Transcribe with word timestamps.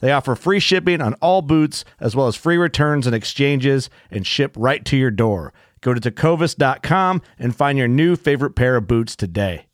They 0.00 0.12
offer 0.12 0.34
free 0.34 0.60
shipping 0.60 1.00
on 1.00 1.14
all 1.14 1.42
boots, 1.42 1.84
as 2.00 2.14
well 2.14 2.26
as 2.26 2.36
free 2.36 2.56
returns 2.56 3.06
and 3.06 3.14
exchanges, 3.14 3.88
and 4.10 4.26
ship 4.26 4.54
right 4.56 4.84
to 4.84 4.96
your 4.96 5.10
door. 5.10 5.52
Go 5.80 5.94
to 5.94 6.00
tecovas.com 6.00 7.22
and 7.38 7.54
find 7.54 7.78
your 7.78 7.88
new 7.88 8.16
favorite 8.16 8.56
pair 8.56 8.76
of 8.76 8.86
boots 8.86 9.16
today. 9.16 9.66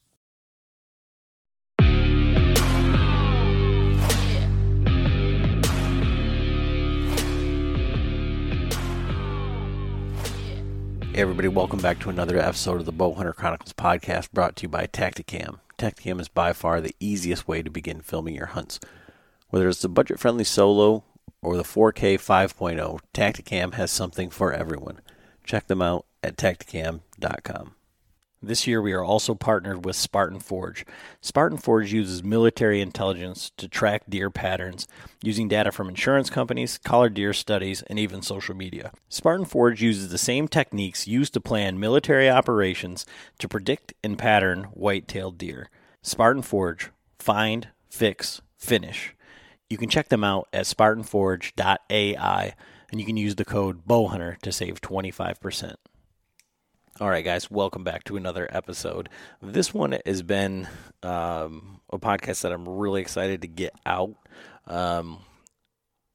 Hey 11.14 11.20
everybody, 11.20 11.48
welcome 11.48 11.78
back 11.78 11.98
to 12.00 12.08
another 12.08 12.38
episode 12.38 12.80
of 12.80 12.86
the 12.86 12.92
Bowhunter 12.92 13.34
Chronicles 13.34 13.74
podcast 13.74 14.32
brought 14.32 14.56
to 14.56 14.62
you 14.62 14.68
by 14.70 14.86
Tactacam. 14.86 15.58
Tactacam 15.76 16.18
is 16.18 16.28
by 16.28 16.54
far 16.54 16.80
the 16.80 16.96
easiest 17.00 17.46
way 17.46 17.62
to 17.62 17.68
begin 17.68 18.00
filming 18.00 18.34
your 18.34 18.46
hunts. 18.46 18.80
Whether 19.52 19.68
it's 19.68 19.82
the 19.82 19.90
budget 19.90 20.18
friendly 20.18 20.44
solo 20.44 21.04
or 21.42 21.58
the 21.58 21.62
4K 21.62 22.14
5.0, 22.14 23.00
Tactacam 23.12 23.74
has 23.74 23.90
something 23.90 24.30
for 24.30 24.50
everyone. 24.50 25.02
Check 25.44 25.66
them 25.66 25.82
out 25.82 26.06
at 26.22 26.38
tactacam.com. 26.38 27.74
This 28.42 28.66
year, 28.66 28.80
we 28.80 28.94
are 28.94 29.04
also 29.04 29.34
partnered 29.34 29.84
with 29.84 29.94
Spartan 29.94 30.40
Forge. 30.40 30.86
Spartan 31.20 31.58
Forge 31.58 31.92
uses 31.92 32.24
military 32.24 32.80
intelligence 32.80 33.52
to 33.58 33.68
track 33.68 34.04
deer 34.08 34.30
patterns 34.30 34.88
using 35.22 35.48
data 35.48 35.70
from 35.70 35.90
insurance 35.90 36.30
companies, 36.30 36.78
collared 36.78 37.12
deer 37.12 37.34
studies, 37.34 37.82
and 37.82 37.98
even 37.98 38.22
social 38.22 38.56
media. 38.56 38.90
Spartan 39.10 39.44
Forge 39.44 39.82
uses 39.82 40.08
the 40.08 40.16
same 40.16 40.48
techniques 40.48 41.06
used 41.06 41.34
to 41.34 41.42
plan 41.42 41.78
military 41.78 42.30
operations 42.30 43.04
to 43.38 43.48
predict 43.48 43.92
and 44.02 44.16
pattern 44.16 44.64
white 44.72 45.06
tailed 45.06 45.36
deer. 45.36 45.68
Spartan 46.00 46.40
Forge, 46.40 46.88
find, 47.18 47.68
fix, 47.90 48.40
finish. 48.56 49.14
You 49.72 49.78
can 49.78 49.88
check 49.88 50.10
them 50.10 50.22
out 50.22 50.48
at 50.52 50.66
SpartanForge.ai 50.66 52.54
and 52.90 53.00
you 53.00 53.06
can 53.06 53.16
use 53.16 53.36
the 53.36 53.44
code 53.46 53.86
BOWHUNTER 53.86 54.36
to 54.42 54.52
save 54.52 54.82
25%. 54.82 55.76
All 57.00 57.08
right, 57.08 57.24
guys, 57.24 57.50
welcome 57.50 57.82
back 57.82 58.04
to 58.04 58.18
another 58.18 58.46
episode. 58.50 59.08
This 59.40 59.72
one 59.72 59.96
has 60.04 60.22
been 60.22 60.68
um, 61.02 61.80
a 61.88 61.98
podcast 61.98 62.42
that 62.42 62.52
I'm 62.52 62.68
really 62.68 63.00
excited 63.00 63.40
to 63.40 63.48
get 63.48 63.72
out. 63.86 64.14
Um, 64.66 65.20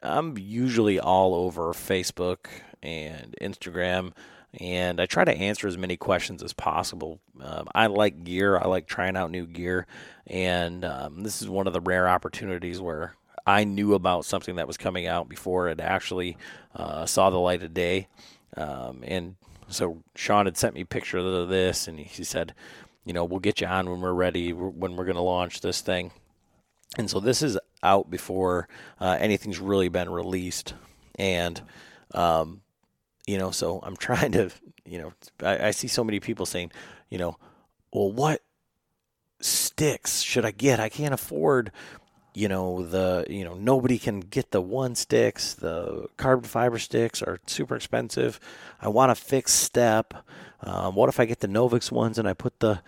I'm 0.04 0.38
usually 0.38 1.00
all 1.00 1.34
over 1.34 1.74
Facebook 1.74 2.46
and 2.84 3.36
Instagram, 3.42 4.12
and 4.54 5.02
I 5.02 5.08
try 5.08 5.26
to 5.26 5.36
answer 5.36 5.68
as 5.68 5.80
many 5.80 5.98
questions 5.98 6.44
as 6.44 6.54
possible. 6.54 7.22
Um, 7.42 7.68
I 7.74 7.88
like 7.88 8.24
gear, 8.24 8.56
I 8.56 8.68
like 8.68 8.86
trying 8.86 9.18
out 9.18 9.32
new 9.32 9.48
gear, 9.48 9.88
and 10.28 10.86
um, 10.86 11.24
this 11.24 11.42
is 11.42 11.50
one 11.50 11.66
of 11.66 11.74
the 11.74 11.82
rare 11.82 12.08
opportunities 12.08 12.80
where 12.80 13.16
I 13.48 13.64
knew 13.64 13.94
about 13.94 14.26
something 14.26 14.58
that 14.58 14.68
was 14.68 14.78
coming 14.78 15.08
out 15.08 15.30
before 15.30 15.70
it 15.70 15.80
actually 15.80 16.38
uh, 16.76 17.06
saw 17.06 17.30
the 17.30 17.40
light 17.40 17.64
of 17.64 17.74
day. 17.74 18.10
Um, 18.58 19.04
and 19.08 19.36
so 19.70 20.04
Shawn 20.16 20.46
had 20.46 20.58
sent 20.58 20.76
me 20.76 20.82
a 20.82 20.86
picture 20.86 21.18
of 21.18 21.48
this, 21.48 21.88
and 21.88 21.98
he 21.98 22.24
said, 22.26 22.54
you 23.06 23.14
know, 23.14 23.24
we'll 23.24 23.40
get 23.40 23.62
you 23.62 23.68
on 23.68 23.90
when 23.90 24.02
we're 24.02 24.14
ready, 24.14 24.52
when 24.52 24.98
we're 24.98 25.06
going 25.06 25.16
to 25.16 25.22
launch 25.22 25.62
this 25.62 25.80
thing. 25.80 26.12
And 26.98 27.10
so 27.10 27.22
this 27.22 27.42
is 27.42 27.58
out 27.82 28.10
before 28.10 28.68
uh, 29.00 29.18
anything's 29.20 29.60
really 29.60 29.88
been 29.88 30.10
released, 30.10 30.74
and 31.16 31.62
um, 32.14 32.62
you 33.26 33.38
know, 33.38 33.52
so 33.52 33.80
I'm 33.84 33.96
trying 33.98 34.34
to, 34.34 34.50
you 34.86 35.00
know, 35.00 35.14
I, 35.42 35.68
I 35.68 35.72
see 35.72 35.88
so 35.88 36.04
many 36.04 36.20
people 36.20 36.46
saying, 36.46 36.72
you 37.10 37.18
know, 37.18 37.38
well, 37.94 38.12
what 38.12 38.42
sticks 39.40 40.22
should 40.22 40.46
I 40.46 40.52
get? 40.52 40.80
I 40.80 40.90
can't 40.90 41.14
afford 41.14 41.72
you 42.38 42.48
know 42.48 42.84
the 42.84 43.26
you 43.28 43.44
know 43.44 43.56
nobody 43.56 43.98
can 43.98 44.20
get 44.20 44.52
the 44.52 44.62
one 44.62 44.94
sticks 44.94 45.56
the 45.56 46.08
carbon 46.18 46.46
fiber 46.46 46.78
sticks 46.78 47.24
are 47.24 47.40
super 47.48 47.76
expensive. 47.76 48.40
I 48.80 48.90
want 48.90 49.12
a 49.12 49.16
fixed 49.16 49.60
step. 49.62 50.14
Um, 50.62 50.94
what 50.94 51.10
if 51.10 51.20
i 51.20 51.26
get 51.26 51.40
the 51.40 51.48
novix 51.48 51.92
ones 51.92 52.20
and 52.20 52.28
i 52.28 52.34
put 52.34 52.60
the 52.60 52.82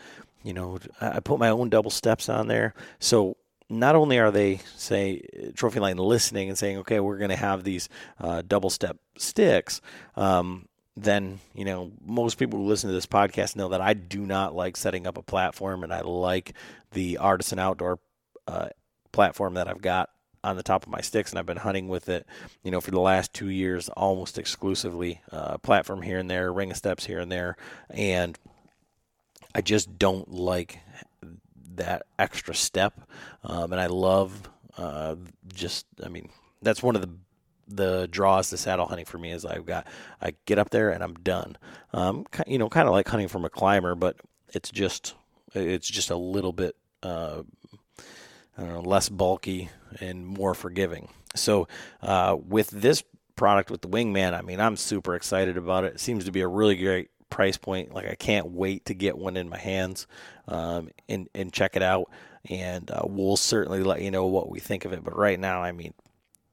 you 0.44 0.54
know 0.54 0.78
i 1.02 1.20
put 1.20 1.40
my 1.40 1.50
own 1.50 1.70
double 1.70 1.90
steps 1.90 2.30
on 2.30 2.48
there? 2.48 2.76
So 3.00 3.38
not 3.70 3.96
only 3.96 4.20
are 4.20 4.30
they 4.30 4.58
say 4.76 5.24
Trophyline 5.54 5.98
listening 5.98 6.50
and 6.50 6.58
saying 6.58 6.78
okay 6.80 7.00
we're 7.00 7.18
going 7.18 7.32
to 7.32 7.36
have 7.36 7.64
these 7.64 7.90
uh, 8.20 8.44
double 8.48 8.70
step 8.70 8.98
sticks 9.18 9.82
um, 10.16 10.68
then 10.96 11.40
you 11.56 11.66
know 11.66 11.92
most 12.06 12.38
people 12.38 12.60
who 12.60 12.66
listen 12.68 12.90
to 12.90 12.94
this 12.94 13.08
podcast 13.08 13.56
know 13.56 13.70
that 13.70 13.82
I 13.82 13.94
do 13.96 14.28
not 14.28 14.54
like 14.54 14.78
setting 14.78 15.08
up 15.08 15.18
a 15.18 15.24
platform, 15.24 15.84
and 15.84 15.92
I 15.92 16.02
like 16.02 16.54
the 16.92 17.18
artisan 17.18 17.58
outdoor 17.58 18.00
uh, 18.48 18.70
platform 19.12 19.56
that 19.56 19.68
I've 19.68 19.82
got 19.82 20.10
on 20.44 20.56
the 20.56 20.64
top 20.64 20.84
of 20.84 20.90
my 20.90 21.02
sticks, 21.02 21.32
and 21.32 21.40
I've 21.40 21.46
been 21.46 21.58
hunting 21.58 21.90
with 21.90 22.08
it, 22.08 22.26
you 22.64 22.72
know, 22.72 22.80
for 22.80 22.92
the 22.92 23.00
last 23.00 23.34
two 23.34 23.50
years, 23.50 23.90
almost 23.90 24.38
exclusively. 24.38 25.22
Uh, 25.32 25.58
platform 25.58 26.02
here 26.02 26.18
and 26.18 26.30
there, 26.30 26.52
ring 26.54 26.72
of 26.72 26.78
steps 26.78 27.06
here 27.06 27.20
and 27.20 27.32
there, 27.32 27.58
and 27.90 28.38
I 29.54 29.62
just 29.62 29.98
don't 30.00 30.32
like 30.32 30.80
that 31.76 32.04
extra 32.18 32.54
step. 32.54 33.02
Um, 33.44 33.72
and 33.74 33.82
I 33.82 33.88
love 33.88 34.50
uh, 34.78 35.16
just, 35.54 35.86
I 36.04 36.10
mean, 36.10 36.30
that's 36.62 36.84
one 36.84 36.96
of 36.96 37.02
the 37.02 37.10
the 37.72 38.08
draws 38.08 38.50
to 38.50 38.58
saddle 38.58 38.88
hunting 38.88 39.06
for 39.06 39.20
me 39.20 39.32
is 39.32 39.46
I've 39.46 39.66
got 39.66 39.86
I 40.20 40.34
get 40.46 40.58
up 40.58 40.72
there 40.72 40.90
and 40.90 41.04
I'm 41.04 41.14
done. 41.14 41.56
Um, 41.94 42.26
you 42.48 42.58
know, 42.58 42.68
kind 42.68 42.88
of 42.88 42.94
like 42.94 43.08
hunting 43.08 43.28
from 43.28 43.46
a 43.46 43.50
climber, 43.50 43.94
but 43.94 44.18
it's 44.54 44.72
just 44.72 45.14
it's 45.54 45.88
just 45.88 46.10
a 46.10 46.16
little 46.16 46.52
bit 46.52 46.76
uh, 47.04 47.44
know, 48.68 48.82
less 48.82 49.10
bulky 49.10 49.70
and 50.00 50.26
more 50.26 50.54
forgiving. 50.54 51.10
So 51.36 51.68
uh, 52.02 52.38
with 52.40 52.70
this 52.70 53.04
product 53.36 53.72
with 53.72 53.82
the 53.82 53.88
Wingman, 53.88 54.38
I 54.38 54.42
mean, 54.42 54.60
I'm 54.60 54.76
super 54.76 55.16
excited 55.16 55.58
about 55.58 55.84
it. 55.84 55.96
It 55.96 56.00
seems 56.00 56.26
to 56.26 56.32
be 56.32 56.42
a 56.42 56.48
really 56.48 56.76
great 56.76 57.10
price 57.30 57.58
point. 57.58 57.94
Like 57.94 58.08
I 58.08 58.16
can't 58.16 58.48
wait 58.52 58.86
to 58.86 58.94
get 58.94 59.18
one 59.18 59.38
in 59.38 59.50
my 59.50 59.58
hands 59.58 60.08
um, 60.48 60.90
and 61.08 61.30
and 61.34 61.54
check 61.54 61.76
it 61.76 61.84
out. 61.84 62.10
And 62.50 62.90
uh, 62.90 63.02
we'll 63.06 63.38
certainly 63.38 63.84
let 63.84 64.02
you 64.02 64.12
know 64.12 64.26
what 64.26 64.50
we 64.50 64.60
think 64.60 64.86
of 64.86 64.94
it. 64.94 65.04
But 65.04 65.16
right 65.16 65.40
now, 65.40 65.62
I 65.62 65.72
mean, 65.72 65.94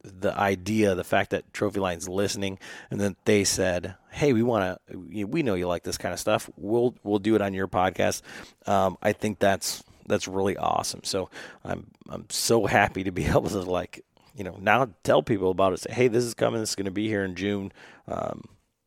the 0.03 0.37
idea, 0.39 0.95
the 0.95 1.05
fact 1.05 1.31
that 1.31 1.53
Trophyline's 1.53 2.09
listening, 2.09 2.59
and 2.91 3.01
then 3.01 3.17
they 3.25 3.45
said, 3.45 3.95
"Hey, 4.11 4.33
we 4.33 4.43
want 4.43 4.81
to. 4.89 5.27
We 5.27 5.43
know 5.43 5.55
you 5.55 5.67
like 5.67 5.85
this 5.85 5.99
kind 5.99 6.13
of 6.13 6.21
stuff. 6.21 6.51
We'll 6.57 6.95
we'll 7.03 7.19
do 7.19 7.35
it 7.35 7.43
on 7.43 7.55
your 7.55 7.69
podcast." 7.69 8.23
Um, 8.67 8.99
I 9.03 9.13
think 9.13 9.39
that's 9.39 9.83
that's 10.07 10.29
really 10.29 10.57
awesome. 10.57 11.01
So 11.05 11.31
I'm 11.65 11.87
I'm 12.09 12.27
so 12.31 12.67
happy 12.67 13.05
to 13.05 13.13
be 13.13 13.25
able 13.27 13.49
to 13.49 13.61
like 13.61 14.05
you 14.35 14.45
know 14.45 14.57
now 14.61 14.89
tell 15.03 15.23
people 15.23 15.51
about 15.51 15.73
it. 15.73 15.81
Say, 15.81 15.93
hey, 15.93 16.09
this 16.09 16.25
is 16.25 16.35
coming. 16.35 16.61
This 16.61 16.71
is 16.71 16.77
going 16.77 16.87
to 16.87 16.91
be 16.91 17.09
here 17.09 17.25
in 17.25 17.35
June. 17.35 17.73
Um, 18.09 18.43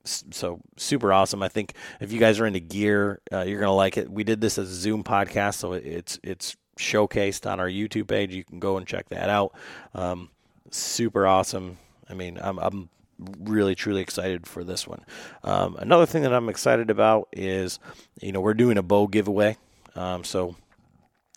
so 0.05 0.61
super 0.77 1.13
awesome. 1.13 1.43
I 1.43 1.49
think 1.49 1.73
if 1.99 2.11
you 2.11 2.19
guys 2.19 2.39
are 2.39 2.45
into 2.45 2.59
gear, 2.59 3.21
uh, 3.31 3.41
you're 3.41 3.59
gonna 3.59 3.75
like 3.75 3.97
it. 3.97 4.09
We 4.09 4.23
did 4.23 4.41
this 4.41 4.57
as 4.57 4.71
a 4.71 4.75
Zoom 4.75 5.03
podcast, 5.03 5.55
so 5.55 5.73
it's 5.73 6.19
it's 6.23 6.55
showcased 6.79 7.49
on 7.49 7.59
our 7.59 7.67
YouTube 7.67 8.07
page. 8.07 8.33
You 8.33 8.43
can 8.43 8.59
go 8.59 8.77
and 8.77 8.87
check 8.87 9.09
that 9.09 9.29
out. 9.29 9.53
Um, 9.93 10.29
super 10.71 11.27
awesome. 11.27 11.77
I 12.09 12.13
mean, 12.13 12.39
I'm, 12.41 12.57
I'm 12.57 12.89
really 13.39 13.75
truly 13.75 14.01
excited 14.01 14.47
for 14.47 14.63
this 14.63 14.87
one. 14.87 15.05
Um, 15.43 15.75
another 15.77 16.05
thing 16.05 16.23
that 16.23 16.33
I'm 16.33 16.49
excited 16.49 16.89
about 16.89 17.27
is, 17.31 17.79
you 18.21 18.31
know, 18.31 18.41
we're 18.41 18.53
doing 18.53 18.77
a 18.77 18.83
bow 18.83 19.07
giveaway. 19.07 19.57
Um, 19.95 20.23
so, 20.23 20.55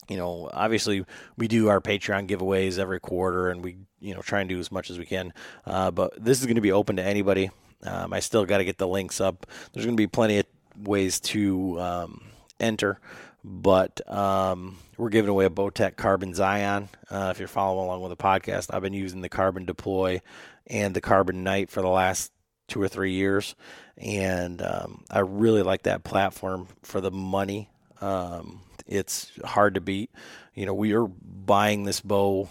you 0.08 0.16
know, 0.16 0.50
obviously 0.52 1.04
we 1.36 1.48
do 1.48 1.68
our 1.68 1.80
Patreon 1.80 2.28
giveaways 2.28 2.78
every 2.78 3.00
quarter, 3.00 3.48
and 3.50 3.62
we, 3.62 3.76
you 4.00 4.14
know, 4.14 4.22
try 4.22 4.40
and 4.40 4.48
do 4.48 4.58
as 4.58 4.72
much 4.72 4.90
as 4.90 4.98
we 4.98 5.06
can. 5.06 5.32
Uh, 5.64 5.90
but 5.90 6.12
this 6.22 6.40
is 6.40 6.46
going 6.46 6.56
to 6.56 6.62
be 6.62 6.72
open 6.72 6.96
to 6.96 7.04
anybody. 7.04 7.50
Um, 7.84 8.12
I 8.12 8.20
still 8.20 8.44
got 8.44 8.58
to 8.58 8.64
get 8.64 8.78
the 8.78 8.88
links 8.88 9.20
up. 9.20 9.46
There's 9.72 9.86
going 9.86 9.96
to 9.96 10.00
be 10.00 10.06
plenty 10.06 10.38
of 10.38 10.46
ways 10.76 11.20
to 11.20 11.80
um, 11.80 12.22
enter 12.60 13.00
but 13.44 14.08
um, 14.10 14.78
we're 14.96 15.08
giving 15.08 15.28
away 15.28 15.44
a 15.44 15.50
Bowtech 15.50 15.96
Carbon 15.96 16.34
Zion. 16.34 16.88
Uh, 17.10 17.28
if 17.32 17.38
you're 17.38 17.48
following 17.48 17.86
along 17.86 18.02
with 18.02 18.10
the 18.10 18.22
podcast, 18.22 18.72
I've 18.72 18.82
been 18.82 18.92
using 18.92 19.20
the 19.20 19.28
Carbon 19.28 19.64
Deploy 19.64 20.20
and 20.66 20.94
the 20.94 21.00
Carbon 21.00 21.42
Knight 21.42 21.70
for 21.70 21.82
the 21.82 21.88
last 21.88 22.30
two 22.68 22.80
or 22.80 22.88
three 22.88 23.12
years, 23.12 23.54
and 23.98 24.62
um, 24.62 25.04
I 25.10 25.20
really 25.20 25.62
like 25.62 25.82
that 25.82 26.04
platform 26.04 26.68
for 26.82 27.00
the 27.00 27.10
money. 27.10 27.68
Um, 28.02 28.60
it's 28.86 29.30
hard 29.44 29.74
to 29.74 29.80
beat. 29.80 30.10
You 30.54 30.66
know, 30.66 30.74
we 30.74 30.92
are 30.94 31.06
buying 31.06 31.84
this 31.84 32.00
bow. 32.00 32.48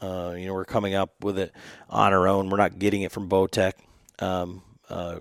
Uh, 0.00 0.34
you 0.36 0.46
know, 0.46 0.54
we're 0.54 0.64
coming 0.64 0.94
up 0.94 1.22
with 1.22 1.38
it 1.38 1.52
on 1.88 2.12
our 2.12 2.26
own. 2.26 2.50
We're 2.50 2.56
not 2.56 2.78
getting 2.78 3.02
it 3.02 3.12
from 3.12 3.28
Bowtech. 3.28 3.74
Um, 4.18 4.62
uh, 4.88 5.20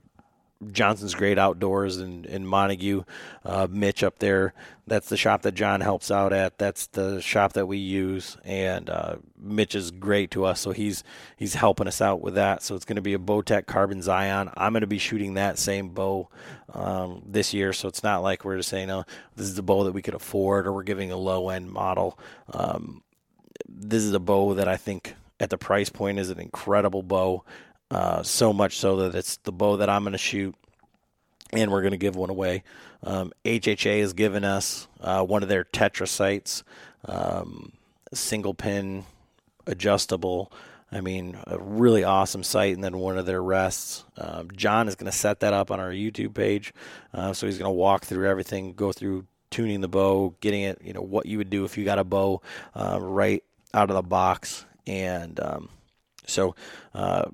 Johnson's 0.71 1.15
Great 1.15 1.37
Outdoors 1.37 1.97
in, 1.97 2.25
in 2.25 2.45
Montague. 2.45 3.03
Uh, 3.43 3.67
Mitch 3.69 4.03
up 4.03 4.19
there, 4.19 4.53
that's 4.85 5.07
the 5.09 5.17
shop 5.17 5.43
that 5.43 5.53
John 5.53 5.81
helps 5.81 6.11
out 6.11 6.33
at. 6.33 6.57
That's 6.57 6.87
the 6.87 7.21
shop 7.21 7.53
that 7.53 7.67
we 7.67 7.77
use, 7.77 8.37
and 8.43 8.89
uh, 8.89 9.15
Mitch 9.37 9.75
is 9.75 9.91
great 9.91 10.31
to 10.31 10.45
us, 10.45 10.59
so 10.59 10.71
he's 10.71 11.03
he's 11.37 11.53
helping 11.53 11.87
us 11.87 12.01
out 12.01 12.21
with 12.21 12.35
that. 12.35 12.63
So 12.63 12.75
it's 12.75 12.85
going 12.85 12.97
to 12.97 13.01
be 13.01 13.13
a 13.13 13.19
Bowtech 13.19 13.65
Carbon 13.65 14.01
Zion. 14.01 14.49
I'm 14.57 14.73
going 14.73 14.81
to 14.81 14.87
be 14.87 14.97
shooting 14.97 15.35
that 15.35 15.57
same 15.57 15.89
bow 15.89 16.29
um, 16.73 17.21
this 17.25 17.53
year, 17.53 17.71
so 17.71 17.87
it's 17.87 18.03
not 18.03 18.23
like 18.23 18.43
we're 18.43 18.57
just 18.57 18.69
saying, 18.69 18.91
"Oh, 18.91 19.05
this 19.35 19.47
is 19.47 19.55
the 19.55 19.63
bow 19.63 19.85
that 19.85 19.93
we 19.93 20.01
could 20.01 20.15
afford," 20.15 20.67
or 20.67 20.73
we're 20.73 20.83
giving 20.83 21.11
a 21.11 21.17
low 21.17 21.49
end 21.49 21.71
model. 21.71 22.19
Um, 22.51 23.03
this 23.67 24.03
is 24.03 24.13
a 24.13 24.19
bow 24.19 24.53
that 24.55 24.67
I 24.67 24.75
think 24.75 25.15
at 25.39 25.49
the 25.49 25.57
price 25.57 25.89
point 25.89 26.19
is 26.19 26.29
an 26.29 26.39
incredible 26.39 27.03
bow. 27.03 27.43
Uh, 27.93 28.23
so 28.23 28.51
much 28.51 28.79
so 28.79 28.95
that 28.95 29.15
it's 29.15 29.37
the 29.37 29.51
bow 29.51 29.77
that 29.77 29.87
I'm 29.87 30.01
going 30.01 30.13
to 30.13 30.17
shoot, 30.17 30.55
and 31.51 31.71
we're 31.71 31.83
going 31.83 31.91
to 31.91 31.97
give 31.97 32.15
one 32.15 32.31
away. 32.31 32.63
Um, 33.03 33.31
HHA 33.45 33.99
has 33.99 34.13
given 34.13 34.43
us 34.43 34.87
uh, 34.99 35.23
one 35.23 35.43
of 35.43 35.49
their 35.49 35.63
Tetra 35.63 36.07
sights, 36.07 36.63
um, 37.05 37.71
single 38.11 38.55
pin, 38.55 39.05
adjustable. 39.67 40.51
I 40.91 41.01
mean, 41.01 41.37
a 41.45 41.59
really 41.59 42.03
awesome 42.03 42.41
sight, 42.41 42.73
and 42.73 42.83
then 42.83 42.97
one 42.97 43.19
of 43.19 43.27
their 43.27 43.43
rests. 43.43 44.05
Um, 44.17 44.49
John 44.55 44.87
is 44.87 44.95
going 44.95 45.11
to 45.11 45.15
set 45.15 45.41
that 45.41 45.53
up 45.53 45.69
on 45.69 45.79
our 45.79 45.91
YouTube 45.91 46.33
page, 46.33 46.73
uh, 47.13 47.33
so 47.33 47.45
he's 47.45 47.59
going 47.59 47.69
to 47.69 47.77
walk 47.77 48.05
through 48.05 48.27
everything, 48.27 48.73
go 48.73 48.91
through 48.91 49.27
tuning 49.51 49.81
the 49.81 49.87
bow, 49.87 50.33
getting 50.41 50.63
it, 50.63 50.81
you 50.83 50.93
know, 50.93 51.01
what 51.01 51.27
you 51.27 51.37
would 51.37 51.51
do 51.51 51.63
if 51.63 51.77
you 51.77 51.85
got 51.85 51.99
a 51.99 52.03
bow 52.03 52.41
uh, 52.73 52.97
right 52.99 53.43
out 53.71 53.91
of 53.91 53.95
the 53.95 54.01
box, 54.01 54.65
and 54.87 55.39
um, 55.39 55.69
so 56.25 56.55
uh, 56.95 57.25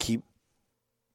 keep 0.00 0.24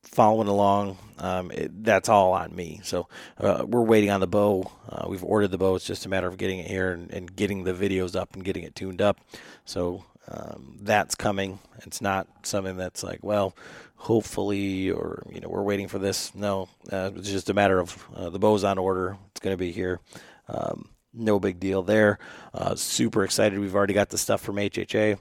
following 0.03 0.47
along. 0.47 0.97
Um, 1.17 1.51
it, 1.51 1.83
that's 1.83 2.07
all 2.07 2.33
on 2.33 2.55
me. 2.55 2.79
So 2.83 3.07
uh, 3.37 3.65
we're 3.67 3.81
waiting 3.81 4.09
on 4.09 4.21
the 4.21 4.27
bow. 4.27 4.71
Uh, 4.87 5.07
we've 5.09 5.23
ordered 5.23 5.49
the 5.49 5.57
bow. 5.57 5.75
It's 5.75 5.85
just 5.85 6.05
a 6.05 6.09
matter 6.09 6.27
of 6.27 6.37
getting 6.37 6.59
it 6.59 6.67
here 6.67 6.91
and, 6.91 7.11
and 7.11 7.35
getting 7.35 7.63
the 7.63 7.73
videos 7.73 8.15
up 8.15 8.33
and 8.33 8.43
getting 8.45 8.63
it 8.63 8.75
tuned 8.75 9.01
up. 9.01 9.19
So 9.65 10.05
um, 10.27 10.77
that's 10.81 11.15
coming. 11.15 11.59
It's 11.85 12.01
not 12.01 12.27
something 12.43 12.77
that's 12.77 13.03
like, 13.03 13.19
well, 13.23 13.55
hopefully, 13.95 14.91
or 14.91 15.23
you 15.31 15.41
know, 15.41 15.49
we're 15.49 15.63
waiting 15.63 15.88
for 15.88 15.99
this. 15.99 16.33
No, 16.35 16.69
uh, 16.91 17.11
it's 17.15 17.29
just 17.29 17.49
a 17.49 17.53
matter 17.53 17.79
of 17.79 18.07
uh, 18.15 18.29
the 18.29 18.39
bow's 18.39 18.63
on 18.63 18.77
order. 18.77 19.17
It's 19.31 19.41
going 19.41 19.53
to 19.53 19.57
be 19.57 19.71
here. 19.71 19.99
Um, 20.47 20.89
no 21.13 21.39
big 21.39 21.59
deal 21.59 21.81
there. 21.81 22.19
Uh, 22.53 22.75
super 22.75 23.23
excited. 23.23 23.57
We've 23.57 23.75
already 23.75 23.93
got 23.93 24.09
the 24.09 24.17
stuff 24.17 24.41
from 24.41 24.57
HHA. 24.57 25.17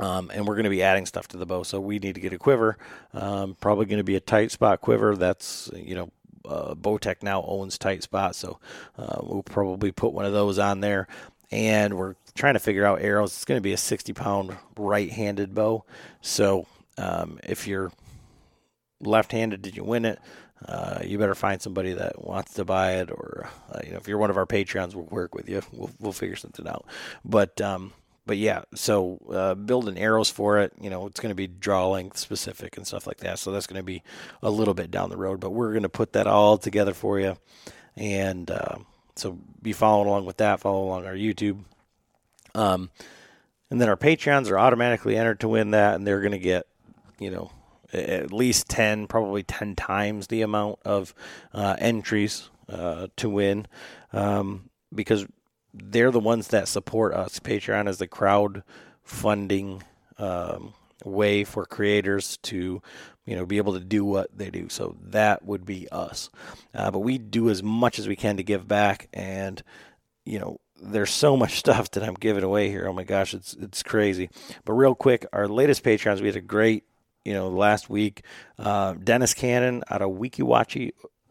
Um, 0.00 0.30
and 0.34 0.46
we're 0.46 0.54
going 0.54 0.64
to 0.64 0.70
be 0.70 0.82
adding 0.82 1.06
stuff 1.06 1.28
to 1.28 1.36
the 1.36 1.46
bow. 1.46 1.62
So 1.62 1.80
we 1.80 1.98
need 1.98 2.16
to 2.16 2.20
get 2.20 2.32
a 2.32 2.38
quiver. 2.38 2.76
Um, 3.12 3.56
probably 3.60 3.86
going 3.86 3.98
to 3.98 4.04
be 4.04 4.16
a 4.16 4.20
Tightspot 4.20 4.80
quiver. 4.80 5.16
That's, 5.16 5.70
you 5.74 5.94
know, 5.94 6.10
uh, 6.44 6.74
Bowtech 6.74 7.22
now 7.22 7.44
owns 7.46 7.78
Tightspot. 7.78 8.34
So 8.34 8.58
uh, 8.98 9.20
we'll 9.22 9.42
probably 9.42 9.92
put 9.92 10.12
one 10.12 10.24
of 10.24 10.32
those 10.32 10.58
on 10.58 10.80
there. 10.80 11.06
And 11.50 11.94
we're 11.94 12.16
trying 12.34 12.54
to 12.54 12.60
figure 12.60 12.84
out 12.84 13.00
arrows. 13.00 13.30
It's 13.30 13.44
going 13.44 13.58
to 13.58 13.62
be 13.62 13.72
a 13.72 13.78
60 13.78 14.12
pound 14.12 14.56
right 14.76 15.10
handed 15.10 15.54
bow. 15.54 15.84
So 16.20 16.66
um, 16.98 17.38
if 17.44 17.68
you're 17.68 17.92
left 19.00 19.32
handed, 19.32 19.62
did 19.62 19.76
you 19.76 19.84
win 19.84 20.04
it? 20.04 20.18
Uh, 20.66 21.00
you 21.04 21.18
better 21.18 21.34
find 21.34 21.60
somebody 21.60 21.92
that 21.92 22.24
wants 22.24 22.54
to 22.54 22.64
buy 22.64 22.92
it, 22.94 23.10
or 23.10 23.50
uh, 23.70 23.80
you 23.84 23.90
know, 23.90 23.98
if 23.98 24.08
you're 24.08 24.16
one 24.16 24.30
of 24.30 24.38
our 24.38 24.46
patrons, 24.46 24.96
we'll 24.96 25.04
work 25.06 25.34
with 25.34 25.46
you. 25.46 25.60
We'll 25.72 25.90
we'll 25.98 26.12
figure 26.12 26.36
something 26.36 26.66
out. 26.66 26.86
But 27.22 27.60
um, 27.60 27.92
but 28.26 28.38
yeah, 28.38 28.62
so 28.74 29.18
uh, 29.30 29.54
building 29.54 29.98
arrows 29.98 30.30
for 30.30 30.58
it, 30.58 30.72
you 30.80 30.88
know, 30.88 31.06
it's 31.06 31.20
going 31.20 31.30
to 31.30 31.36
be 31.36 31.46
draw 31.46 31.88
length 31.88 32.16
specific 32.16 32.76
and 32.76 32.86
stuff 32.86 33.06
like 33.06 33.18
that. 33.18 33.38
So 33.38 33.50
that's 33.50 33.66
going 33.66 33.80
to 33.80 33.84
be 33.84 34.02
a 34.42 34.50
little 34.50 34.74
bit 34.74 34.90
down 34.90 35.10
the 35.10 35.16
road, 35.16 35.40
but 35.40 35.50
we're 35.50 35.72
going 35.72 35.82
to 35.82 35.88
put 35.88 36.14
that 36.14 36.26
all 36.26 36.56
together 36.56 36.94
for 36.94 37.20
you. 37.20 37.36
And 37.96 38.50
uh, 38.50 38.76
so 39.16 39.38
be 39.60 39.72
following 39.72 40.08
along 40.08 40.24
with 40.24 40.38
that, 40.38 40.60
follow 40.60 40.84
along 40.84 41.06
our 41.06 41.14
YouTube. 41.14 41.60
Um, 42.54 42.90
and 43.70 43.80
then 43.80 43.88
our 43.88 43.96
Patreons 43.96 44.50
are 44.50 44.58
automatically 44.58 45.16
entered 45.16 45.40
to 45.40 45.48
win 45.48 45.72
that, 45.72 45.94
and 45.94 46.06
they're 46.06 46.20
going 46.20 46.32
to 46.32 46.38
get, 46.38 46.66
you 47.18 47.30
know, 47.30 47.50
at 47.92 48.32
least 48.32 48.68
10, 48.68 49.06
probably 49.06 49.42
10 49.42 49.76
times 49.76 50.26
the 50.26 50.42
amount 50.42 50.78
of 50.84 51.14
uh, 51.52 51.76
entries 51.78 52.50
uh, 52.68 53.08
to 53.16 53.28
win. 53.28 53.66
Um, 54.12 54.70
because 54.94 55.26
they're 55.74 56.10
the 56.10 56.20
ones 56.20 56.48
that 56.48 56.68
support 56.68 57.12
us. 57.12 57.40
Patreon 57.40 57.88
is 57.88 57.98
the 57.98 58.06
crowd 58.06 58.62
funding 59.02 59.82
um, 60.18 60.74
way 61.04 61.44
for 61.44 61.66
creators 61.66 62.36
to, 62.38 62.80
you 63.26 63.36
know, 63.36 63.44
be 63.44 63.58
able 63.58 63.74
to 63.74 63.80
do 63.80 64.04
what 64.04 64.36
they 64.36 64.50
do. 64.50 64.68
So 64.68 64.96
that 65.02 65.44
would 65.44 65.66
be 65.66 65.88
us. 65.90 66.30
Uh, 66.74 66.90
but 66.90 67.00
we 67.00 67.18
do 67.18 67.50
as 67.50 67.62
much 67.62 67.98
as 67.98 68.06
we 68.08 68.16
can 68.16 68.36
to 68.36 68.42
give 68.42 68.68
back, 68.68 69.08
and 69.12 69.62
you 70.24 70.38
know, 70.38 70.60
there's 70.80 71.10
so 71.10 71.36
much 71.36 71.58
stuff 71.58 71.90
that 71.92 72.02
I'm 72.02 72.14
giving 72.14 72.44
away 72.44 72.70
here. 72.70 72.86
Oh 72.88 72.92
my 72.92 73.04
gosh, 73.04 73.34
it's 73.34 73.54
it's 73.54 73.82
crazy. 73.82 74.30
But 74.64 74.74
real 74.74 74.94
quick, 74.94 75.26
our 75.32 75.48
latest 75.48 75.82
Patreons, 75.82 76.20
we 76.20 76.28
had 76.28 76.36
a 76.36 76.40
great, 76.40 76.84
you 77.24 77.32
know, 77.32 77.48
last 77.48 77.90
week. 77.90 78.22
Uh, 78.58 78.94
Dennis 78.94 79.34
Cannon 79.34 79.82
out 79.90 80.02
of 80.02 80.10
Weeki 80.10 80.42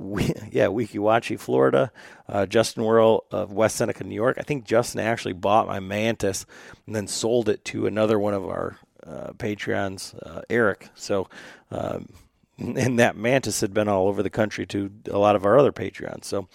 Wachee, 0.01 0.49
yeah, 0.51 0.67
Weeki 0.67 0.99
Wachee, 0.99 1.39
Florida. 1.39 1.91
Uh, 2.27 2.45
Justin 2.45 2.83
Worrell 2.83 3.25
of 3.31 3.51
West 3.51 3.75
Seneca, 3.75 4.03
New 4.03 4.15
York. 4.15 4.37
I 4.39 4.43
think 4.43 4.65
Justin 4.65 5.01
actually 5.01 5.33
bought 5.33 5.67
my 5.67 5.79
Mantis 5.79 6.45
and 6.85 6.95
then 6.95 7.07
sold 7.07 7.49
it 7.49 7.63
to 7.65 7.87
another 7.87 8.19
one 8.19 8.33
of 8.33 8.45
our 8.45 8.77
uh, 9.05 9.31
Patreons, 9.33 10.15
uh, 10.25 10.41
Eric. 10.49 10.89
So, 10.95 11.29
um, 11.71 12.09
and 12.57 12.99
that 12.99 13.15
Mantis 13.15 13.61
had 13.61 13.73
been 13.73 13.87
all 13.87 14.07
over 14.07 14.23
the 14.23 14.29
country 14.29 14.65
to 14.67 14.91
a 15.09 15.17
lot 15.17 15.35
of 15.35 15.45
our 15.45 15.57
other 15.57 15.71
Patreons. 15.71 16.25
So, 16.25 16.47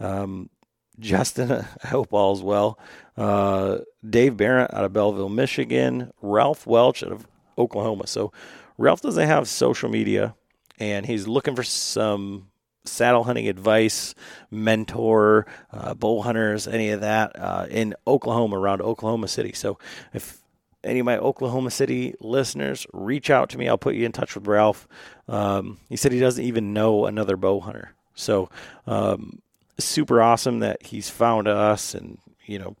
um, 0.00 0.50
Justin, 0.98 1.50
I 1.84 1.86
hope 1.88 2.12
all's 2.12 2.42
well. 2.42 2.78
Uh, 3.16 3.78
Dave 4.08 4.36
Barrett 4.36 4.72
out 4.72 4.84
of 4.84 4.92
Belleville, 4.92 5.28
Michigan. 5.28 6.12
Ralph 6.20 6.66
Welch 6.66 7.02
out 7.02 7.12
of 7.12 7.26
Oklahoma. 7.58 8.06
So, 8.06 8.32
Ralph 8.78 9.00
doesn't 9.00 9.26
have 9.26 9.48
social 9.48 9.88
media 9.88 10.34
and 10.78 11.06
he's 11.06 11.26
looking 11.26 11.56
for 11.56 11.62
some 11.62 12.48
saddle 12.86 13.24
hunting 13.24 13.48
advice, 13.48 14.14
mentor, 14.50 15.46
uh, 15.72 15.94
bow 15.94 16.22
hunters, 16.22 16.66
any 16.66 16.90
of 16.90 17.00
that 17.00 17.38
uh, 17.38 17.66
in 17.70 17.94
Oklahoma, 18.06 18.58
around 18.58 18.82
Oklahoma 18.82 19.28
City. 19.28 19.52
So 19.52 19.78
if 20.12 20.40
any 20.84 21.00
of 21.00 21.06
my 21.06 21.18
Oklahoma 21.18 21.70
City 21.70 22.14
listeners 22.20 22.86
reach 22.92 23.30
out 23.30 23.50
to 23.50 23.58
me, 23.58 23.68
I'll 23.68 23.78
put 23.78 23.94
you 23.94 24.06
in 24.06 24.12
touch 24.12 24.34
with 24.34 24.46
Ralph. 24.46 24.86
Um, 25.28 25.78
he 25.88 25.96
said 25.96 26.12
he 26.12 26.20
doesn't 26.20 26.44
even 26.44 26.72
know 26.72 27.06
another 27.06 27.36
bow 27.36 27.60
hunter. 27.60 27.92
So 28.14 28.50
um, 28.86 29.42
super 29.78 30.22
awesome 30.22 30.60
that 30.60 30.84
he's 30.84 31.10
found 31.10 31.48
us 31.48 31.94
and, 31.94 32.18
you 32.46 32.58
know, 32.58 32.76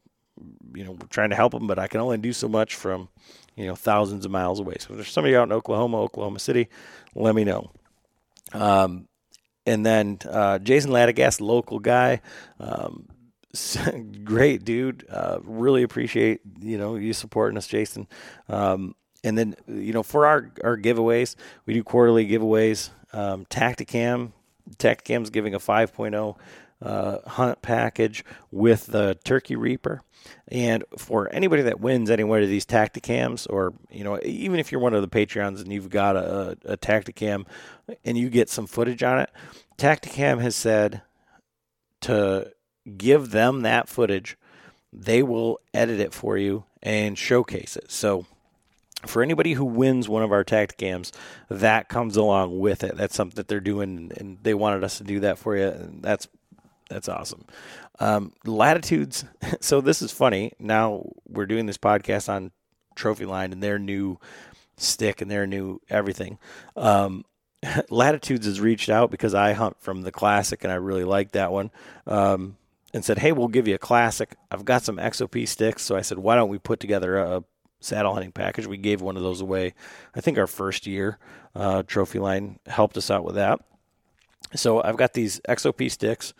you 0.74 0.84
know, 0.84 0.92
we're 0.92 1.06
trying 1.08 1.30
to 1.30 1.36
help 1.36 1.54
him, 1.54 1.66
but 1.66 1.78
I 1.78 1.88
can 1.88 2.00
only 2.00 2.18
do 2.18 2.32
so 2.32 2.48
much 2.48 2.74
from, 2.74 3.08
you 3.56 3.66
know, 3.66 3.74
thousands 3.74 4.24
of 4.24 4.30
miles 4.30 4.60
away. 4.60 4.76
So 4.78 4.90
if 4.90 4.96
there's 4.96 5.10
somebody 5.10 5.34
out 5.34 5.44
in 5.44 5.52
Oklahoma, 5.52 6.00
Oklahoma 6.00 6.38
City, 6.38 6.68
let 7.14 7.34
me 7.34 7.44
know. 7.44 7.70
Um, 8.52 9.08
and 9.66 9.84
then 9.84 10.18
uh, 10.28 10.58
Jason 10.58 10.90
Ladagast, 10.90 11.40
local 11.40 11.78
guy, 11.78 12.20
um, 12.60 13.08
great 14.24 14.64
dude. 14.64 15.06
Uh, 15.10 15.38
really 15.42 15.82
appreciate 15.82 16.40
you 16.60 16.78
know 16.78 16.96
you 16.96 17.12
supporting 17.12 17.56
us, 17.58 17.66
Jason. 17.66 18.06
Um, 18.48 18.94
and 19.24 19.36
then 19.36 19.56
you 19.66 19.92
know 19.92 20.02
for 20.02 20.26
our 20.26 20.50
our 20.64 20.76
giveaways, 20.76 21.36
we 21.66 21.74
do 21.74 21.82
quarterly 21.82 22.26
giveaways. 22.26 22.90
um, 23.12 23.44
Tactacam. 23.46 24.32
Tactacam's 24.78 25.30
giving 25.30 25.54
a 25.54 25.60
5.0 25.60 26.36
uh, 26.86 27.28
hunt 27.28 27.62
package 27.62 28.24
with 28.50 28.86
the 28.86 29.18
Turkey 29.24 29.56
Reaper. 29.56 30.02
And 30.48 30.84
for 30.96 31.28
anybody 31.32 31.62
that 31.62 31.80
wins 31.80 32.10
any 32.10 32.24
one 32.24 32.42
of 32.42 32.48
these 32.48 32.66
Tactacams, 32.66 33.46
or 33.50 33.74
you 33.90 34.04
know, 34.04 34.18
even 34.22 34.60
if 34.60 34.70
you're 34.70 34.80
one 34.80 34.94
of 34.94 35.02
the 35.02 35.08
Patreons 35.08 35.60
and 35.60 35.72
you've 35.72 35.90
got 35.90 36.16
a, 36.16 36.56
a 36.64 36.76
Tactacam 36.76 37.46
and 38.04 38.16
you 38.16 38.30
get 38.30 38.48
some 38.48 38.66
footage 38.66 39.02
on 39.02 39.18
it, 39.18 39.30
Tactacam 39.78 40.40
has 40.40 40.54
said 40.54 41.02
to 42.02 42.52
give 42.96 43.30
them 43.30 43.62
that 43.62 43.88
footage, 43.88 44.36
they 44.92 45.22
will 45.22 45.58
edit 45.74 45.98
it 46.00 46.14
for 46.14 46.38
you 46.38 46.64
and 46.82 47.18
showcase 47.18 47.76
it. 47.76 47.90
So 47.90 48.26
for 49.04 49.22
anybody 49.22 49.52
who 49.52 49.64
wins 49.64 50.08
one 50.08 50.22
of 50.22 50.32
our 50.32 50.44
Tactacams, 50.44 51.12
that 51.48 51.88
comes 51.88 52.16
along 52.16 52.58
with 52.58 52.82
it. 52.82 52.96
That's 52.96 53.14
something 53.14 53.36
that 53.36 53.48
they're 53.48 53.60
doing, 53.60 54.12
and 54.16 54.38
they 54.42 54.54
wanted 54.54 54.84
us 54.84 54.98
to 54.98 55.04
do 55.04 55.20
that 55.20 55.38
for 55.38 55.56
you. 55.56 55.68
And 55.68 56.02
that's 56.02 56.28
that's 56.88 57.08
awesome. 57.08 57.44
Um, 57.98 58.32
latitudes. 58.44 59.24
So 59.60 59.80
this 59.80 60.02
is 60.02 60.12
funny. 60.12 60.52
Now 60.58 61.08
we're 61.28 61.46
doing 61.46 61.66
this 61.66 61.78
podcast 61.78 62.28
on 62.28 62.52
Trophyline 62.96 63.52
and 63.52 63.62
their 63.62 63.78
new 63.78 64.18
stick 64.76 65.20
and 65.20 65.30
their 65.30 65.46
new 65.46 65.80
everything. 65.88 66.38
Um, 66.76 67.24
Latitudes 67.90 68.46
has 68.46 68.60
reached 68.60 68.88
out 68.88 69.10
because 69.10 69.34
I 69.34 69.52
hunt 69.52 69.80
from 69.80 70.02
the 70.02 70.12
classic 70.12 70.64
and 70.64 70.72
I 70.72 70.76
really 70.76 71.04
like 71.04 71.32
that 71.32 71.52
one. 71.52 71.70
Um, 72.06 72.56
and 72.94 73.04
said, 73.04 73.18
"Hey, 73.18 73.32
we'll 73.32 73.48
give 73.48 73.68
you 73.68 73.74
a 73.74 73.78
classic. 73.78 74.36
I've 74.50 74.64
got 74.64 74.82
some 74.82 74.96
XOP 74.96 75.46
sticks." 75.46 75.82
So 75.82 75.96
I 75.96 76.00
said, 76.02 76.18
"Why 76.18 76.34
don't 76.34 76.48
we 76.48 76.58
put 76.58 76.80
together 76.80 77.18
a 77.18 77.44
saddle 77.80 78.14
hunting 78.14 78.32
package?" 78.32 78.66
We 78.66 78.78
gave 78.78 79.02
one 79.02 79.16
of 79.16 79.22
those 79.22 79.40
away. 79.40 79.74
I 80.14 80.20
think 80.20 80.38
our 80.38 80.46
first 80.46 80.86
year, 80.86 81.18
uh, 81.54 81.82
Trophyline 81.82 82.58
helped 82.66 82.96
us 82.96 83.10
out 83.10 83.24
with 83.24 83.34
that. 83.34 83.60
So 84.54 84.82
I've 84.82 84.96
got 84.96 85.12
these 85.12 85.40
XOP 85.48 85.90
sticks 85.90 86.32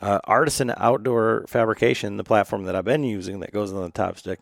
uh, 0.00 0.20
Artisan 0.24 0.72
Outdoor 0.76 1.44
Fabrication, 1.48 2.16
the 2.16 2.24
platform 2.24 2.64
that 2.64 2.74
I've 2.74 2.84
been 2.84 3.04
using 3.04 3.40
that 3.40 3.52
goes 3.52 3.72
on 3.72 3.82
the 3.82 3.90
top 3.90 4.18
stick, 4.18 4.40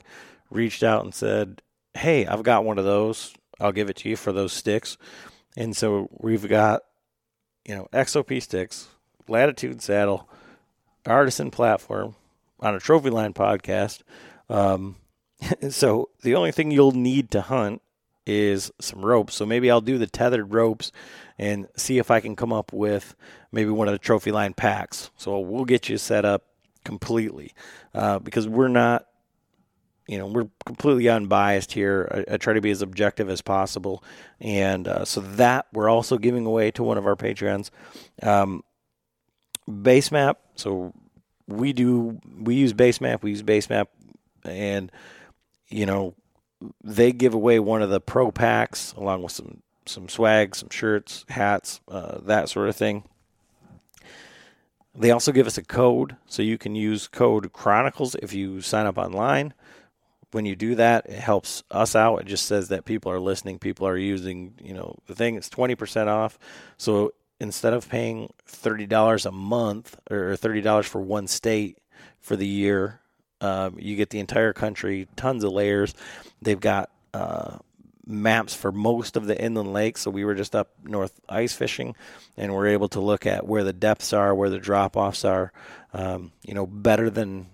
reached 0.51 0.83
out 0.83 1.05
and 1.05 1.15
said, 1.15 1.63
Hey, 1.95 2.27
I've 2.27 2.43
got 2.43 2.65
one 2.65 2.79
of 2.79 2.85
those. 2.85 3.35
I'll 3.61 3.73
give 3.73 3.91
it 3.91 3.97
to 3.97 4.09
you 4.09 4.17
for 4.17 4.33
those 4.33 4.53
sticks. 4.53 4.97
And 5.57 5.77
so 5.77 6.09
we've 6.13 6.49
got, 6.49 6.83
you 7.67 7.75
know, 7.75 7.89
XOP 7.93 8.41
sticks, 8.43 8.89
Latitude 9.27 9.83
saddle, 9.83 10.29
Artisan 11.07 11.51
platform 11.51 12.15
on 12.61 12.75
a 12.75 12.79
Trophyline 12.79 13.35
podcast. 13.35 14.03
Um, 14.49 14.97
so 15.71 16.11
the 16.23 16.35
only 16.35 16.53
thing 16.53 16.71
you'll 16.71 16.93
need 16.93 17.31
to 17.33 17.41
hunt 17.41 17.83
is 18.29 18.71
some 18.79 19.05
ropes. 19.05 19.35
So 19.35 19.47
maybe 19.47 19.71
I'll 19.71 19.81
do 19.81 19.99
the 19.99 20.07
tethered 20.07 20.53
ropes 20.53 20.93
and 21.39 21.67
see 21.77 21.99
if 21.99 22.11
I 22.11 22.21
can 22.21 22.37
come 22.37 22.53
up 22.53 22.73
with 22.73 23.17
maybe 23.51 23.71
one 23.71 23.89
of 23.89 23.93
the 23.93 23.99
Trophyline 23.99 24.55
packs. 24.55 25.11
So 25.17 25.39
we'll 25.41 25.65
get 25.65 25.89
you 25.89 25.99
set 25.99 26.25
up 26.25 26.45
completely 26.85 27.55
uh, 27.95 28.19
because 28.19 28.47
we're 28.47 28.69
not, 28.69 29.07
you 30.07 30.19
know, 30.19 30.27
we're 30.27 30.49
completely 30.67 31.09
unbiased 31.09 31.73
here. 31.73 32.25
I, 32.29 32.35
I 32.35 32.37
try 32.37 32.53
to 32.53 32.61
be 32.61 32.71
as 32.71 32.83
objective 32.83 33.29
as 33.29 33.43
possible, 33.43 34.03
and 34.41 34.89
uh, 34.89 35.05
so 35.05 35.21
that 35.21 35.67
we're 35.73 35.91
also 35.91 36.17
giving 36.17 36.47
away 36.47 36.71
to 36.73 36.83
one 36.83 36.97
of 36.97 37.07
our 37.07 37.17
patrons. 37.17 37.71
Um, 38.23 38.63
Basemap 39.69 40.37
So 40.55 40.95
we 41.47 41.75
do 41.75 42.19
we 42.41 42.55
use 42.55 42.73
Basemap 42.73 43.23
We 43.23 43.31
use 43.31 43.43
Basemap 43.43 43.89
and 44.45 44.91
you 45.69 45.85
know 45.85 46.15
they 46.83 47.13
give 47.13 47.35
away 47.35 47.59
one 47.59 47.83
of 47.83 47.91
the 47.91 48.01
pro 48.01 48.31
packs 48.31 48.93
along 48.95 49.23
with 49.23 49.33
some 49.33 49.63
some 49.87 50.09
swag, 50.09 50.55
some 50.55 50.69
shirts, 50.69 51.25
hats, 51.31 51.81
uh, 51.89 52.19
that 52.23 52.49
sort 52.49 52.69
of 52.69 52.77
thing. 52.77 53.05
They 54.95 55.11
also 55.11 55.33
give 55.33 55.47
us 55.47 55.57
a 55.57 55.65
code, 55.65 56.17
so 56.27 56.43
you 56.43 56.59
can 56.59 56.75
use 56.75 57.09
code 57.09 57.53
Chronicles 57.53 58.15
if 58.17 58.33
you 58.35 58.61
sign 58.61 58.87
up 58.87 58.99
online. 58.99 59.55
When 60.33 60.45
you 60.45 60.57
do 60.57 60.75
that, 60.75 61.07
it 61.07 61.21
helps 61.21 61.63
us 61.71 61.97
out. 61.97 62.19
It 62.19 62.27
just 62.27 62.47
says 62.47 62.69
that 62.69 62.85
people 62.85 63.11
are 63.11 63.21
listening, 63.21 63.59
people 63.59 63.87
are 63.87 63.97
using, 63.97 64.55
you 64.63 64.75
know, 64.75 64.97
the 65.07 65.15
thing. 65.15 65.37
It's 65.37 65.49
twenty 65.49 65.75
percent 65.75 66.11
off. 66.11 66.39
So 66.77 67.13
instead 67.41 67.73
of 67.73 67.89
paying 67.89 68.33
thirty 68.45 68.87
dollars 68.87 69.25
a 69.25 69.33
month 69.33 69.97
or 70.11 70.37
thirty 70.37 70.61
dollars 70.61 70.87
for 70.87 71.01
one 71.01 71.29
state 71.29 71.79
for 72.21 72.37
the 72.37 72.47
year, 72.47 73.01
um, 73.41 73.77
you 73.79 73.97
get 73.97 74.11
the 74.11 74.19
entire 74.19 74.53
country, 74.53 75.09
tons 75.17 75.45
of 75.45 75.53
layers. 75.53 75.95
They've 76.43 76.59
got 76.59 76.91
uh, 77.15 77.59
maps 78.07 78.55
for 78.55 78.73
most 78.73 79.17
of 79.17 79.27
the 79.27 79.41
inland 79.41 79.73
lakes. 79.73 80.01
So 80.03 80.11
we 80.11 80.25
were 80.25 80.35
just 80.35 80.57
up 80.57 80.71
north 80.83 81.13
ice 81.29 81.53
fishing, 81.53 81.95
and 82.37 82.55
we're 82.55 82.69
able 82.69 82.89
to 82.91 83.01
look 83.01 83.27
at 83.27 83.47
where 83.47 83.65
the 83.65 83.73
depths 83.73 84.13
are, 84.13 84.35
where 84.35 84.51
the 84.51 84.59
drop 84.59 84.97
offs 84.97 85.25
are. 85.25 85.53
Um, 85.93 86.33
you 86.43 86.55
know, 86.55 86.67
better 86.67 87.11
than 87.11 87.47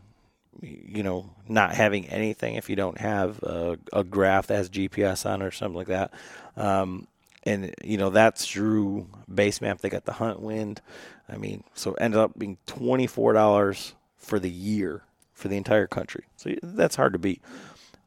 you 0.60 1.02
know 1.02 1.30
not 1.48 1.74
having 1.74 2.06
anything 2.06 2.54
if 2.54 2.70
you 2.70 2.76
don't 2.76 2.98
have 2.98 3.42
a, 3.42 3.78
a 3.92 4.04
graph 4.04 4.46
that 4.46 4.56
has 4.56 4.70
GPS 4.70 5.26
on 5.26 5.42
it 5.42 5.44
or 5.44 5.50
something 5.50 5.76
like 5.76 5.88
that. 5.88 6.12
Um, 6.56 7.08
and 7.42 7.74
you 7.84 7.98
know 7.98 8.10
that's 8.10 8.46
through 8.46 9.08
Basemap. 9.30 9.80
They 9.80 9.90
got 9.90 10.06
the 10.06 10.12
hunt 10.12 10.40
wind. 10.40 10.80
I 11.28 11.36
mean, 11.36 11.64
so 11.74 11.92
ended 11.94 12.20
up 12.20 12.38
being 12.38 12.56
twenty 12.66 13.06
four 13.06 13.32
dollars 13.32 13.94
for 14.16 14.38
the 14.38 14.50
year 14.50 15.02
for 15.34 15.48
the 15.48 15.56
entire 15.56 15.86
country. 15.86 16.24
So 16.36 16.54
that's 16.62 16.96
hard 16.96 17.12
to 17.12 17.18
beat. 17.18 17.42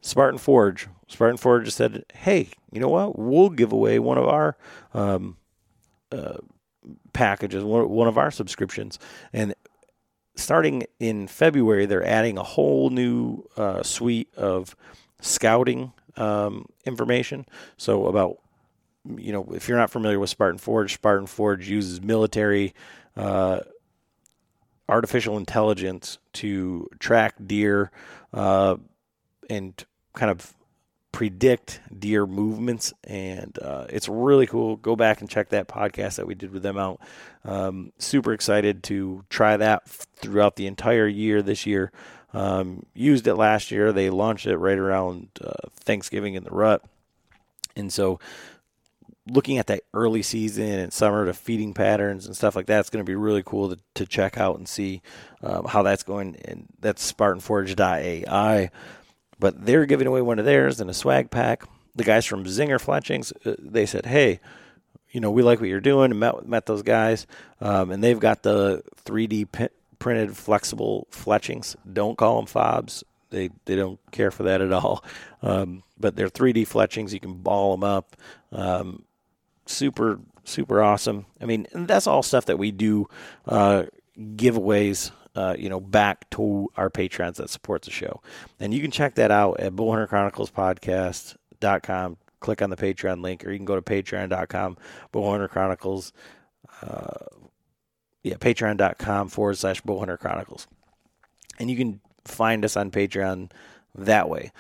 Spartan 0.02 0.40
Forge. 0.40 0.88
Spartan 1.08 1.38
Forge 1.38 1.66
just 1.66 1.78
said, 1.78 2.06
"Hey, 2.14 2.50
you 2.72 2.80
know 2.80 2.90
what? 2.90 3.20
We'll 3.20 3.50
give 3.50 3.72
away 3.72 4.00
one 4.00 4.18
of 4.18 4.26
our 4.26 4.58
um, 4.94 5.38
uh, 6.12 6.38
packages, 7.14 7.64
one 7.64 8.08
of 8.08 8.18
our 8.18 8.32
subscriptions." 8.32 8.98
And 9.34 9.54
starting 10.36 10.84
in 11.00 11.28
February, 11.28 11.86
they're 11.86 12.06
adding 12.06 12.38
a 12.38 12.44
whole 12.44 12.90
new 12.90 13.44
uh, 13.58 13.84
suite 13.84 14.34
of 14.36 14.76
scouting 15.22 15.92
um, 16.16 16.66
information. 16.86 17.46
So 17.78 18.08
about 18.08 18.38
you 19.16 19.32
know, 19.32 19.48
if 19.54 19.68
you're 19.68 19.78
not 19.78 19.90
familiar 19.90 20.20
with 20.20 20.30
Spartan 20.30 20.58
Forge, 20.58 20.94
Spartan 20.94 21.28
Forge 21.28 21.70
uses 21.70 22.02
military 22.02 22.74
uh, 23.16 23.62
artificial 24.89 25.38
intelligence 25.38 26.17
to 26.34 26.88
track 27.00 27.36
deer 27.46 27.91
uh, 28.34 28.75
and 29.50 29.86
kind 30.13 30.32
of 30.32 30.53
predict 31.12 31.79
deer 31.98 32.27
movements, 32.27 32.94
and 33.03 33.58
uh, 33.60 33.88
it's 33.89 34.08
really 34.08 34.46
cool. 34.46 34.75
Go 34.75 34.96
back 34.96 35.22
and 35.22 35.29
check 35.29 35.50
that 35.50 35.67
podcast 35.67 36.17
that 36.17 36.27
we 36.27 36.36
did 36.36 36.51
with 36.51 36.63
them 36.63 36.77
out. 36.77 37.01
Um, 37.44 37.91
super 37.98 38.34
excited 38.34 38.84
to 38.84 39.25
try 39.29 39.58
that 39.58 39.88
throughout 39.88 40.58
the 40.58 40.67
entire 40.67 41.08
year 41.08 41.41
this 41.41 41.65
year. 41.65 41.91
Um, 42.34 42.86
used 42.94 43.25
it 43.25 43.36
last 43.36 43.72
year. 43.72 43.91
They 43.91 44.10
launched 44.10 44.46
it 44.46 44.58
right 44.58 44.77
around 44.77 45.29
uh, 45.44 45.70
Thanksgiving 45.79 46.36
in 46.36 46.44
the 46.44 46.51
rut, 46.51 46.84
and 47.75 47.91
so 47.91 48.20
looking 49.30 49.58
at 49.58 49.68
that 49.68 49.84
early 49.94 50.22
season 50.22 50.68
and 50.68 50.94
summer 50.94 51.26
to 51.26 51.34
feeding 51.34 51.74
patterns 51.74 52.26
and 52.26 52.36
stuff 52.36 52.56
like 52.56 52.68
that, 52.68 52.80
it's 52.80 52.90
going 52.90 53.04
to 53.04 53.10
be 53.10 53.16
really 53.16 53.44
cool 53.44 53.70
to, 53.70 53.82
to 53.96 54.06
check 54.06 54.38
out 54.38 54.58
and 54.58 54.68
see 54.68 55.02
um, 55.44 55.66
how 55.66 55.84
that's 55.84 56.04
going. 56.04 56.36
And 56.46 56.68
that's 56.80 57.12
SpartanForge.ai. 57.12 58.72
But 59.40 59.66
they're 59.66 59.86
giving 59.86 60.08
away 60.08 60.22
one 60.22 60.40
of 60.40 60.46
theirs 60.46 60.82
in 60.82 60.90
a 60.90 60.94
swag 60.94 61.30
pack. 61.30 61.64
The 61.96 62.04
guys 62.04 62.26
from 62.26 62.46
Zinger 62.46 62.80
Fletchings, 62.80 63.34
uh, 63.46 63.56
they 63.60 63.86
said, 63.86 64.06
hey, 64.06 64.40
you 65.12 65.20
know, 65.20 65.32
we 65.32 65.44
like 65.44 65.60
what 65.60 65.70
you're 65.70 65.80
doing. 65.80 66.12
And 66.12 66.20
met, 66.20 66.48
met 66.48 66.66
those 66.66 66.84
guys. 66.84 67.28
Um, 67.62 67.92
and 67.92 68.04
they've 68.04 68.20
got 68.20 68.44
the 68.44 68.84
3D 69.06 69.52
p- 69.52 69.68
printed 70.00 70.36
flexible 70.38 71.08
fletchings. 71.12 71.76
Don't 71.92 72.18
call 72.18 72.38
them 72.38 72.46
fobs. 72.46 73.04
They, 73.30 73.50
they 73.66 73.76
don't 73.76 74.00
care 74.12 74.32
for 74.32 74.44
that 74.44 74.62
at 74.62 74.72
all. 74.72 75.04
Um, 75.42 75.84
but 76.00 76.16
they're 76.16 76.30
3D 76.30 76.68
fletchings. 76.68 77.14
You 77.14 77.20
can 77.20 77.36
ball 77.36 77.76
them 77.76 77.84
up. 77.84 78.16
Um, 78.52 79.04
super 79.68 80.20
super 80.48 80.82
awesome. 80.82 81.28
I 81.42 81.46
mean, 81.46 81.68
that's 81.74 82.08
all 82.08 82.24
stuff 82.24 82.46
that 82.46 82.58
we 82.58 82.72
do 82.72 83.10
uh, 83.46 83.84
giveaways. 84.18 85.12
Uh, 85.36 85.54
you 85.58 85.68
know, 85.70 85.80
back 85.80 86.30
to 86.32 86.68
our 86.76 86.90
patrons 86.90 87.38
that 87.38 87.52
support 87.52 87.84
the 87.84 87.92
show. 87.92 88.24
And 88.60 88.74
you 88.74 88.82
can 88.82 88.90
check 88.90 89.14
that 89.16 89.30
out 89.30 89.60
at 89.60 89.74
bowhunterchroniclespodcast.com. 89.74 92.18
Click 92.40 92.62
on 92.64 92.70
the 92.72 92.76
Patreon 92.76 93.22
link, 93.22 93.46
or 93.46 93.52
you 93.52 93.60
can 93.60 93.66
go 93.66 93.76
to 93.76 93.84
patreon.com, 93.84 94.78
Bowhunter 95.14 95.48
Chronicles. 95.48 96.12
Uh, 96.82 97.26
yeah, 98.24 98.34
patreon.com 98.36 99.30
forward 99.30 99.60
slash 99.60 99.84
Bowhunter 99.84 100.18
Chronicles. 100.18 100.66
And 101.60 101.70
you 101.70 101.78
can 101.78 102.02
find 102.26 102.66
us 102.66 102.76
on 102.76 102.90
Patreon 102.90 103.52
that 103.94 104.30
way 104.30 104.52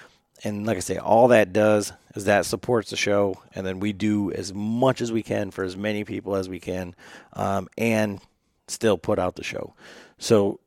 and 0.43 0.65
like 0.65 0.77
I 0.77 0.81
say, 0.81 0.97
all 0.97 1.29
that 1.29 1.53
does 1.53 1.93
is 2.15 2.25
that 2.25 2.45
supports 2.45 2.89
the 2.89 2.97
show, 2.97 3.41
and 3.55 3.65
then 3.65 3.79
we 3.79 3.93
do 3.93 4.31
as 4.31 4.53
much 4.53 5.01
as 5.01 5.11
we 5.11 5.23
can 5.23 5.51
for 5.51 5.63
as 5.63 5.75
many 5.75 6.03
people 6.03 6.35
as 6.35 6.47
we 6.49 6.59
can, 6.59 6.95
um, 7.33 7.67
and 7.77 8.19
still 8.67 8.97
put 8.97 9.19
out 9.19 9.35
the 9.35 9.43
show. 9.43 9.73
So 10.17 10.59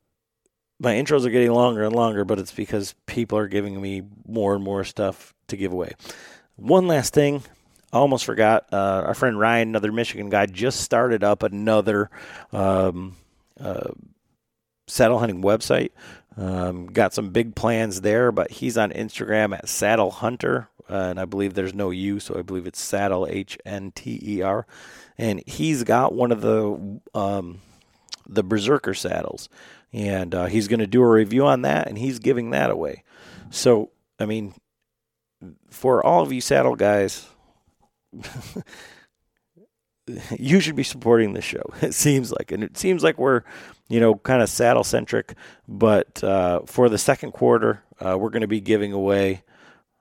my 0.78 0.94
intros 0.94 1.26
are 1.26 1.30
getting 1.30 1.52
longer 1.52 1.84
and 1.84 1.94
longer, 1.94 2.24
but 2.24 2.38
it's 2.38 2.52
because 2.52 2.94
people 3.06 3.38
are 3.38 3.48
giving 3.48 3.80
me 3.80 4.02
more 4.26 4.54
and 4.54 4.64
more 4.64 4.82
stuff 4.84 5.34
to 5.48 5.56
give 5.56 5.72
away. 5.72 5.92
One 6.56 6.86
last 6.86 7.12
thing, 7.12 7.42
I 7.92 7.98
almost 7.98 8.24
forgot. 8.24 8.66
Uh, 8.72 9.02
our 9.06 9.14
friend 9.14 9.38
Ryan, 9.38 9.68
another 9.68 9.92
Michigan 9.92 10.30
guy, 10.30 10.46
just 10.46 10.80
started 10.80 11.22
up 11.22 11.42
another 11.42 12.10
um, 12.52 13.16
uh, 13.58 13.90
saddle 14.86 15.18
hunting 15.18 15.42
website. 15.42 15.90
Um, 16.36 16.86
got 16.86 17.12
some 17.12 17.30
big 17.30 17.54
plans 17.54 18.02
there, 18.02 18.30
but 18.30 18.50
he's 18.50 18.78
on 18.78 18.92
Instagram 18.92 19.52
at 19.52 19.68
Saddle 19.68 20.10
Hunter, 20.10 20.68
uh, 20.88 20.94
and 20.94 21.20
I 21.20 21.24
believe 21.24 21.54
there's 21.54 21.74
no 21.74 21.90
U, 21.90 22.20
so 22.20 22.38
I 22.38 22.42
believe 22.42 22.66
it's 22.66 22.80
Saddle 22.80 23.26
H 23.28 23.58
N 23.64 23.92
T 23.92 24.20
E 24.22 24.42
R, 24.42 24.66
and 25.18 25.42
he's 25.46 25.82
got 25.84 26.14
one 26.14 26.32
of 26.32 26.40
the 26.40 27.00
um, 27.14 27.60
the 28.28 28.44
Berserker 28.44 28.94
saddles, 28.94 29.48
and 29.92 30.34
uh, 30.34 30.46
he's 30.46 30.68
going 30.68 30.80
to 30.80 30.86
do 30.86 31.02
a 31.02 31.10
review 31.10 31.46
on 31.46 31.62
that, 31.62 31.88
and 31.88 31.98
he's 31.98 32.20
giving 32.20 32.50
that 32.50 32.70
away. 32.70 33.02
So, 33.50 33.90
I 34.18 34.26
mean, 34.26 34.54
for 35.68 36.04
all 36.04 36.22
of 36.22 36.32
you 36.32 36.40
saddle 36.40 36.76
guys, 36.76 37.26
you 40.38 40.60
should 40.60 40.76
be 40.76 40.82
supporting 40.82 41.32
this 41.32 41.44
show. 41.44 41.62
It 41.82 41.94
seems 41.94 42.32
like, 42.32 42.52
and 42.52 42.62
it 42.62 42.76
seems 42.76 43.02
like 43.02 43.18
we're, 43.18 43.42
you 43.88 44.00
know, 44.00 44.14
kind 44.14 44.42
of 44.42 44.48
saddle 44.48 44.84
centric. 44.84 45.34
But 45.68 46.22
uh, 46.22 46.60
for 46.66 46.88
the 46.88 46.98
second 46.98 47.32
quarter, 47.32 47.82
uh, 48.00 48.16
we're 48.18 48.30
going 48.30 48.42
to 48.42 48.48
be 48.48 48.60
giving 48.60 48.92
away. 48.92 49.42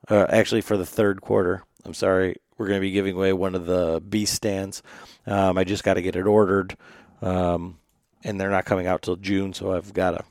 Uh, 0.09 0.25
actually, 0.29 0.61
for 0.61 0.77
the 0.77 0.85
third 0.85 1.21
quarter, 1.21 1.63
I'm 1.85 1.93
sorry, 1.93 2.37
we're 2.57 2.67
going 2.67 2.79
to 2.79 2.85
be 2.85 2.91
giving 2.91 3.15
away 3.15 3.33
one 3.33 3.55
of 3.55 3.65
the 3.65 4.01
beast 4.07 4.33
stands. 4.33 4.81
Um, 5.25 5.57
I 5.57 5.63
just 5.63 5.83
got 5.83 5.95
to 5.95 6.01
get 6.01 6.15
it 6.15 6.25
ordered, 6.25 6.75
um, 7.21 7.77
and 8.23 8.39
they're 8.39 8.49
not 8.49 8.65
coming 8.65 8.87
out 8.87 9.01
till 9.01 9.15
June, 9.15 9.53
so 9.53 9.73
I've 9.73 9.93
got 9.93 10.15
a 10.15 10.23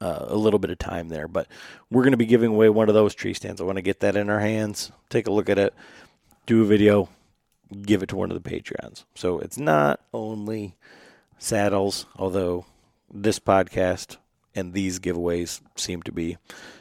uh, 0.00 0.26
a 0.28 0.36
little 0.36 0.58
bit 0.58 0.70
of 0.70 0.78
time 0.78 1.08
there. 1.08 1.28
But 1.28 1.48
we're 1.90 2.02
going 2.02 2.12
to 2.12 2.18
be 2.18 2.26
giving 2.26 2.50
away 2.50 2.68
one 2.68 2.88
of 2.88 2.94
those 2.94 3.14
tree 3.14 3.34
stands. 3.34 3.60
I 3.60 3.64
want 3.64 3.76
to 3.76 3.82
get 3.82 4.00
that 4.00 4.16
in 4.16 4.28
our 4.28 4.40
hands, 4.40 4.92
take 5.08 5.26
a 5.26 5.32
look 5.32 5.48
at 5.48 5.58
it, 5.58 5.74
do 6.46 6.62
a 6.62 6.66
video, 6.66 7.08
give 7.82 8.02
it 8.02 8.08
to 8.10 8.16
one 8.16 8.30
of 8.30 8.42
the 8.42 8.50
Patreons. 8.50 9.04
So 9.14 9.38
it's 9.38 9.58
not 9.58 10.00
only 10.12 10.76
saddles, 11.38 12.06
although 12.16 12.66
this 13.12 13.38
podcast 13.38 14.16
and 14.54 14.72
these 14.72 14.98
giveaways 14.98 15.60
seem 15.76 16.02
to 16.02 16.12
be 16.12 16.36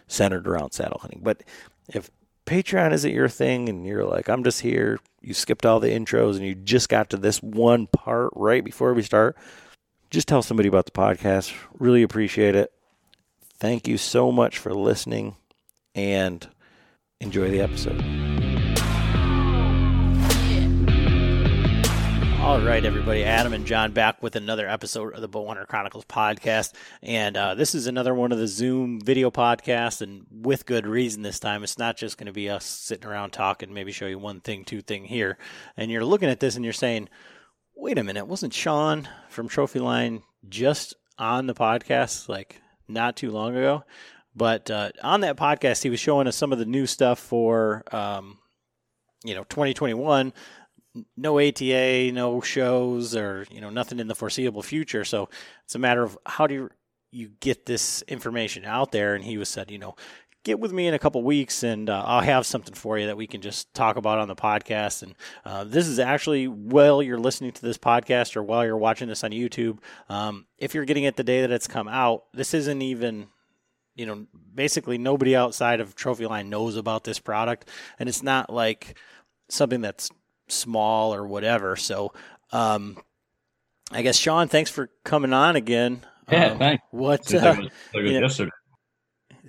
centered 0.08 0.48
around 0.48 0.72
saddle 0.72 1.00
hunting. 1.00 1.22
But 1.24 1.44
if 1.88 2.10
Patreon 2.46 2.92
isn't 2.94 3.14
your 3.14 3.30
thing 3.30 3.70
and 3.70 3.86
you're 3.86 4.06
like, 4.06 4.30
I'm 4.30 4.44
just 4.44 4.62
here, 4.62 5.00
you 5.22 5.34
skipped 5.34 5.66
all 5.66 5.80
the 5.80 5.90
intros 5.90 6.36
and 6.36 6.46
you 6.46 6.56
just 6.56 6.90
got 6.90 7.10
to 7.12 7.18
this 7.18 7.42
one 7.42 7.88
part 7.88 8.32
right 8.36 8.64
before 8.64 8.94
we 8.94 9.02
start, 9.02 9.38
just 10.10 10.28
tell 10.28 10.42
somebody 10.42 10.70
about 10.70 10.86
the 10.86 10.92
podcast. 10.92 11.54
Really 11.80 12.04
appreciate 12.04 12.56
it. 12.56 12.72
Thank 13.58 13.88
you 13.88 13.98
so 13.98 14.32
much 14.32 14.58
for 14.58 14.74
listening 14.74 15.36
and 15.96 16.48
enjoy 17.22 17.50
the 17.50 17.62
episode. 17.62 18.33
All 22.44 22.60
right, 22.60 22.84
everybody. 22.84 23.24
Adam 23.24 23.54
and 23.54 23.66
John 23.66 23.94
back 23.94 24.22
with 24.22 24.36
another 24.36 24.68
episode 24.68 25.14
of 25.14 25.22
the 25.22 25.30
Bowhunter 25.30 25.66
Chronicles 25.66 26.04
podcast. 26.04 26.74
And 27.02 27.38
uh, 27.38 27.56
this 27.56 27.74
is 27.74 27.88
another 27.88 28.14
one 28.14 28.34
of 28.34 28.38
the 28.38 28.50
Zoom 28.50 29.00
video 29.00 29.32
podcasts, 29.32 30.02
and 30.02 30.26
with 30.30 30.66
good 30.66 30.86
reason 30.86 31.22
this 31.22 31.40
time. 31.40 31.64
It's 31.64 31.78
not 31.78 31.96
just 31.96 32.18
going 32.18 32.28
to 32.28 32.34
be 32.34 32.50
us 32.50 32.66
sitting 32.66 33.10
around 33.10 33.32
talking, 33.32 33.74
maybe 33.74 33.94
show 33.94 34.08
you 34.08 34.20
one 34.20 34.42
thing, 34.42 34.66
two 34.66 34.82
thing 34.82 35.06
here. 35.06 35.38
And 35.78 35.90
you're 35.90 36.04
looking 36.04 36.28
at 36.28 36.42
this 36.42 36.58
and 36.58 36.66
you're 36.66 36.74
saying, 36.74 37.08
wait 37.78 37.98
a 37.98 38.04
minute, 38.04 38.28
wasn't 38.28 38.54
Shawn 38.54 39.08
from 39.30 39.48
Trophyline 39.48 40.24
just 40.50 40.96
on 41.18 41.48
the 41.48 41.56
podcast 41.56 42.28
like 42.28 42.62
not 42.90 43.16
too 43.16 43.32
long 43.32 43.56
ago? 43.56 43.86
But 44.36 44.70
uh, 44.70 44.92
on 45.02 45.22
that 45.22 45.38
podcast, 45.38 45.82
he 45.82 45.90
was 45.90 46.02
showing 46.02 46.28
us 46.28 46.36
some 46.36 46.52
of 46.52 46.60
the 46.60 46.66
new 46.66 46.88
stuff 46.88 47.20
for, 47.20 47.84
um, 47.96 48.40
you 49.24 49.34
know, 49.34 49.46
2021 49.46 50.34
no 51.18 51.40
ATA, 51.40 52.12
no 52.12 52.42
shows, 52.42 53.16
or 53.16 53.46
you 53.50 53.62
know 53.62 53.70
nothing 53.70 54.00
in 54.00 54.08
the 54.08 54.16
foreseeable 54.16 54.62
future. 54.62 55.04
So 55.06 55.30
it's 55.66 55.76
a 55.76 55.80
matter 55.80 56.04
of 56.04 56.18
how 56.26 56.48
do 56.48 56.54
you, 56.54 56.70
you 57.12 57.32
get 57.40 57.66
this 57.66 58.04
information 58.08 58.66
out 58.66 58.92
there. 58.92 59.16
And 59.16 59.24
he 59.24 59.38
was 59.38 59.50
said, 59.50 59.72
you 59.72 59.80
know, 59.80 59.96
get 60.44 60.60
with 60.60 60.72
me 60.72 60.88
in 60.88 60.94
a 60.94 61.00
couple 61.00 61.24
weeks, 61.24 61.64
and 61.64 61.90
uh, 61.90 62.04
I'll 62.06 62.22
have 62.22 62.46
something 62.46 62.74
for 62.74 62.98
you 62.98 63.08
that 63.08 63.18
we 63.18 63.28
can 63.28 63.42
just 63.42 63.74
talk 63.74 63.96
about 63.96 64.20
on 64.20 64.28
the 64.28 64.36
podcast. 64.36 65.04
And 65.04 65.16
uh, 65.46 65.64
this 65.64 65.88
is 65.88 66.00
actually 66.00 66.48
while 66.48 67.02
you're 67.02 67.20
listening 67.20 67.52
to 67.54 67.62
this 67.62 67.78
podcast 67.78 68.36
or 68.36 68.44
while 68.44 68.66
you're 68.66 68.78
watching 68.78 69.08
this 69.08 69.24
on 69.24 69.32
YouTube. 69.32 69.80
Um, 70.10 70.46
if 70.58 70.74
you're 70.74 70.86
getting 70.86 71.06
it 71.06 71.16
the 71.16 71.24
day 71.24 71.42
that 71.42 71.52
it's 71.52 71.68
come 71.68 71.88
out, 71.88 72.26
this 72.34 72.54
isn't 72.54 72.82
even 72.82 73.28
you 73.96 74.06
know, 74.06 74.26
basically 74.54 74.98
nobody 74.98 75.36
outside 75.36 75.80
of 75.80 75.96
Trophyline 75.96 76.48
knows 76.48 76.78
about 76.78 77.04
this 77.04 77.20
product, 77.20 77.70
and 78.00 78.10
it's 78.10 78.24
not 78.24 78.52
like 78.52 78.98
something 79.50 79.82
that's 79.82 80.10
small 80.48 81.14
or 81.14 81.26
whatever. 81.26 81.76
So, 81.76 82.14
um, 82.52 82.98
I 83.92 84.02
guess 84.02 84.18
Shawn, 84.18 84.48
thanks 84.48 84.72
for 84.72 84.90
coming 85.04 85.34
on 85.34 85.56
again. 85.56 86.02
Yeah, 86.32 86.48
um, 86.48 86.60
thanks. 86.60 86.84
What 86.92 87.34
uh, 87.34 87.56
you 87.94 88.04
know, 88.14 88.20
yesterday. 88.22 88.52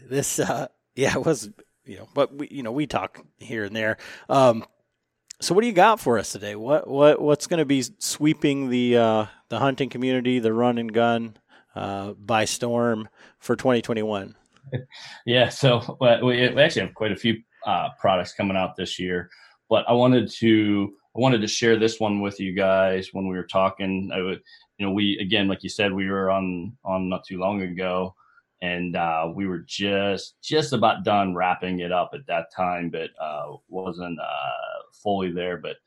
This, 0.09 0.39
uh, 0.39 0.69
yeah, 0.95 1.15
it 1.15 1.25
was 1.25 1.51
you 1.85 1.99
know, 1.99 2.09
but 2.15 2.35
we 2.35 2.49
you 2.51 2.63
know 2.63 2.73
we 2.73 2.87
talk 2.87 3.21
here 3.39 3.65
and 3.65 3.75
there. 3.75 3.97
Um, 4.29 4.65
so 5.41 5.55
what 5.55 5.63
do 5.63 5.67
you 5.67 5.73
got 5.73 6.01
for 6.01 6.19
us 6.19 6.33
today? 6.33 6.57
What 6.57 6.89
what 6.89 7.21
what's 7.21 7.47
going 7.47 7.59
to 7.59 7.65
be 7.65 7.85
sweeping 7.99 8.71
the 8.71 8.97
uh, 8.97 9.27
the 9.49 9.59
hunting 9.59 9.89
community, 9.89 10.39
the 10.39 10.53
run 10.53 10.79
and 10.79 10.93
gun 10.93 11.37
uh, 11.75 12.13
by 12.13 12.45
storm 12.45 13.09
for 13.39 13.57
2021? 13.57 14.35
yeah, 15.27 15.49
so 15.49 15.97
well, 16.01 16.25
we 16.25 16.49
actually 16.49 16.83
have 16.83 16.95
quite 16.95 17.13
a 17.13 17.17
few 17.17 17.37
uh, 17.67 17.89
products 18.01 18.35
coming 18.35 18.57
out 18.57 18.77
this 18.77 18.99
year 18.99 19.31
but 19.75 19.89
I 19.89 19.93
wanted 19.93 20.31
to 20.39 20.95
I 21.17 21.19
wanted 21.19 21.41
to 21.41 21.49
share 21.49 21.77
this 21.77 21.99
one 21.99 22.21
with 22.21 22.39
you 22.39 22.53
guys 22.53 23.09
when 23.13 23.27
we 23.27 23.35
were 23.35 23.49
talking. 23.61 24.09
I 24.15 24.23
would, 24.23 24.41
you 24.79 24.87
know, 24.87 24.93
we 24.93 25.19
again, 25.19 25.49
like 25.49 25.65
you 25.65 25.69
said, 25.69 25.93
we 25.93 26.09
were 26.09 26.31
on 26.31 26.77
on 26.85 27.09
not 27.09 27.25
too 27.25 27.41
long 27.41 27.61
ago, 27.61 28.15
and 28.63 28.95
uh, 28.95 29.33
we 29.35 29.49
were 29.49 29.65
just 29.67 30.41
just 30.41 30.73
about 30.75 31.03
done 31.03 31.35
wrapping 31.35 31.81
it 31.81 31.91
up 31.91 32.11
at 32.15 32.25
that 32.29 32.55
time, 32.55 32.89
but 32.89 33.11
uh, 33.21 33.57
wasn't 33.67 34.17
uh, 34.21 34.83
fully 35.03 35.33
there. 35.33 35.57
But 35.57 35.79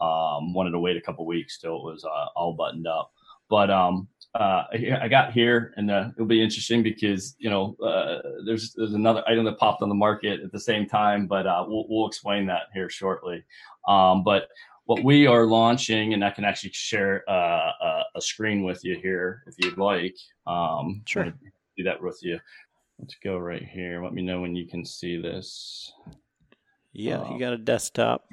um, 0.00 0.54
wanted 0.54 0.70
to 0.70 0.78
wait 0.78 0.96
a 0.96 1.00
couple 1.00 1.26
weeks 1.26 1.58
till 1.58 1.78
it 1.78 1.82
was 1.82 2.04
uh, 2.04 2.26
all 2.36 2.52
buttoned 2.52 2.86
up. 2.86 3.10
But 3.50 3.72
um, 3.72 4.06
uh, 4.34 4.64
I 5.00 5.08
got 5.08 5.32
here, 5.32 5.74
and 5.76 5.90
uh, 5.90 6.08
it'll 6.16 6.26
be 6.26 6.42
interesting 6.42 6.82
because 6.82 7.36
you 7.38 7.50
know 7.50 7.76
uh, 7.84 8.18
there's 8.46 8.72
there's 8.74 8.94
another 8.94 9.22
item 9.26 9.44
that 9.44 9.58
popped 9.58 9.82
on 9.82 9.88
the 9.88 9.94
market 9.94 10.40
at 10.40 10.52
the 10.52 10.60
same 10.60 10.86
time, 10.86 11.26
but 11.26 11.46
uh, 11.46 11.64
we'll 11.66 11.84
we'll 11.88 12.06
explain 12.06 12.46
that 12.46 12.62
here 12.72 12.88
shortly. 12.88 13.44
Um, 13.86 14.24
but 14.24 14.48
what 14.84 15.04
we 15.04 15.26
are 15.26 15.44
launching, 15.44 16.14
and 16.14 16.24
I 16.24 16.30
can 16.30 16.44
actually 16.44 16.72
share 16.72 17.28
uh, 17.28 17.72
a, 17.82 18.02
a 18.16 18.20
screen 18.20 18.62
with 18.62 18.84
you 18.84 18.98
here 19.00 19.42
if 19.46 19.54
you'd 19.58 19.78
like. 19.78 20.16
Um, 20.46 21.02
sure. 21.06 21.32
Do 21.76 21.84
that 21.84 22.02
with 22.02 22.18
you. 22.22 22.38
Let's 22.98 23.16
go 23.22 23.36
right 23.38 23.62
here. 23.62 24.02
Let 24.02 24.12
me 24.12 24.22
know 24.22 24.40
when 24.40 24.54
you 24.54 24.66
can 24.66 24.84
see 24.84 25.20
this. 25.20 25.92
Yeah, 26.92 27.30
you 27.32 27.38
got 27.38 27.52
a 27.52 27.58
desktop. 27.58 28.28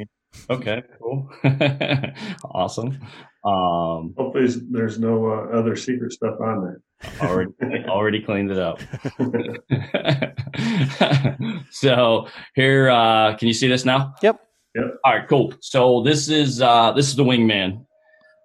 Okay, 0.49 0.83
cool. 0.99 1.29
awesome. 2.51 2.99
Um, 3.43 4.13
Hopefully, 4.17 4.47
there's 4.69 4.99
no 4.99 5.28
uh, 5.28 5.58
other 5.58 5.75
secret 5.75 6.12
stuff 6.12 6.39
on 6.41 6.63
there. 6.63 6.82
already, 7.21 7.52
already 7.88 8.21
cleaned 8.21 8.52
it 8.52 8.58
up. 8.58 8.82
so 11.71 12.28
here, 12.56 12.89
uh, 12.89 13.36
can 13.38 13.47
you 13.47 13.54
see 13.54 13.67
this 13.67 13.86
now? 13.86 14.13
Yep. 14.21 14.41
Yep. 14.75 14.86
All 15.04 15.13
right, 15.13 15.28
cool. 15.28 15.54
So 15.62 16.04
this 16.04 16.30
is 16.30 16.62
uh, 16.62 16.91
this 16.91 17.08
is 17.08 17.15
the 17.15 17.23
wingman. 17.23 17.86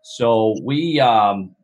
So 0.05 0.57
we 0.63 1.01
um, 1.01 1.55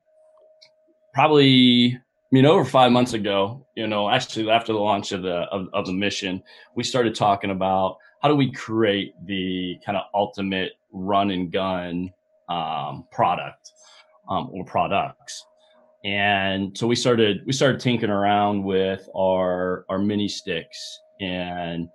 probably, 1.14 1.95
I 1.95 2.01
mean, 2.33 2.47
over 2.47 2.64
five 2.64 2.90
months 2.90 3.12
ago, 3.12 3.66
you 3.77 3.87
know, 3.87 4.11
actually 4.11 4.51
after 4.51 4.73
the 4.73 4.79
launch 4.79 5.12
of 5.12 5.23
the 5.23 5.43
of, 5.53 5.69
of 5.73 5.87
the 5.87 5.93
mission, 5.93 6.43
we 6.75 6.83
started 6.83 7.14
talking 7.14 7.51
about 7.51 7.99
how 8.23 8.29
do 8.29 8.35
we 8.35 8.53
create 8.53 9.14
the 9.25 9.77
kind 9.87 9.97
of 9.97 10.05
ultimate 10.14 10.73
run 10.93 11.31
and 11.31 11.53
gun 11.53 12.11
um, 12.50 13.06
product 13.10 13.72
um, 14.28 14.50
or 14.52 14.64
products 14.64 15.46
and 16.04 16.76
so 16.76 16.86
we 16.86 16.96
started 16.96 17.40
we 17.46 17.52
started 17.52 17.80
tinkering 17.80 18.10
around 18.10 18.62
with 18.62 19.08
our 19.16 19.84
our 19.88 19.98
mini 19.98 20.28
sticks 20.28 21.00
and 21.20 21.88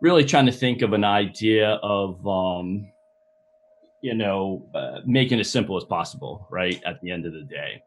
really 0.00 0.24
trying 0.24 0.46
to 0.46 0.52
think 0.52 0.82
of 0.82 0.92
an 0.92 1.04
idea 1.04 1.72
of 1.82 2.26
um, 2.26 2.90
you 4.02 4.14
know 4.14 4.66
uh, 4.74 5.00
making 5.06 5.38
it 5.38 5.42
as 5.42 5.50
simple 5.50 5.76
as 5.76 5.84
possible 5.84 6.46
right 6.50 6.82
at 6.84 7.00
the 7.00 7.10
end 7.10 7.24
of 7.24 7.32
the 7.32 7.42
day 7.42 7.82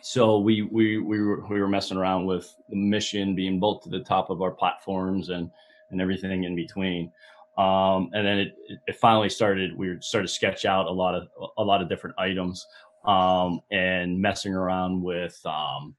so 0.00 0.38
we 0.38 0.62
we 0.62 0.98
we 0.98 1.20
were, 1.20 1.46
we 1.48 1.60
were 1.60 1.68
messing 1.68 1.98
around 1.98 2.26
with 2.26 2.54
the 2.70 2.76
mission 2.76 3.34
being 3.34 3.60
built 3.60 3.82
to 3.82 3.90
the 3.90 4.00
top 4.00 4.30
of 4.30 4.40
our 4.40 4.50
platforms 4.50 5.28
and 5.28 5.50
and 5.92 6.00
everything 6.00 6.44
in 6.44 6.56
between. 6.56 7.12
Um, 7.58 8.10
and 8.12 8.26
then 8.26 8.38
it, 8.38 8.54
it 8.86 8.96
finally 8.96 9.28
started. 9.28 9.76
We 9.76 9.96
started 10.00 10.28
to 10.28 10.32
sketch 10.32 10.64
out 10.64 10.86
a 10.86 10.90
lot 10.90 11.14
of 11.14 11.28
a 11.58 11.62
lot 11.62 11.82
of 11.82 11.88
different 11.88 12.16
items 12.18 12.64
um, 13.04 13.60
and 13.70 14.20
messing 14.20 14.54
around 14.54 15.02
with 15.02 15.38
um, 15.44 15.94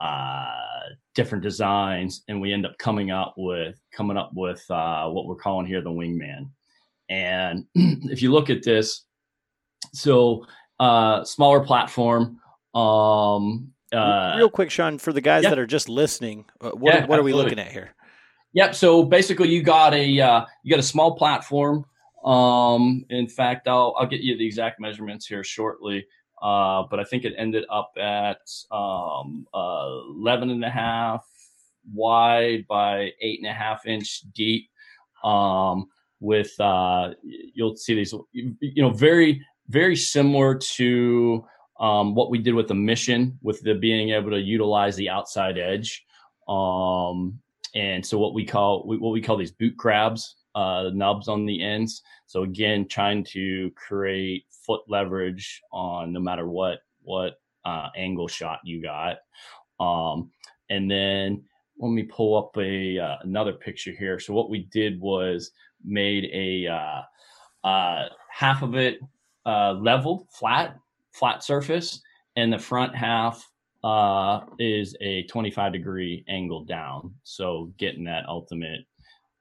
uh, 0.00 0.44
different 1.14 1.42
designs, 1.42 2.22
and 2.28 2.40
we 2.40 2.52
end 2.52 2.66
up 2.66 2.76
coming 2.78 3.10
up 3.10 3.34
with 3.36 3.80
coming 3.92 4.16
up 4.16 4.32
with 4.34 4.64
uh, 4.70 5.08
what 5.08 5.26
we're 5.26 5.36
calling 5.36 5.66
here 5.66 5.80
the 5.80 5.90
wingman. 5.90 6.50
And 7.08 7.64
if 7.74 8.20
you 8.20 8.30
look 8.30 8.50
at 8.50 8.62
this, 8.62 9.04
so 9.92 10.46
uh, 10.80 11.24
smaller 11.24 11.60
platform. 11.60 12.40
Um, 12.74 13.72
uh, 13.92 14.34
Real 14.36 14.50
quick, 14.50 14.70
Shawn, 14.70 14.98
for 14.98 15.12
the 15.12 15.20
guys 15.20 15.44
yeah. 15.44 15.50
that 15.50 15.58
are 15.58 15.66
just 15.66 15.88
listening, 15.88 16.46
uh, 16.60 16.70
what, 16.70 16.94
Yeah, 16.94 17.06
what 17.06 17.18
are 17.18 17.22
we 17.22 17.32
looking 17.32 17.58
at 17.58 17.70
here? 17.70 17.94
Yep. 18.54 18.74
So 18.74 19.02
basically, 19.02 19.48
you 19.48 19.62
got 19.62 19.94
a 19.94 20.20
uh, 20.20 20.44
you 20.62 20.70
got 20.70 20.78
a 20.78 20.82
small 20.82 21.16
platform. 21.16 21.84
Um, 22.24 23.04
in 23.10 23.28
fact, 23.28 23.68
I'll 23.68 23.94
I'll 23.98 24.06
get 24.06 24.20
you 24.20 24.38
the 24.38 24.46
exact 24.46 24.80
measurements 24.80 25.26
here 25.26 25.44
shortly. 25.44 26.06
Uh, 26.40 26.84
but 26.90 27.00
I 27.00 27.04
think 27.04 27.24
it 27.24 27.34
ended 27.38 27.64
up 27.70 27.92
at 27.98 28.38
um, 28.70 29.46
uh, 29.54 29.88
11 30.10 30.50
and 30.50 30.64
a 30.64 30.68
half 30.68 31.24
wide 31.92 32.66
by 32.66 33.12
eight 33.20 33.40
and 33.40 33.48
a 33.48 33.52
half 33.52 33.86
inch 33.86 34.22
deep. 34.34 34.68
Um, 35.22 35.88
with 36.20 36.58
uh, 36.60 37.10
you'll 37.22 37.76
see 37.76 37.94
these, 37.94 38.14
you 38.32 38.82
know, 38.82 38.90
very 38.90 39.44
very 39.68 39.96
similar 39.96 40.54
to 40.54 41.44
um, 41.80 42.14
what 42.14 42.30
we 42.30 42.38
did 42.38 42.54
with 42.54 42.68
the 42.68 42.74
mission, 42.74 43.38
with 43.42 43.60
the 43.62 43.74
being 43.74 44.10
able 44.10 44.30
to 44.30 44.40
utilize 44.40 44.96
the 44.96 45.08
outside 45.08 45.58
edge. 45.58 46.04
Um, 46.46 47.40
and 47.74 48.04
so 48.04 48.18
what 48.18 48.34
we 48.34 48.44
call 48.44 48.84
what 48.84 49.10
we 49.10 49.20
call 49.20 49.36
these 49.36 49.52
boot 49.52 49.76
grabs, 49.76 50.36
uh, 50.54 50.90
nubs 50.92 51.28
on 51.28 51.46
the 51.46 51.62
ends. 51.62 52.02
So 52.26 52.42
again, 52.42 52.86
trying 52.88 53.24
to 53.32 53.70
create 53.72 54.44
foot 54.50 54.82
leverage 54.88 55.62
on 55.72 56.12
no 56.12 56.20
matter 56.20 56.48
what 56.48 56.80
what 57.02 57.34
uh, 57.64 57.88
angle 57.96 58.28
shot 58.28 58.60
you 58.64 58.82
got. 58.82 59.16
Um, 59.80 60.30
and 60.70 60.90
then 60.90 61.42
let 61.78 61.90
me 61.90 62.04
pull 62.04 62.36
up 62.36 62.56
a 62.56 62.98
uh, 62.98 63.16
another 63.22 63.52
picture 63.52 63.92
here. 63.92 64.20
So 64.20 64.32
what 64.32 64.50
we 64.50 64.68
did 64.70 65.00
was 65.00 65.50
made 65.84 66.30
a 66.32 66.68
uh, 66.68 67.66
uh, 67.66 68.08
half 68.30 68.62
of 68.62 68.74
it 68.76 69.00
uh, 69.46 69.72
leveled, 69.72 70.28
flat, 70.30 70.76
flat 71.12 71.42
surface, 71.42 72.00
and 72.36 72.52
the 72.52 72.58
front 72.58 72.94
half 72.94 73.50
uh, 73.84 74.40
is 74.58 74.96
a 75.02 75.24
25 75.24 75.72
degree 75.72 76.24
angle 76.26 76.64
down. 76.64 77.14
So 77.22 77.72
getting 77.78 78.04
that 78.04 78.26
ultimate 78.26 78.80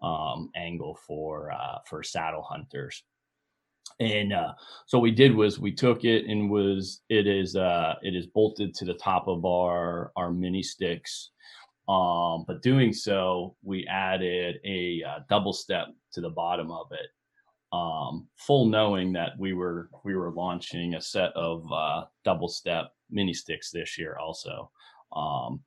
um, 0.02 0.50
angle 0.56 1.00
for 1.08 1.52
uh, 1.52 1.78
for 1.88 2.04
saddle 2.04 2.44
hunters. 2.44 3.04
And 4.02 4.34
uh, 4.34 4.54
so 4.86 5.00
we 5.00 5.12
did 5.12 5.34
was 5.34 5.60
we 5.60 5.72
took 5.72 6.04
it 6.04 6.26
and 6.26 6.50
was 6.50 7.02
it 7.08 7.26
is 7.26 7.56
uh, 7.56 7.96
it 8.02 8.16
is 8.16 8.28
bolted 8.28 8.74
to 8.76 8.86
the 8.86 8.96
top 8.96 9.28
of 9.28 9.46
our 9.46 10.12
our 10.18 10.30
mini 10.30 10.62
sticks. 10.62 11.30
Um, 11.88 12.44
but 12.46 12.62
doing 12.62 12.92
so, 12.94 13.56
we 13.62 13.88
added 13.88 14.58
a 14.66 15.04
uh, 15.08 15.20
double 15.30 15.54
step 15.54 15.88
to 16.14 16.22
the 16.22 16.30
bottom 16.30 16.70
of 16.70 16.88
it 16.92 17.08
um, 17.74 18.28
full 18.38 18.68
knowing 18.68 19.12
that 19.14 19.32
we 19.38 19.54
were 19.54 19.90
we 20.06 20.16
were 20.16 20.32
launching 20.32 20.94
a 20.94 21.02
set 21.02 21.32
of 21.34 21.66
uh, 21.74 22.04
double 22.24 22.48
step 22.48 22.94
mini 23.10 23.34
sticks 23.34 23.72
this 23.72 23.98
year 23.98 24.18
also. 24.22 24.70
Um, 25.12 25.62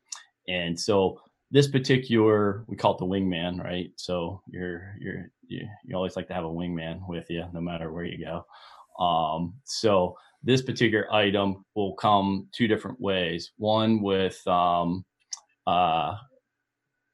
and 0.48 0.78
so 0.78 1.20
this 1.50 1.66
particular 1.66 2.64
we 2.68 2.76
call 2.76 2.94
it 2.94 2.98
the 2.98 3.06
wingman 3.06 3.62
right? 3.62 3.90
So 3.96 4.40
you're 4.48 4.94
you're 5.00 5.30
you, 5.48 5.66
you 5.84 5.96
always 5.96 6.14
like 6.14 6.28
to 6.28 6.34
have 6.34 6.44
a 6.44 6.48
wingman 6.48 7.00
with 7.08 7.28
you 7.28 7.44
no 7.52 7.60
matter 7.60 7.92
where 7.92 8.04
you 8.04 8.24
go. 8.24 9.04
Um, 9.04 9.54
so 9.64 10.16
this 10.44 10.62
particular 10.62 11.12
item 11.12 11.64
will 11.74 11.94
come 11.94 12.48
two 12.52 12.68
different 12.68 13.00
ways. 13.00 13.52
One 13.56 14.00
with 14.00 14.46
um, 14.46 15.04
uh, 15.66 16.14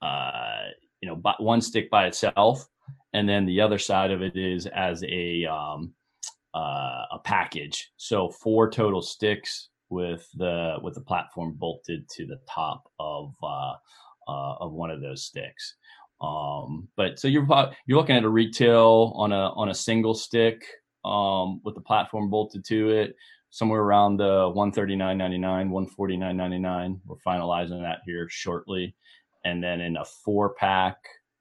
uh, 0.02 0.64
you 1.00 1.08
know 1.08 1.34
one 1.38 1.62
stick 1.62 1.90
by 1.90 2.06
itself 2.08 2.68
and 3.12 3.28
then 3.28 3.46
the 3.46 3.60
other 3.60 3.78
side 3.78 4.10
of 4.10 4.22
it 4.22 4.36
is 4.36 4.66
as 4.66 5.02
a 5.04 5.44
um, 5.46 5.92
uh, 6.54 7.06
a 7.12 7.18
package. 7.24 7.90
So 7.96 8.28
four 8.28 8.70
total 8.70 9.02
sticks 9.02 9.68
with 9.90 10.26
the 10.34 10.76
with 10.82 10.94
the 10.94 11.00
platform 11.00 11.54
bolted 11.58 12.08
to 12.10 12.26
the 12.26 12.38
top 12.48 12.84
of 12.98 13.34
uh, 13.42 13.74
uh, 14.28 14.54
of 14.60 14.72
one 14.72 14.90
of 14.90 15.00
those 15.00 15.24
sticks. 15.24 15.76
Um, 16.20 16.88
but 16.96 17.18
so 17.18 17.28
you're 17.28 17.46
you're 17.86 17.98
looking 17.98 18.16
at 18.16 18.24
a 18.24 18.28
retail 18.28 19.12
on 19.16 19.32
a 19.32 19.50
on 19.50 19.68
a 19.68 19.74
single 19.74 20.14
stick 20.14 20.64
um, 21.04 21.60
with 21.64 21.74
the 21.74 21.80
platform 21.80 22.30
bolted 22.30 22.64
to 22.66 22.90
it 22.90 23.16
somewhere 23.50 23.80
around 23.80 24.16
the 24.16 24.50
139.99 24.56 25.68
149.99 25.98 27.00
we're 27.04 27.16
finalizing 27.26 27.82
that 27.82 27.98
here 28.06 28.26
shortly 28.30 28.94
and 29.44 29.62
then 29.62 29.80
in 29.80 29.96
a 29.98 30.04
four 30.24 30.54
pack 30.54 30.96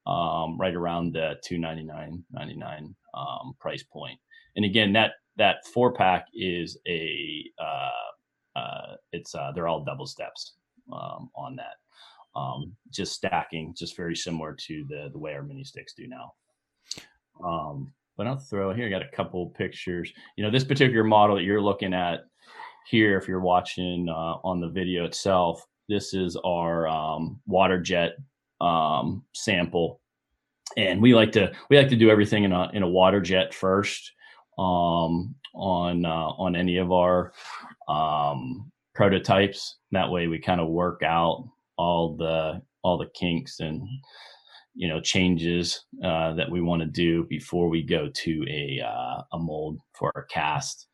um, 0.06 0.58
right 0.58 0.74
around 0.74 1.12
the 1.12 1.36
299.99 1.48 2.94
um, 3.14 3.54
price 3.60 3.82
point. 3.82 4.18
And 4.56 4.64
again, 4.64 4.92
that 4.94 5.12
that 5.36 5.66
four 5.72 5.92
pack 5.92 6.26
is 6.34 6.78
a 6.86 7.44
uh, 7.58 8.58
uh, 8.58 8.96
it's 9.12 9.34
uh, 9.34 9.52
they're 9.54 9.68
all 9.68 9.84
double 9.84 10.06
steps 10.06 10.54
um, 10.92 11.30
on 11.36 11.56
that. 11.56 11.76
Um, 12.34 12.74
just 12.90 13.12
stacking, 13.12 13.74
just 13.76 13.96
very 13.96 14.16
similar 14.16 14.54
to 14.66 14.84
the 14.88 15.08
the 15.12 15.18
way 15.18 15.34
our 15.34 15.42
mini 15.42 15.64
sticks 15.64 15.94
do 15.94 16.06
now. 16.06 16.32
Um, 17.42 17.92
but 18.16 18.26
I'll 18.26 18.38
throw 18.38 18.72
here. 18.72 18.86
I 18.86 18.90
got 18.90 19.02
a 19.02 19.16
couple 19.16 19.46
pictures. 19.50 20.12
You 20.36 20.44
know, 20.44 20.50
this 20.50 20.64
particular 20.64 21.04
model 21.04 21.36
that 21.36 21.44
you're 21.44 21.62
looking 21.62 21.94
at 21.94 22.26
here, 22.86 23.16
if 23.16 23.26
you're 23.26 23.40
watching 23.40 24.08
uh, 24.08 24.36
on 24.44 24.60
the 24.60 24.68
video 24.68 25.04
itself, 25.04 25.66
this 25.88 26.14
is 26.14 26.36
our 26.44 26.86
um, 26.88 27.40
water 27.46 27.80
jet 27.80 28.16
um, 28.62 29.24
sample, 29.34 30.00
and 30.76 31.02
we 31.02 31.14
like 31.14 31.32
to 31.32 31.52
we 31.68 31.76
like 31.76 31.88
to 31.88 31.96
do 31.96 32.10
everything 32.10 32.44
in 32.44 32.52
a 32.52 32.70
in 32.72 32.82
a 32.82 32.88
water 32.88 33.20
jet 33.20 33.52
first 33.52 34.12
um, 34.58 35.34
on 35.54 36.04
uh, 36.04 36.28
on 36.38 36.56
any 36.56 36.78
of 36.78 36.92
our 36.92 37.32
um, 37.88 38.70
prototypes. 38.94 39.78
That 39.90 40.10
way, 40.10 40.26
we 40.26 40.38
kind 40.38 40.60
of 40.60 40.68
work 40.68 41.02
out 41.02 41.44
all 41.76 42.16
the 42.16 42.62
all 42.82 42.98
the 42.98 43.10
kinks 43.14 43.60
and 43.60 43.86
you 44.74 44.88
know 44.88 45.00
changes 45.00 45.84
uh, 46.04 46.34
that 46.34 46.50
we 46.50 46.60
want 46.60 46.80
to 46.80 46.88
do 46.88 47.24
before 47.24 47.68
we 47.68 47.82
go 47.82 48.08
to 48.08 48.44
a 48.48 48.80
uh, 48.84 49.22
a 49.32 49.38
mold 49.38 49.80
for 49.94 50.12
our 50.14 50.24
cast. 50.24 50.86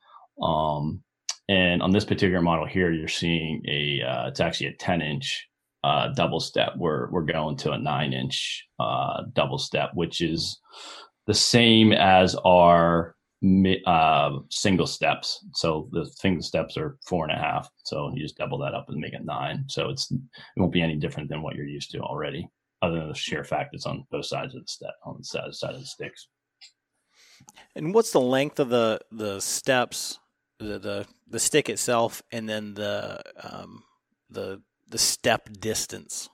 Um, 0.43 1.03
and 1.49 1.83
on 1.83 1.93
this 1.93 2.05
particular 2.05 2.43
model 2.43 2.67
here, 2.67 2.93
you're 2.93 3.09
seeing 3.09 3.63
a 3.67 4.03
uh, 4.03 4.29
it's 4.29 4.41
actually 4.41 4.69
a 4.69 4.75
10 4.75 5.03
inch 5.03 5.49
uh, 5.85 6.09
double 6.09 6.41
step. 6.41 6.73
We're 6.77 7.11
we're 7.11 7.23
going 7.23 7.57
to 7.59 7.73
a 7.73 7.79
nine 7.79 8.13
inch 8.13 8.67
uh, 8.79 9.25
double 9.33 9.59
step, 9.59 9.91
which 9.95 10.21
is 10.21 10.61
the 11.27 11.35
same 11.35 11.93
as 11.93 12.35
our 12.45 13.15
uh, 13.87 14.39
single 14.51 14.87
steps. 14.87 15.45
So 15.55 15.89
the 15.93 16.05
single 16.07 16.43
steps 16.43 16.77
are 16.77 16.99
four 17.07 17.25
and 17.25 17.33
a 17.33 17.41
half. 17.41 17.71
So 17.85 18.11
you 18.15 18.23
just 18.23 18.37
double 18.37 18.59
that 18.59 18.75
up 18.75 18.89
and 18.89 18.99
make 18.99 19.13
it 19.13 19.25
nine. 19.25 19.65
So 19.69 19.91
it's 19.91 20.11
it 20.11 20.21
won't 20.57 20.73
be 20.73 20.83
any 20.83 20.97
different 20.97 21.29
than 21.29 21.43
what 21.43 21.55
you're 21.55 21.67
used 21.67 21.91
to 21.93 22.01
already, 22.01 22.49
other 22.83 22.99
than 22.99 23.09
the 23.09 23.15
sheer 23.15 23.45
fact 23.45 23.75
it's 23.75 23.87
on 23.87 24.05
both 24.11 24.27
sides 24.27 24.55
of 24.55 24.63
the 24.63 24.69
step 24.69 24.95
on 25.05 25.17
the 25.19 25.25
side, 25.25 25.55
side 25.55 25.75
of 25.75 25.81
the 25.81 25.87
sticks. 25.87 26.29
And 27.77 27.95
what's 27.95 28.11
the 28.11 28.21
length 28.21 28.59
of 28.59 28.69
the 28.69 29.01
the 29.13 29.41
steps, 29.41 30.19
the 30.59 30.79
the, 30.79 31.07
the 31.29 31.39
stick 31.39 31.69
itself, 31.69 32.23
and 32.33 32.49
then 32.49 32.75
the 32.75 33.23
um, 33.43 33.85
the 34.31 34.61
the 34.89 34.99
step 34.99 35.49
distance? 35.61 36.29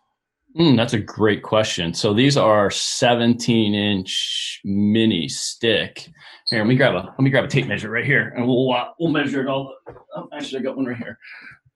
Mm, 0.57 0.77
that's 0.77 0.93
a 0.93 0.99
great 0.99 1.43
question. 1.43 1.93
So 1.93 2.15
these 2.15 2.37
are 2.37 2.71
17 2.71 3.75
inch 3.75 4.61
mini 4.65 5.29
stick. 5.29 6.09
Here, 6.51 6.61
let 6.61 6.69
me 6.69 6.77
grab 6.77 6.95
a 6.95 6.99
let 6.99 7.21
me 7.21 7.31
grab 7.31 7.45
a 7.45 7.49
tape 7.49 7.67
measure 7.67 7.91
right 7.91 8.05
here, 8.05 8.33
and 8.37 8.47
we'll 8.47 8.73
uh, 8.73 8.89
we'll 9.01 9.11
measure 9.11 9.41
it 9.41 9.49
all. 9.49 9.75
Oh, 10.15 10.29
actually, 10.33 10.61
I 10.61 10.63
got 10.63 10.77
one 10.77 10.87
right 10.87 10.97
here. 10.97 11.19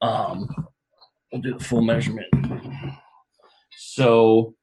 Um, 0.00 0.48
we'll 1.32 1.42
do 1.42 1.54
the 1.58 1.64
full 1.64 1.82
measurement. 1.82 2.28
So 3.76 4.54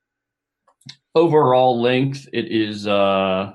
overall 1.16 1.82
length, 1.82 2.28
it 2.32 2.52
is 2.52 2.88
uh, 2.88 3.54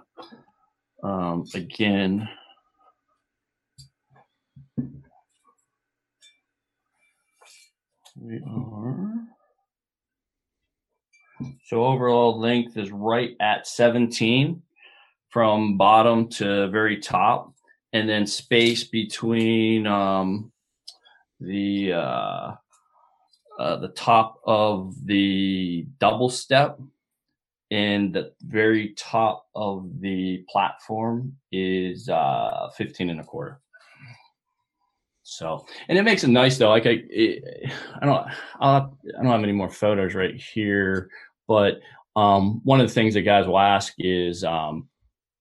um, 1.02 1.44
again. 1.54 2.28
We 8.20 8.38
are. 8.46 9.14
So 11.64 11.84
overall 11.86 12.38
length 12.38 12.76
is 12.76 12.90
right 12.90 13.34
at 13.40 13.66
17 13.66 14.60
from 15.30 15.78
bottom 15.78 16.28
to 16.28 16.68
very 16.68 16.98
top, 16.98 17.54
and 17.94 18.06
then 18.06 18.26
space 18.26 18.84
between 18.84 19.86
um, 19.86 20.52
the 21.40 21.94
uh, 21.94 22.52
uh, 23.58 23.76
the 23.76 23.88
top 23.88 24.40
of 24.44 24.94
the 25.06 25.86
double 25.98 26.28
step 26.28 26.78
and 27.70 28.12
the 28.12 28.32
very 28.42 28.94
top 28.98 29.46
of 29.54 30.00
the 30.00 30.44
platform 30.48 31.36
is 31.52 32.08
uh, 32.08 32.68
15 32.76 33.10
and 33.10 33.20
a 33.20 33.24
quarter. 33.24 33.60
So, 35.30 35.64
and 35.88 35.96
it 35.96 36.02
makes 36.02 36.24
it 36.24 36.28
nice 36.28 36.58
though. 36.58 36.70
Like 36.70 36.86
I, 36.86 37.02
it, 37.08 37.70
I 38.00 38.04
don't, 38.04 38.26
I'll, 38.60 38.98
I 39.16 39.22
don't 39.22 39.30
have 39.30 39.42
any 39.44 39.52
more 39.52 39.70
photos 39.70 40.14
right 40.14 40.34
here, 40.34 41.08
but 41.46 41.80
um, 42.16 42.60
one 42.64 42.80
of 42.80 42.88
the 42.88 42.92
things 42.92 43.14
that 43.14 43.22
guys 43.22 43.46
will 43.46 43.58
ask 43.58 43.94
is, 43.98 44.42
um, 44.42 44.88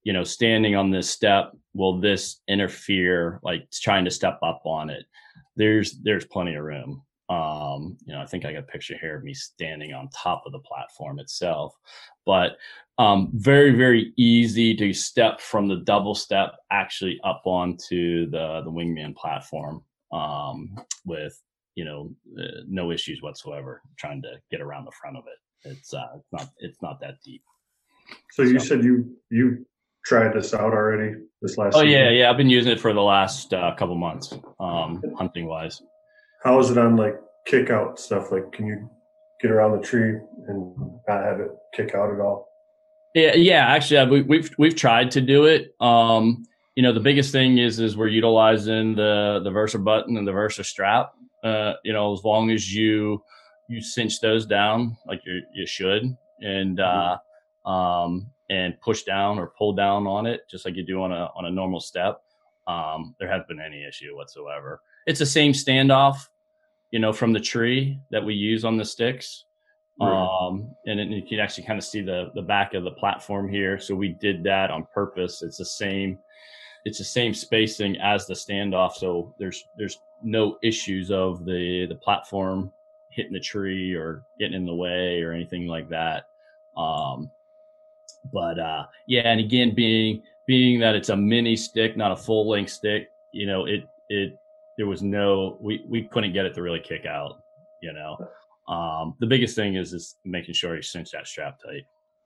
you 0.04 0.14
know, 0.14 0.24
standing 0.24 0.76
on 0.76 0.92
this 0.92 1.10
step, 1.10 1.54
will 1.74 2.00
this 2.00 2.42
interfere, 2.48 3.40
like 3.42 3.68
trying 3.72 4.06
to 4.06 4.12
step 4.12 4.40
up 4.44 4.62
on 4.64 4.92
it? 4.92 5.06
There's 5.56 6.00
there's 6.04 6.26
plenty 6.26 6.54
of 6.54 6.64
room. 6.64 7.02
Um, 7.30 7.98
you 8.06 8.14
know, 8.14 8.22
I 8.22 8.26
think 8.28 8.46
I 8.46 8.54
got 8.54 8.60
a 8.60 8.64
picture 8.64 8.98
here 9.00 9.18
of 9.18 9.24
me 9.24 9.34
standing 9.34 9.94
on 9.94 10.10
top 10.10 10.44
of 10.46 10.52
the 10.52 10.60
platform 10.60 11.20
itself, 11.20 11.76
but 12.28 12.58
um, 13.00 13.32
very 13.34 13.72
very 13.72 14.14
easy 14.18 14.76
to 14.76 14.94
step 14.94 15.40
from 15.40 15.68
the 15.68 15.78
double 15.78 16.14
step 16.14 16.58
actually 16.72 17.20
up 17.24 17.42
onto 17.46 18.30
the 18.30 18.62
the 18.66 18.72
wingman 18.72 19.16
platform 19.16 19.82
um, 20.12 20.76
with 21.06 21.42
you 21.76 21.86
know 21.86 22.12
uh, 22.38 22.62
no 22.68 22.92
issues 22.92 23.22
whatsoever 23.22 23.82
trying 23.98 24.22
to 24.22 24.34
get 24.52 24.62
around 24.62 24.86
the 24.86 24.92
front 24.92 25.18
of 25.18 25.24
it. 25.28 25.70
It's 25.70 25.94
uh, 25.94 26.08
it's 26.16 26.32
not 26.32 26.50
it's 26.60 26.82
not 26.82 27.00
that 27.00 27.16
deep. 27.24 27.42
So 28.32 28.44
you 28.44 28.60
said 28.60 28.84
you 28.84 29.16
you 29.32 29.66
tried 30.06 30.34
this 30.34 30.54
out 30.54 30.74
already 30.74 31.16
this 31.42 31.58
last. 31.58 31.76
Oh 31.76 31.82
season? 31.82 31.92
yeah, 31.92 32.10
yeah. 32.10 32.30
I've 32.30 32.38
been 32.38 32.50
using 32.50 32.74
it 32.74 32.82
for 32.82 32.92
the 32.92 33.02
last 33.02 33.54
uh, 33.54 33.74
couple 33.76 33.96
months, 33.96 34.34
um, 34.60 35.02
hunting 35.18 35.48
wise. 35.48 35.82
How 36.44 36.60
is 36.60 36.70
it 36.70 36.78
on 36.78 36.98
like 36.98 37.16
kick 37.46 37.70
out 37.70 37.98
stuff? 37.98 38.32
Like, 38.32 38.52
can 38.52 38.68
you 38.68 38.90
get 39.42 39.52
around 39.52 39.80
the 39.80 39.86
tree 39.86 40.20
and 40.48 40.76
not 41.08 41.24
have 41.24 41.40
it 41.40 41.52
kick 41.74 41.96
out 41.96 42.14
at 42.14 42.20
all? 42.20 42.49
Yeah, 43.16 43.36
yeah. 43.36 43.66
Actually, 43.68 44.10
we, 44.10 44.22
we've 44.22 44.52
we've 44.58 44.76
tried 44.76 45.12
to 45.12 45.22
do 45.22 45.46
it. 45.46 45.76
Um, 45.80 46.46
you 46.76 46.84
know, 46.84 46.94
the 46.94 47.00
biggest 47.00 47.32
thing 47.32 47.58
is 47.58 47.80
is 47.80 47.98
we're 47.98 48.08
utilizing 48.08 48.96
the 48.96 49.42
the 49.44 49.52
Versa 49.52 49.80
button 49.80 50.18
and 50.18 50.28
the 50.28 50.32
Versa 50.32 50.64
strap. 50.64 51.14
Uh, 51.44 51.74
you 51.84 51.94
know, 51.94 52.14
as 52.14 52.24
long 52.24 52.52
as 52.52 52.74
you 52.74 53.24
you 53.68 53.82
cinch 53.82 54.20
those 54.20 54.46
down 54.46 54.98
like 55.08 55.22
you 55.26 55.42
you 55.54 55.66
should, 55.66 56.16
and 56.42 56.80
uh, 56.80 57.18
um, 57.66 58.30
and 58.50 58.80
push 58.82 59.04
down 59.04 59.40
or 59.40 59.54
pull 59.58 59.74
down 59.74 60.08
on 60.08 60.26
it 60.26 60.42
just 60.50 60.66
like 60.66 60.76
you 60.76 60.84
do 60.84 61.02
on 61.02 61.12
a 61.12 61.30
on 61.36 61.46
a 61.46 61.52
normal 61.52 61.80
step. 61.80 62.22
Um, 62.68 63.16
there 63.20 63.28
hasn't 63.28 63.48
been 63.48 63.60
any 63.60 63.84
issue 63.84 64.16
whatsoever. 64.16 64.82
It's 65.08 65.20
the 65.20 65.26
same 65.26 65.54
standoff, 65.54 66.18
you 66.92 67.00
know, 67.00 67.12
from 67.12 67.34
the 67.34 67.40
tree 67.40 68.00
that 68.12 68.24
we 68.24 68.36
use 68.36 68.64
on 68.64 68.78
the 68.78 68.86
sticks. 68.86 69.46
Um, 70.08 70.76
and 70.86 71.12
you 71.12 71.22
can 71.24 71.40
actually 71.40 71.66
kind 71.66 71.78
of 71.78 71.84
see 71.84 72.02
the 72.02 72.32
the 72.34 72.42
back 72.42 72.74
of 72.74 72.84
the 72.84 72.92
platform 72.92 73.50
here. 73.50 73.80
So 73.80 73.96
we 73.96 74.10
did 74.10 74.44
that 74.44 74.72
on 74.72 74.88
purpose. 74.94 75.42
It's 75.42 75.58
the 75.58 75.66
same, 75.66 76.20
it's 76.86 76.98
the 76.98 77.04
same 77.04 77.34
spacing 77.34 77.98
as 77.98 78.26
the 78.26 78.34
standoff. 78.34 78.94
So 78.94 79.34
there's 79.38 79.66
there's 79.78 80.00
no 80.24 80.58
issues 80.64 81.12
of 81.12 81.46
the 81.46 81.86
the 81.88 81.96
platform 81.96 82.72
hitting 83.10 83.34
the 83.34 83.40
tree 83.40 83.94
or 83.94 84.24
getting 84.38 84.56
in 84.56 84.66
the 84.66 84.74
way 84.74 85.22
or 85.22 85.34
anything 85.34 85.68
like 85.68 85.90
that. 85.90 86.28
Um, 86.78 87.30
but 88.32 88.60
uh, 88.60 88.86
yeah, 89.08 89.22
and 89.26 89.40
again, 89.40 89.74
being 89.76 90.24
being 90.46 90.80
that 90.80 90.96
it's 90.96 91.10
a 91.10 91.16
mini 91.16 91.56
stick, 91.56 91.98
not 91.98 92.12
a 92.12 92.16
full 92.16 92.48
length 92.48 92.72
stick, 92.72 93.12
you 93.32 93.46
know, 93.46 93.66
it 93.66 93.84
it 94.10 94.38
there 94.78 94.88
was 94.88 95.02
no 95.02 95.58
we 95.60 95.86
we 95.90 96.04
couldn't 96.04 96.34
get 96.34 96.46
it 96.46 96.54
to 96.56 96.62
really 96.62 96.80
kick 96.80 97.06
out. 97.06 97.42
You 97.82 97.94
know, 97.94 98.18
um, 98.70 99.16
the 99.20 99.28
biggest 99.28 99.56
thing 99.56 99.76
is 99.76 99.94
is 99.94 100.16
making 100.26 100.54
sure 100.54 100.76
you 100.76 100.82
cinch 100.82 101.12
that 101.12 101.28
strap 101.28 101.60
tight. 101.60 101.84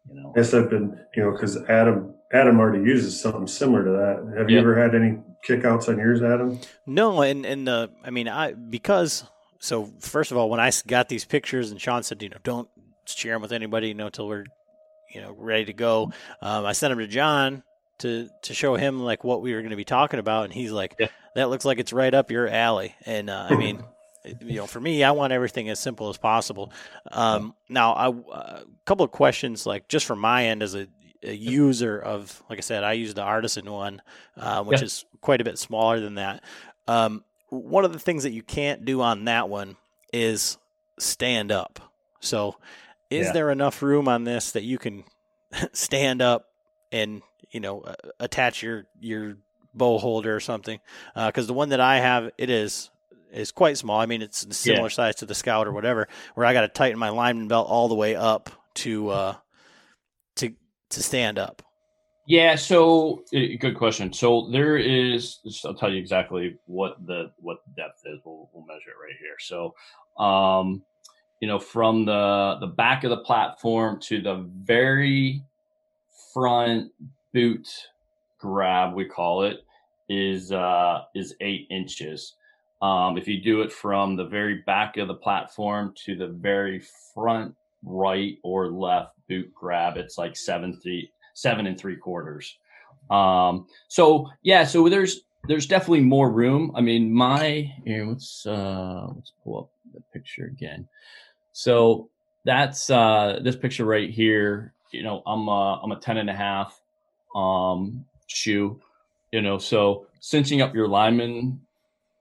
You 0.09 0.21
know, 0.21 0.31
I 0.35 0.39
guess 0.39 0.53
I've 0.53 0.69
been, 0.69 0.99
you 1.15 1.23
know, 1.23 1.31
because 1.31 1.57
Adam 1.69 2.13
Adam 2.33 2.59
already 2.59 2.83
uses 2.83 3.19
something 3.21 3.47
similar 3.47 3.85
to 3.85 3.91
that. 3.91 4.37
Have 4.37 4.49
you 4.49 4.59
ever 4.59 4.77
had 4.77 4.95
any 4.95 5.17
kickouts 5.47 5.87
on 5.87 5.97
yours, 5.97 6.21
Adam? 6.21 6.59
No, 6.85 7.21
and 7.21 7.45
and 7.45 7.65
the 7.65 7.89
I 8.03 8.09
mean, 8.09 8.27
I 8.27 8.53
because 8.53 9.23
so 9.59 9.89
first 10.01 10.31
of 10.31 10.37
all, 10.37 10.49
when 10.49 10.59
I 10.59 10.71
got 10.87 11.07
these 11.07 11.23
pictures 11.23 11.71
and 11.71 11.79
Shawn 11.79 12.03
said, 12.03 12.21
you 12.21 12.27
know, 12.29 12.37
don't 12.43 12.67
share 13.05 13.33
them 13.35 13.41
with 13.41 13.53
anybody, 13.53 13.89
you 13.89 13.93
know, 13.93 14.07
until 14.07 14.27
we're 14.27 14.45
you 15.13 15.21
know 15.21 15.33
ready 15.37 15.65
to 15.65 15.73
go. 15.73 16.11
Um, 16.41 16.65
I 16.65 16.73
sent 16.73 16.91
them 16.91 16.99
to 16.99 17.07
John 17.07 17.63
to 17.99 18.27
to 18.41 18.53
show 18.53 18.75
him 18.75 18.99
like 18.99 19.23
what 19.23 19.41
we 19.41 19.53
were 19.53 19.61
going 19.61 19.69
to 19.69 19.77
be 19.77 19.85
talking 19.85 20.19
about, 20.19 20.43
and 20.43 20.53
he's 20.53 20.73
like, 20.73 20.95
Yeah. 20.99 21.07
that 21.35 21.49
looks 21.49 21.63
like 21.63 21.79
it's 21.79 21.93
right 21.93 22.13
up 22.13 22.29
your 22.29 22.49
alley. 22.49 22.93
And 23.05 23.29
uh, 23.29 23.47
I 23.49 23.55
mean. 23.55 23.81
You 24.25 24.57
know, 24.57 24.67
for 24.67 24.79
me, 24.79 25.03
I 25.03 25.11
want 25.11 25.33
everything 25.33 25.69
as 25.69 25.79
simple 25.79 26.09
as 26.09 26.17
possible. 26.17 26.71
Um, 27.11 27.53
now, 27.69 27.93
I, 27.93 28.07
a 28.09 28.63
couple 28.85 29.03
of 29.05 29.11
questions, 29.11 29.65
like 29.65 29.87
just 29.89 30.05
from 30.05 30.19
my 30.19 30.45
end 30.45 30.63
as 30.63 30.75
a, 30.75 30.87
a 31.23 31.33
user 31.33 31.99
of, 31.99 32.41
like 32.49 32.57
I 32.57 32.61
said, 32.61 32.83
I 32.83 32.93
use 32.93 33.13
the 33.13 33.21
artisan 33.21 33.69
one, 33.69 34.01
uh, 34.37 34.63
which 34.63 34.79
Yeah. 34.79 34.85
is 34.85 35.05
quite 35.21 35.41
a 35.41 35.43
bit 35.43 35.59
smaller 35.59 35.99
than 35.99 36.15
that. 36.15 36.43
Um, 36.87 37.23
one 37.49 37.83
of 37.85 37.91
the 37.93 37.99
things 37.99 38.23
that 38.23 38.31
you 38.31 38.43
can't 38.43 38.85
do 38.85 39.01
on 39.01 39.25
that 39.25 39.49
one 39.49 39.75
is 40.13 40.57
stand 40.99 41.51
up. 41.51 41.79
So, 42.21 42.57
is 43.09 43.27
Yeah. 43.27 43.31
there 43.33 43.51
enough 43.51 43.81
room 43.81 44.07
on 44.07 44.23
this 44.23 44.51
that 44.53 44.63
you 44.63 44.77
can 44.77 45.03
stand 45.73 46.21
up 46.21 46.45
and 46.91 47.21
you 47.51 47.59
know 47.59 47.81
uh, 47.81 47.95
attach 48.19 48.63
your 48.63 48.85
your 48.99 49.37
bow 49.73 49.97
holder 49.97 50.33
or 50.35 50.39
something? 50.39 50.79
Because 51.15 51.47
the 51.47 51.53
one 51.53 51.69
that 51.69 51.79
I 51.81 51.99
have, 51.99 52.31
it 52.37 52.49
is 52.49 52.89
is 53.33 53.51
quite 53.51 53.77
small. 53.77 53.99
I 53.99 54.05
mean, 54.05 54.21
it's 54.21 54.43
a 54.43 54.53
similar 54.53 54.89
size 54.89 55.15
to 55.15 55.25
the 55.25 55.35
Scout 55.35 55.67
or 55.67 55.71
whatever. 55.71 56.07
Where 56.35 56.45
I 56.45 56.53
got 56.53 56.61
to 56.61 56.67
tighten 56.67 56.99
my 56.99 57.09
lineman 57.09 57.47
belt 57.47 57.67
all 57.67 57.87
the 57.87 57.95
way 57.95 58.15
up 58.15 58.49
to 58.75 59.09
uh, 59.09 59.35
to 60.35 60.53
to 60.89 61.03
stand 61.03 61.39
up. 61.39 61.61
Yeah, 62.25 62.55
so 62.55 63.23
uh, 63.35 63.39
good 63.59 63.75
question. 63.75 64.13
So 64.13 64.49
there 64.49 64.77
is, 64.77 65.39
I'll 65.65 65.73
tell 65.73 65.91
you 65.91 65.99
exactly 65.99 66.57
what 66.67 67.05
the 67.05 67.31
what 67.39 67.57
the 67.67 67.81
depth 67.81 68.01
is. 68.05 68.19
We'll, 68.23 68.49
we'll 68.53 68.65
measure 68.65 68.91
it 68.91 69.01
right 69.01 69.17
here. 69.19 69.35
So, 69.39 69.75
um, 70.23 70.83
you 71.41 71.47
know, 71.49 71.59
from 71.59 72.05
the 72.05 72.57
the 72.61 72.67
back 72.67 73.03
of 73.03 73.09
the 73.09 73.17
platform 73.17 73.99
to 74.03 74.21
the 74.21 74.49
very 74.63 75.43
front 76.33 76.91
boot 77.33 77.67
grab, 78.39 78.93
we 78.93 79.05
call 79.05 79.43
it, 79.43 79.65
is 80.07 80.53
uh, 80.53 81.01
is 81.13 81.35
eight 81.41 81.67
inches. 81.69 82.35
Um, 82.83 83.17
if 83.17 83.29
you 83.29 83.41
do 83.41 83.61
it 83.61 83.71
from 83.71 84.17
the 84.17 84.25
very 84.25 84.55
back 84.55 84.97
of 84.97 85.07
the 85.07 85.13
platform 85.13 85.93
to 86.03 86.17
the 86.17 86.27
very 86.27 86.83
front 87.13 87.55
right 87.81 88.37
or 88.43 88.69
left 88.69 89.15
boot 89.29 89.53
grab, 89.53 89.95
it's 89.95 90.17
like 90.17 90.35
seven 90.35 90.77
three 90.81 91.09
seven 91.33 91.65
and 91.65 91.79
three 91.79 91.95
quarters. 91.95 92.57
Um, 93.09 93.67
so 93.87 94.29
yeah, 94.41 94.65
so 94.65 94.89
there's 94.89 95.21
there's 95.47 95.65
definitely 95.65 96.01
more 96.01 96.29
room. 96.29 96.73
I 96.75 96.81
mean, 96.81 97.13
my 97.13 97.73
here, 97.85 98.05
let's 98.05 98.45
uh 98.45 99.07
let's 99.15 99.31
pull 99.45 99.59
up 99.59 99.69
the 99.93 100.01
picture 100.11 100.45
again. 100.45 100.85
So 101.53 102.09
that's 102.43 102.89
uh 102.89 103.39
this 103.41 103.55
picture 103.55 103.85
right 103.85 104.09
here. 104.09 104.73
You 104.91 105.03
know, 105.03 105.23
I'm 105.25 105.47
uh 105.47 105.77
I'm 105.77 105.93
a 105.93 105.99
ten 105.99 106.17
and 106.17 106.29
a 106.29 106.35
half 106.35 106.81
um 107.33 108.03
shoe, 108.27 108.81
you 109.31 109.41
know, 109.41 109.57
so 109.57 110.07
cinching 110.19 110.61
up 110.61 110.75
your 110.75 110.89
lineman, 110.89 111.61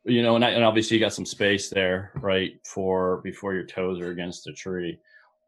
you 0.04 0.22
know, 0.22 0.34
and, 0.36 0.44
I, 0.44 0.50
and 0.50 0.64
obviously 0.64 0.96
you 0.96 1.02
got 1.02 1.14
some 1.14 1.26
space 1.26 1.70
there, 1.70 2.10
right, 2.16 2.54
for 2.66 3.20
before 3.22 3.54
your 3.54 3.66
toes 3.66 4.00
are 4.00 4.10
against 4.10 4.44
the 4.44 4.52
tree. 4.52 4.98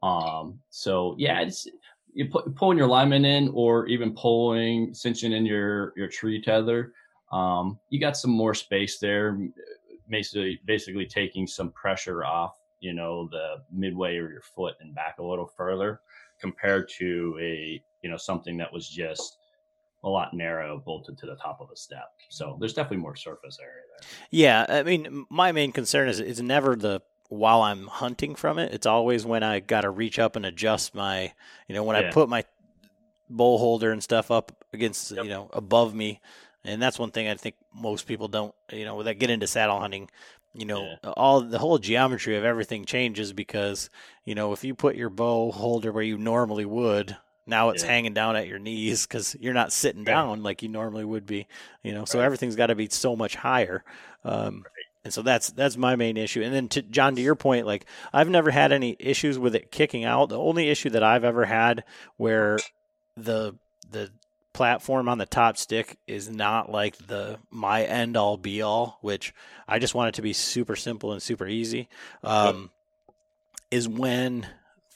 Um, 0.03 0.61
so 0.71 1.15
yeah, 1.19 1.41
it's 1.41 1.67
you 2.15 2.27
pulling 2.27 2.79
your 2.79 2.87
lineman 2.87 3.25
in 3.25 3.49
or 3.53 3.87
even 3.87 4.15
pulling 4.15 4.95
cinching 4.95 5.33
in 5.33 5.45
your 5.45 5.93
your 5.97 6.09
tree 6.09 6.41
tether 6.41 6.93
um, 7.33 7.79
you 7.91 8.01
got 8.01 8.17
some 8.17 8.31
more 8.31 8.55
space 8.55 8.99
there 8.99 9.39
basically 10.09 10.61
basically 10.65 11.07
taking 11.07 11.47
some 11.47 11.71
pressure 11.73 12.25
off 12.25 12.57
you 12.81 12.93
know 12.93 13.29
the 13.31 13.57
midway 13.73 14.17
of 14.17 14.31
your 14.31 14.41
foot 14.41 14.75
and 14.81 14.95
back 14.95 15.19
a 15.19 15.23
little 15.25 15.47
further 15.47 16.01
compared 16.41 16.89
to 16.89 17.37
a 17.41 17.83
you 18.03 18.11
know 18.11 18.17
something 18.17 18.57
that 18.57 18.73
was 18.73 18.89
just 18.89 19.39
a 20.05 20.09
lot 20.09 20.35
narrow 20.35 20.81
bolted 20.85 21.19
to 21.19 21.27
the 21.27 21.37
top 21.37 21.59
of 21.61 21.69
a 21.73 21.77
step 21.77 22.13
so 22.29 22.57
there's 22.61 22.75
definitely 22.75 22.99
more 22.99 23.17
surface 23.17 23.59
area 23.61 23.83
there 23.89 24.09
Yeah, 24.31 24.67
I 24.69 24.83
mean, 24.83 25.27
my 25.31 25.53
main 25.53 25.73
concern 25.73 26.09
is 26.09 26.21
it's 26.21 26.41
never 26.41 26.77
the 26.77 27.03
while 27.29 27.63
I'm 27.63 27.87
hunting 27.87 28.35
from 28.35 28.59
it. 28.59 28.73
It's 28.73 28.87
always 28.87 29.25
when 29.25 29.43
I 29.43 29.61
got 29.61 29.81
to 29.83 29.91
reach 29.91 30.19
up 30.19 30.37
and 30.37 30.47
adjust 30.47 30.95
my, 30.95 31.33
you 31.69 31.75
know, 31.75 31.83
when 31.83 31.97
I 31.97 32.11
put 32.11 32.29
my 32.29 32.45
bow 33.29 33.59
holder 33.59 33.91
and 33.93 34.03
stuff 34.03 34.31
up 34.31 34.53
against, 34.73 35.11
Yep. 35.11 35.25
you 35.25 35.31
know, 35.31 35.49
above 35.53 35.95
me. 35.95 36.21
And 36.65 36.81
that's 36.81 36.99
one 36.99 37.11
thing 37.11 37.29
I 37.29 37.35
think 37.35 37.57
most 37.75 38.07
people 38.07 38.29
don't, 38.29 38.55
you 38.73 38.85
know, 38.85 39.03
that 39.03 39.19
get 39.19 39.31
into 39.31 39.47
saddle 39.47 39.81
hunting, 39.81 40.11
you 40.55 40.65
know, 40.67 40.97
all 41.17 41.41
the 41.41 41.59
whole 41.59 41.79
geometry 41.79 42.37
of 42.37 42.45
everything 42.45 42.85
changes 42.85 43.33
because, 43.33 43.91
you 44.25 44.35
know, 44.35 44.53
if 44.53 44.65
you 44.65 44.75
put 44.75 44.97
your 44.97 45.11
bow 45.11 45.51
holder 45.53 45.93
where 45.93 46.03
you 46.03 46.17
normally 46.17 46.65
would, 46.65 47.17
now 47.47 47.71
it's 47.71 47.83
Yeah. 47.83 47.89
hanging 47.89 48.15
down 48.15 48.37
at 48.37 48.49
your 48.49 48.59
knees 48.59 49.07
because 49.07 49.37
you're 49.41 49.55
not 49.55 49.73
sitting 49.73 50.05
Right. 50.05 50.15
down 50.15 50.43
like 50.43 50.63
you 50.63 50.69
normally 50.69 51.05
would 51.05 51.27
be, 51.27 51.47
you 51.83 51.93
know. 51.93 52.05
So 52.05 52.19
Right. 52.19 52.25
everything's 52.25 52.57
got 52.57 52.67
to 52.67 52.75
be 52.75 52.89
so 52.91 53.17
much 53.17 53.37
higher. 53.37 53.85
Um, 54.25 54.65
and 55.05 55.13
so 55.13 55.23
that's 55.23 55.51
that's 55.51 55.77
my 55.77 55.97
main 55.97 56.17
issue. 56.17 56.43
And 56.43 56.55
then 56.55 56.69
to 56.71 56.83
John, 56.83 57.15
to 57.17 57.23
your 57.23 57.35
point, 57.35 57.67
like 57.67 57.85
I've 58.13 58.31
never 58.31 58.51
had 58.51 58.73
any 58.73 58.97
issues 58.99 59.39
with 59.39 59.55
it 59.55 59.71
kicking 59.71 60.05
out. 60.05 60.31
The 60.31 60.39
only 60.39 60.71
issue 60.71 60.91
that 60.91 61.03
I've 61.03 61.25
ever 61.25 61.45
had 61.45 61.85
where 62.17 62.59
the 63.17 63.55
the 63.91 64.11
platform 64.55 65.09
on 65.09 65.19
the 65.19 65.27
top 65.27 65.57
stick 65.59 65.99
is 66.07 66.31
not 66.31 66.71
like 66.71 66.97
the 66.97 67.39
my 67.51 67.83
end 67.85 68.17
all 68.17 68.37
be 68.39 68.63
all, 68.63 68.99
which 69.03 69.35
I 69.69 69.79
just 69.79 69.95
want 69.95 70.09
it 70.09 70.15
to 70.15 70.23
be 70.23 70.33
super 70.33 70.77
simple 70.77 71.13
and 71.13 71.21
super 71.21 71.47
easy. 71.47 71.89
Um, 72.23 72.71
is 73.71 73.89
when 73.89 74.47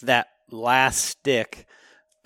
that 0.02 0.28
last 0.50 1.04
stick 1.04 1.66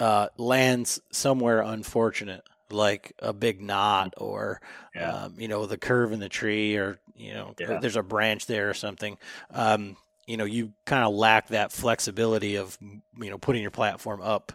uh, 0.02 0.26
lands 0.36 1.00
somewhere 1.12 1.60
unfortunate. 1.62 2.42
like 2.70 3.12
a 3.18 3.32
big 3.34 3.60
knot 3.60 4.14
or 4.16 4.60
Yeah. 4.94 5.12
um, 5.24 5.34
you 5.38 5.46
know 5.46 5.66
the 5.66 5.76
curve 5.76 6.10
in 6.12 6.20
the 6.20 6.28
tree 6.30 6.76
or 6.76 6.98
you 7.14 7.34
know 7.34 7.54
Yeah. 7.60 7.78
there's 7.80 7.96
a 7.96 8.02
branch 8.02 8.46
there 8.46 8.70
or 8.70 8.74
something 8.74 9.18
um, 9.50 9.94
you 10.26 10.36
know 10.38 10.46
you 10.46 10.72
kind 10.86 11.04
of 11.04 11.12
lack 11.12 11.48
that 11.48 11.70
flexibility 11.70 12.56
of 12.56 12.78
you 12.80 13.28
know 13.30 13.36
putting 13.36 13.60
your 13.60 13.70
platform 13.70 14.22
up 14.22 14.52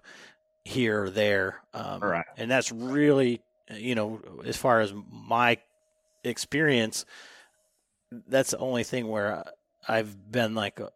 here 0.65 1.03
or 1.03 1.09
there 1.11 1.61
um, 1.75 1.99
Correct. 2.01 2.29
and 2.39 2.49
that's 2.49 2.71
really 2.71 3.39
you 3.69 3.93
know 3.93 4.19
as 4.45 4.57
far 4.57 4.81
as 4.81 4.91
my 5.11 5.59
experience 6.23 7.05
that's 8.27 8.51
the 8.51 8.57
only 8.57 8.83
thing 8.83 9.07
where 9.07 9.43
I've 9.87 10.31
been 10.31 10.55
like 10.55 10.81
uh, 10.81 10.89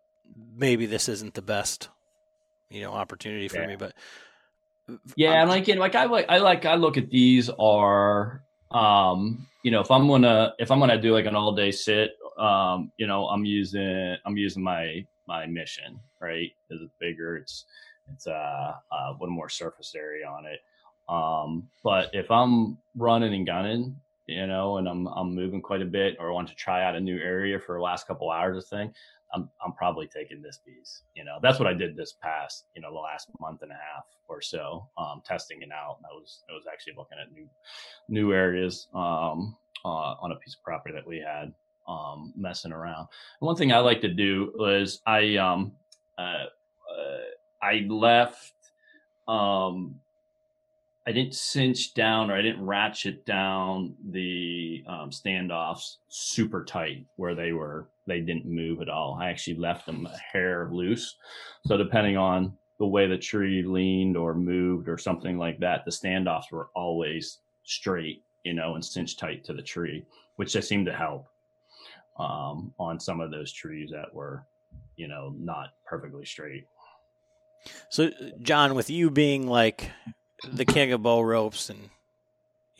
maybe 0.56 0.88
this 0.88 1.08
isn't 1.08 1.36
the 1.36 1.44
best 1.44 1.90
you 2.72 2.82
know 2.82 2.94
opportunity 2.94 3.48
for 3.48 3.62
Yeah. 3.62 3.68
me 3.68 3.76
but 3.76 3.94
Yeah, 5.16 5.42
and 5.42 5.50
like, 5.50 5.68
you 5.68 5.76
know, 5.76 5.82
like 5.82 5.96
I 5.96 6.06
like 6.06 6.26
I 6.30 6.38
like 6.38 6.66
I 6.66 6.76
look 6.76 6.98
at 6.98 7.10
these 7.10 7.50
are 7.60 8.44
um, 8.72 9.48
you 9.64 9.72
know, 9.72 9.82
if 9.82 9.92
I'm 9.92 10.08
gonna 10.08 10.54
if 10.58 10.72
I'm 10.72 10.80
gonna 10.80 11.02
do 11.02 11.14
like 11.14 11.26
an 11.26 11.36
all 11.36 11.54
day 11.54 11.72
sit, 11.72 12.12
um, 12.38 12.92
you 12.98 13.08
know, 13.08 13.28
I'm 13.28 13.46
using 13.46 14.18
I'm 14.26 14.38
using 14.38 14.64
my 14.64 15.06
my 15.28 15.46
mission, 15.46 16.00
right? 16.20 16.50
Because 16.68 16.84
it's 16.84 16.94
bigger, 17.00 17.38
it's 17.38 17.66
it's 18.12 18.28
uh, 18.28 18.74
uh 18.92 19.14
one 19.18 19.30
more 19.30 19.50
surface 19.50 19.94
area 19.96 20.28
on 20.28 20.46
it. 20.46 20.60
Um, 21.10 21.70
but 21.84 22.10
if 22.14 22.32
I'm 22.32 22.78
running 22.96 23.34
and 23.34 23.46
gunning, 23.46 23.98
you 24.28 24.48
know, 24.48 24.78
and 24.78 24.88
I'm 24.88 25.08
I'm 25.08 25.36
moving 25.36 25.62
quite 25.62 25.82
a 25.82 25.86
bit 25.86 26.18
or 26.20 26.34
want 26.34 26.48
to 26.48 26.56
try 26.56 26.84
out 26.84 26.96
a 26.96 27.02
new 27.02 27.18
area 27.18 27.60
for 27.60 27.76
the 27.76 27.82
last 27.82 28.08
couple 28.08 28.32
hours 28.32 28.58
of 28.58 28.66
thing, 28.68 28.94
I'm 29.34 29.50
I'm 29.64 29.74
probably 29.74 30.08
taking 30.08 30.42
this 30.42 30.60
piece. 30.66 31.04
You 31.16 31.24
know, 31.24 31.38
that's 31.42 31.60
what 31.60 31.68
I 31.68 31.74
did 31.74 31.96
this 31.96 32.14
past, 32.22 32.66
you 32.76 32.82
know, 32.82 32.92
the 32.92 33.00
last 33.00 33.30
month 33.40 33.62
and 33.62 33.72
a 33.72 33.76
half 33.76 34.06
or 34.28 34.42
so, 34.42 34.88
um, 34.98 35.22
testing 35.26 35.62
it 35.62 35.70
out. 35.72 35.98
I 36.04 36.14
was 36.14 36.44
I 36.50 36.54
was 36.54 36.64
actually 36.72 36.94
looking 36.98 37.18
at 37.22 37.32
new 37.32 37.48
new 38.10 38.34
areas 38.34 38.88
um, 38.94 39.56
uh, 39.86 40.16
on 40.22 40.32
a 40.32 40.36
piece 40.36 40.56
of 40.56 40.64
property 40.64 40.94
that 40.96 41.08
we 41.08 41.18
had, 41.18 41.54
um, 41.88 42.34
messing 42.36 42.72
around. 42.72 43.08
And 43.40 43.48
one 43.48 43.56
thing 43.56 43.72
I 43.72 43.80
like 43.80 44.02
to 44.02 44.14
do 44.14 44.52
was 44.56 45.02
I 45.06 45.38
um, 45.38 45.74
uh, 46.18 46.46
uh, 46.92 47.18
I 47.62 47.86
left 47.88 48.54
um, 49.28 49.96
I 51.08 51.12
didn't 51.12 51.34
cinch 51.34 51.94
down 51.94 52.30
or 52.30 52.36
I 52.36 52.42
didn't 52.42 52.66
ratchet 52.66 53.26
down 53.26 53.96
the 54.12 54.84
um, 54.88 55.10
standoffs 55.10 55.98
super 56.10 56.64
tight 56.64 57.06
where 57.16 57.34
they 57.34 57.54
were 57.54 57.90
they 58.12 58.20
didn't 58.20 58.46
move 58.46 58.82
at 58.82 58.90
all. 58.90 59.18
I 59.22 59.30
actually 59.30 59.56
left 59.56 59.86
them 59.86 60.06
a 60.06 60.18
hair 60.18 60.70
loose. 60.72 61.16
So 61.66 61.78
depending 61.78 62.18
on 62.18 62.58
the 62.78 62.86
way 62.86 63.08
the 63.08 63.18
tree 63.18 63.64
leaned 63.64 64.18
or 64.18 64.36
moved 64.36 64.90
or 64.90 64.98
something 64.98 65.38
like 65.38 65.60
that, 65.60 65.86
the 65.86 65.92
standoffs 65.92 66.52
were 66.52 66.70
always 66.76 67.40
straight, 67.64 68.22
you 68.44 68.54
know, 68.54 68.76
and 68.76 68.84
cinched 68.84 69.18
tight 69.18 69.46
to 69.46 69.54
the 69.54 69.62
tree, 69.62 70.06
which 70.36 70.52
they 70.52 70.60
seemed 70.60 70.88
to 70.88 70.94
help 70.94 71.28
um, 72.20 72.74
on 72.78 73.00
some 73.00 73.22
of 73.22 73.32
those 73.32 73.54
trees 73.54 73.90
that 73.92 74.14
were, 74.14 74.46
you 74.98 75.08
know, 75.08 75.34
not 75.38 75.70
perfectly 75.86 76.26
straight. 76.26 76.66
So, 77.90 78.12
John, 78.42 78.76
with 78.76 78.90
you 78.90 79.10
being 79.10 79.48
like 79.48 79.90
the 80.52 80.66
king 80.66 80.92
of 80.92 81.04
bow 81.04 81.22
ropes 81.22 81.70
and 81.70 81.90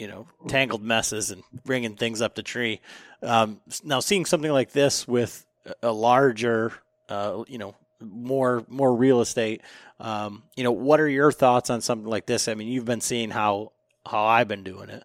you 0.02 0.08
know 0.08 0.26
tangled 0.48 0.82
messes 0.82 1.30
and 1.30 1.44
bringing 1.64 1.96
things 1.96 2.24
up 2.24 2.34
the 2.34 2.42
tree, 2.42 2.82
um, 3.22 3.62
now 3.84 4.00
seeing 4.00 4.26
something 4.26 4.52
like 4.52 4.72
this 4.72 5.08
with 5.08 5.46
a 5.84 5.92
larger, 5.92 6.74
uh, 7.08 7.44
you 7.48 7.60
know, 7.60 7.76
more 8.00 8.66
more 8.68 8.96
real 8.96 9.22
estate, 9.22 9.62
um, 10.00 10.42
you 10.56 10.64
know, 10.64 10.72
what 10.72 11.00
are 11.00 11.08
your 11.08 11.32
thoughts 11.32 11.70
on 11.70 11.82
something 11.82 12.10
like 12.10 12.26
this? 12.26 12.48
I 12.48 12.56
mean, 12.56 12.68
you've 12.68 12.86
been 12.86 13.00
seeing 13.00 13.30
how 13.30 13.74
how 14.04 14.26
I've 14.26 14.48
been 14.48 14.64
doing 14.64 14.90
it. 14.90 15.04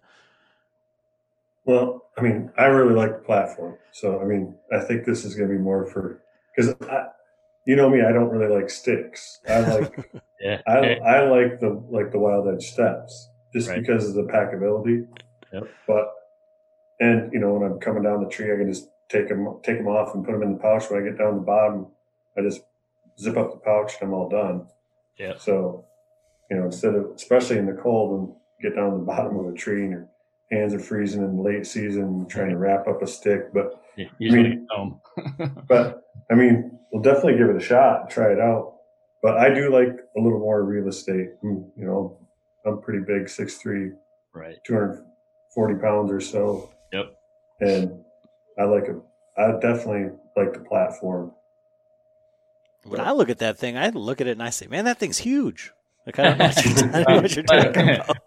Well, 1.65 2.09
I 2.17 2.21
mean, 2.21 2.51
I 2.57 2.65
really 2.65 2.95
like 2.95 3.11
the 3.11 3.23
platform. 3.23 3.77
So, 3.91 4.19
I 4.19 4.25
mean, 4.25 4.55
I 4.71 4.79
think 4.79 5.05
this 5.05 5.23
is 5.23 5.35
going 5.35 5.49
to 5.49 5.55
be 5.55 5.61
more 5.61 5.85
for, 5.85 6.23
because 6.55 6.73
you 7.67 7.75
know 7.75 7.87
me, 7.89 8.01
I 8.01 8.11
don't 8.13 8.29
really 8.29 8.51
like 8.51 8.71
sticks. 8.71 9.41
I 9.47 9.59
like, 9.59 10.11
Yeah. 10.41 10.61
I, 10.65 10.95
I 11.05 11.29
like 11.29 11.59
the, 11.59 11.83
like 11.89 12.11
the 12.11 12.19
wild 12.19 12.47
edge 12.47 12.63
steps 12.63 13.29
just 13.53 13.69
Right. 13.69 13.79
because 13.81 14.07
of 14.09 14.15
the 14.15 14.31
packability. 14.31 15.07
Yep. 15.53 15.63
But, 15.87 16.11
and 16.99 17.31
you 17.31 17.39
know, 17.39 17.53
when 17.53 17.69
I'm 17.71 17.79
coming 17.79 18.03
down 18.03 18.23
the 18.23 18.29
tree, 18.29 18.51
I 18.53 18.57
can 18.57 18.71
just 18.71 18.89
take 19.09 19.27
them, 19.29 19.59
take 19.63 19.77
them 19.77 19.87
off 19.87 20.13
and 20.15 20.25
put 20.25 20.33
them 20.33 20.43
in 20.43 20.53
the 20.53 20.59
pouch. 20.59 20.89
When 20.89 21.01
I 21.01 21.05
get 21.05 21.17
down 21.17 21.35
the 21.35 21.41
bottom, 21.41 21.87
I 22.37 22.41
just 22.41 22.61
zip 23.19 23.37
up 23.37 23.51
the 23.51 23.57
pouch 23.59 23.93
and 24.01 24.09
I'm 24.09 24.13
all 24.13 24.29
done. 24.29 24.67
Yeah. 25.17 25.33
So, 25.37 25.85
you 26.51 26.57
know, 26.57 26.65
instead 26.65 26.95
of, 26.95 27.11
especially 27.15 27.57
in 27.57 27.65
the 27.65 27.73
cold, 27.73 28.19
and 28.19 28.35
get 28.61 28.75
down 28.75 28.91
to 28.91 28.97
the 28.97 29.03
bottom 29.05 29.39
of 29.39 29.47
a 29.47 29.53
tree 29.57 29.83
and 29.83 29.91
your 29.91 30.09
hands 30.51 30.73
are 30.73 30.79
freezing 30.79 31.21
in 31.23 31.41
late 31.43 31.65
season, 31.65 32.25
trying 32.27 32.49
to 32.49 32.57
wrap 32.57 32.87
up 32.87 33.01
a 33.01 33.07
stick. 33.07 33.53
But, 33.53 33.81
Yeah, 33.95 34.07
you 34.19 34.31
I 34.31 34.35
mean- 34.43 34.67
home. 34.69 35.01
but 35.67 36.03
I 36.29 36.35
mean, 36.35 36.77
we'll 36.91 37.01
definitely 37.01 37.37
give 37.37 37.49
it 37.49 37.55
a 37.55 37.59
shot 37.65 38.01
and 38.01 38.09
try 38.09 38.31
it 38.31 38.39
out. 38.39 38.73
But 39.23 39.37
I 39.37 39.53
do 39.53 39.71
like 39.73 39.89
a 40.15 40.19
little 40.19 40.39
more 40.39 40.63
real 40.63 40.87
estate. 40.87 41.41
Mm, 41.43 41.69
You 41.75 41.85
know, 41.85 42.17
I'm 42.67 42.81
pretty 42.81 42.99
big, 42.99 43.25
6'3, 43.27 43.91
right. 44.35 44.55
240 44.65 45.75
pounds 45.81 46.11
or 46.11 46.19
so. 46.19 46.69
Yep. 46.91 47.13
And 47.61 47.99
I 48.59 48.63
like 48.63 48.83
it. 48.85 48.95
I 49.37 49.51
definitely 49.59 50.11
like 50.35 50.53
the 50.53 50.59
platform. 50.67 51.31
When 52.83 52.99
I 53.01 53.11
look 53.11 53.29
at 53.29 53.39
that 53.39 53.57
thing, 53.57 53.77
I 53.77 53.89
look 53.89 54.21
at 54.21 54.27
it 54.27 54.31
and 54.31 54.43
I 54.43 54.49
say, 54.49 54.67
"Man, 54.67 54.85
that 54.85 54.97
thing's 54.97 55.17
huge." 55.17 55.73
Like 56.05 56.19
I 56.19 56.23
don't 56.23 56.37
know 56.37 56.45
what 56.45 56.65
you're, 56.65 56.95
I 56.95 57.03
don't 57.03 57.09
know 57.09 57.21
what 57.21 57.35
you're 57.35 57.43
talking 57.43 57.89
about. 57.89 58.17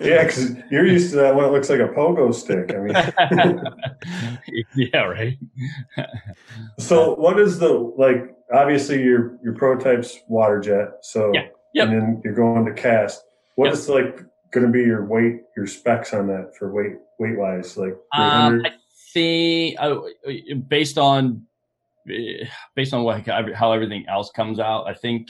Yeah, 0.00 0.22
because 0.24 0.54
you're 0.70 0.86
used 0.86 1.10
to 1.10 1.16
that 1.16 1.34
one. 1.34 1.46
It 1.46 1.52
looks 1.52 1.68
like 1.68 1.80
a 1.80 1.88
pogo 1.88 2.32
stick. 2.32 2.72
I 2.72 2.78
mean, 2.78 4.54
yeah, 4.92 5.00
right. 5.00 5.36
So 6.78 7.14
what 7.16 7.40
is 7.40 7.58
the 7.58 7.70
like? 7.72 8.36
Obviously, 8.54 9.02
your 9.02 9.38
your 9.42 9.54
prototype's 9.54 10.20
water 10.28 10.60
jet. 10.60 10.88
So 11.02 11.32
Yeah. 11.34 11.48
Yep. 11.74 11.88
and 11.88 11.92
then 12.00 12.22
you're 12.24 12.34
going 12.34 12.64
to 12.66 12.72
cast. 12.72 13.22
What 13.58 13.64
Yep. 13.66 13.74
is 13.74 13.88
like 13.88 14.24
going 14.52 14.66
to 14.66 14.70
be 14.70 14.82
your 14.82 15.04
weight, 15.04 15.40
your 15.56 15.66
specs 15.66 16.14
on 16.14 16.28
that 16.28 16.52
for 16.56 16.72
weight 16.72 16.92
weight 17.18 17.36
wise? 17.36 17.76
Like 17.76 17.96
Um, 18.16 18.62
I 18.64 18.70
think 19.12 19.74
uh, 19.80 19.98
based 20.68 20.96
on 20.96 21.44
eh, 22.08 22.44
based 22.76 22.94
on 22.94 23.02
what 23.02 23.26
how 23.26 23.72
everything 23.72 24.04
else 24.08 24.30
comes 24.30 24.60
out, 24.60 24.86
I 24.86 24.94
think 24.94 25.26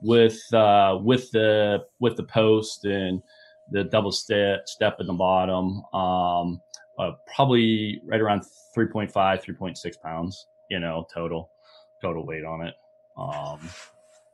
with 0.00 0.40
uh, 0.54 1.00
with 1.02 1.28
the 1.32 1.80
with 1.98 2.14
the 2.14 2.22
post 2.22 2.84
and 2.84 3.20
the 3.72 3.82
double 3.82 4.12
step 4.12 4.68
step 4.68 5.00
in 5.00 5.08
the 5.08 5.12
bottom, 5.14 5.82
um, 5.92 6.60
uh, 7.00 7.10
probably 7.34 8.00
right 8.06 8.20
around 8.20 8.42
3.5, 8.78 9.10
3.6 9.12 10.00
pounds. 10.04 10.46
You 10.70 10.78
know, 10.78 11.04
total 11.12 11.50
total 12.00 12.24
weight 12.24 12.44
on 12.44 12.64
it. 12.64 12.74
Um, 13.18 13.68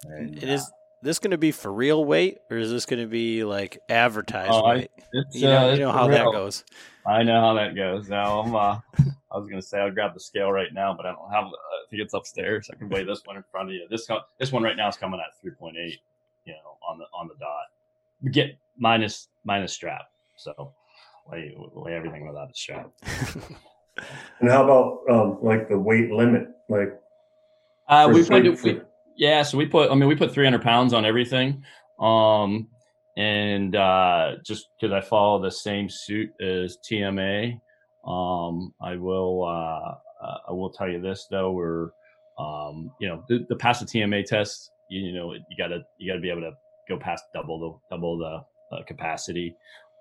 and, 0.05 0.37
It 0.37 0.51
is 0.51 0.71
this 1.03 1.19
going 1.19 1.31
to 1.31 1.39
be 1.39 1.51
for 1.53 1.73
real 1.73 2.05
weight, 2.05 2.39
or 2.51 2.57
is 2.59 2.71
this 2.71 2.87
going 2.87 3.01
to 3.03 3.09
be 3.09 3.45
like 3.45 3.79
advertised 3.89 4.51
Oh, 4.53 4.65
I- 4.65 4.75
weight? 4.75 4.91
it's, 5.13 5.37
You 5.37 5.49
know, 5.49 5.69
uh, 5.71 5.73
you 5.75 5.79
know 5.81 5.93
for 5.93 5.99
how 5.99 6.09
that 6.09 6.25
goes. 6.33 6.65
I 7.07 7.23
know 7.23 7.41
how 7.41 7.55
that 7.55 7.75
goes. 7.75 8.09
Now 8.09 8.41
I'm. 8.41 8.55
Uh, 8.55 8.79
I 9.33 9.37
was 9.39 9.49
gonna 9.49 9.63
say 9.63 9.79
I'll 9.81 9.91
grab 9.91 10.13
the 10.15 10.21
scale 10.21 10.51
right 10.53 10.73
now, 10.73 10.93
but 10.95 11.07
I 11.07 11.13
don't 11.13 11.31
have. 11.33 11.45
I 11.45 11.51
think 11.91 12.03
it's 12.03 12.13
upstairs. 12.15 12.69
I 12.73 12.77
can 12.77 12.89
weigh 12.91 13.05
this 13.05 13.23
one 13.25 13.37
in 13.37 13.45
front 13.51 13.69
of 13.69 13.75
you. 13.75 13.87
This 13.91 14.07
this 14.39 14.53
one 14.53 14.63
right 14.63 14.77
now 14.77 14.89
is 14.89 14.97
coming 14.97 15.19
at 15.21 15.33
3.8. 15.47 15.73
You 16.45 16.53
know, 16.53 16.77
on 16.87 16.99
the 16.99 17.05
on 17.15 17.29
the 17.29 17.35
dot. 17.41 18.33
Get 18.33 18.57
minus 18.79 19.29
minus 19.45 19.73
strap. 19.73 20.03
So 20.37 20.73
weigh 21.31 21.55
weigh 21.75 21.95
everything 21.95 22.27
without 22.27 22.49
the 22.49 22.55
strap. 22.55 22.91
and 24.41 24.51
how 24.51 24.65
about 24.65 25.01
um, 25.11 25.39
like 25.43 25.69
the 25.69 25.79
weight 25.79 26.11
limit? 26.11 26.49
Like 26.69 26.99
Uh, 27.89 28.07
for 28.09 28.15
we 28.15 28.23
three- 28.25 28.51
put 28.51 28.63
we, 28.65 28.75
for- 28.75 28.87
yeah. 29.19 29.43
So 29.43 29.59
we 29.59 29.67
put. 29.67 29.91
I 29.91 29.95
mean, 29.95 30.09
we 30.09 30.17
put 30.17 30.33
300 30.33 30.63
pounds 30.63 30.95
on 30.95 31.05
everything. 31.05 31.63
Um, 32.01 32.69
and 33.17 33.75
uh, 33.75 34.37
just 34.45 34.69
because 34.81 34.95
I 34.95 35.01
follow 35.01 35.43
the 35.43 35.51
same 35.51 35.89
suit 35.91 36.31
as 36.41 36.79
TMA, 36.89 37.61
um, 38.07 38.73
I 38.81 38.97
will. 38.97 39.45
Uh, 39.45 39.95
uh, 40.25 40.39
I 40.49 40.53
will 40.53 40.71
tell 40.71 40.89
you 40.89 41.01
this 41.01 41.27
though. 41.31 41.51
We're, 41.51 41.91
um, 42.39 42.91
you 43.01 43.09
know, 43.09 43.25
the, 43.29 43.45
the 43.49 43.57
pass 43.57 43.81
the 43.81 43.87
TMA 43.87 44.25
test. 44.25 44.71
You, 44.89 45.07
you 45.07 45.13
know, 45.13 45.33
you 45.33 45.57
gotta 45.59 45.83
you 45.99 46.11
gotta 46.11 46.21
be 46.21 46.31
able 46.31 46.43
to 46.43 46.53
go 46.89 46.97
past 46.97 47.25
double 47.35 47.81
the 47.91 47.97
double 47.97 48.19
the 48.19 48.77
uh, 48.77 48.83
capacity. 48.87 49.55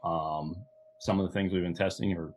Um, 0.04 0.56
some 1.00 1.20
of 1.20 1.28
the 1.28 1.34
things 1.34 1.52
we've 1.52 1.64
been 1.64 1.74
testing 1.74 2.14
are 2.14 2.34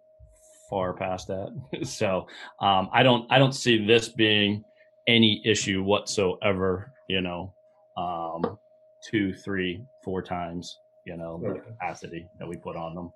far 0.70 0.95
past 0.95 1.28
that. 1.28 1.51
so 1.83 2.26
um, 2.61 2.89
I 2.93 3.03
don't 3.03 3.31
I 3.31 3.39
don't 3.39 3.55
see 3.55 3.85
this 3.85 4.09
being 4.09 4.64
any 5.07 5.42
issue 5.44 5.82
whatsoever. 5.82 6.92
You 7.09 7.20
know, 7.20 7.53
um, 7.96 8.59
two, 9.03 9.34
three, 9.34 9.82
four 10.05 10.22
times. 10.22 10.78
You 11.07 11.16
know 11.16 11.40
the 11.42 11.59
capacity 11.61 12.28
that 12.38 12.46
we 12.46 12.57
put 12.57 12.76
on 12.76 12.94
them. 12.94 13.12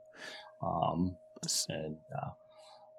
Um, 0.63 1.17
and 1.69 1.97
uh, 2.17 2.31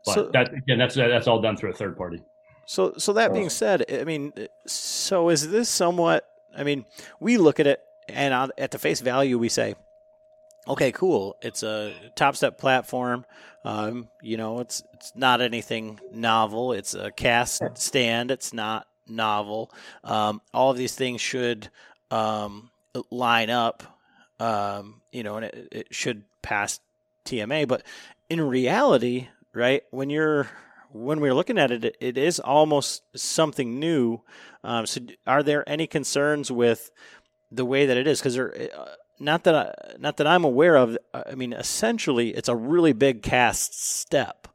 but 0.06 0.14
So- 0.14 0.30
that 0.34 0.54
again, 0.54 0.78
that's 0.78 0.96
that's 0.96 1.28
all 1.28 1.42
done 1.42 1.58
through 1.58 1.72
a 1.72 1.74
third 1.74 1.98
party. 1.98 2.22
So, 2.68 2.94
so 2.98 3.14
that 3.14 3.32
being 3.32 3.50
said, 3.50 3.86
I 3.92 4.06
mean, 4.06 4.34
so 4.66 5.30
is 5.30 5.50
this 5.52 5.70
somewhat? 5.70 6.28
I 6.58 6.64
mean, 6.64 6.86
we 7.20 7.38
look 7.38 7.60
at 7.60 7.68
it, 7.68 7.80
and 8.10 8.34
on, 8.34 8.52
at 8.58 8.72
the 8.72 8.80
face 8.80 9.02
value, 9.02 9.38
we 9.38 9.50
say, 9.50 9.76
okay, 10.68 10.92
cool. 10.92 11.36
It's 11.42 11.64
a 11.64 11.94
top 12.16 12.36
step 12.36 12.58
platform. 12.58 13.26
Um, 13.64 14.10
you 14.22 14.38
know, 14.38 14.60
it's 14.60 14.84
it's 14.94 15.14
not 15.16 15.42
anything 15.42 16.00
novel. 16.12 16.74
It's 16.74 16.94
a 16.94 17.12
cast 17.12 17.62
stand. 17.76 18.32
It's 18.32 18.54
not 18.54 18.88
novel. 19.08 19.72
Um, 20.04 20.42
all 20.54 20.72
of 20.72 20.78
these 20.78 20.96
things 20.96 21.22
should 21.22 21.70
um, 22.12 22.72
line 23.10 23.50
up. 23.50 23.84
Um, 24.40 25.02
you 25.12 25.24
know, 25.24 25.38
and 25.38 25.46
it, 25.46 25.68
it 25.72 25.88
should 25.92 26.24
pass 26.42 26.80
TMA. 27.26 27.68
But 27.68 27.84
in 28.30 28.42
reality, 28.42 29.30
right 29.54 29.84
when 29.92 30.10
you're 30.10 30.50
when 30.92 31.20
we're 31.20 31.34
looking 31.34 31.58
at 31.58 31.72
it, 31.72 31.98
it 32.00 32.18
is 32.18 32.40
almost 32.40 33.04
something 33.16 33.80
new. 33.80 34.22
Um, 34.64 34.86
so, 34.86 35.02
are 35.28 35.44
there 35.44 35.68
any 35.68 35.88
concerns 35.88 36.52
with 36.52 36.92
the 37.52 37.66
way 37.66 37.86
that 37.86 37.98
it 37.98 38.08
is? 38.08 38.20
Because 38.20 38.36
there, 38.36 38.70
uh, 38.76 38.86
not 39.20 39.44
that 39.46 39.56
I, 39.56 39.98
not 39.98 40.18
that 40.18 40.28
I'm 40.28 40.44
aware 40.44 40.76
of. 40.76 40.98
I 41.14 41.36
mean, 41.36 41.54
essentially, 41.54 42.30
it's 42.30 42.50
a 42.50 42.56
really 42.56 42.94
big 42.94 43.22
cast 43.22 43.80
step. 43.80 44.48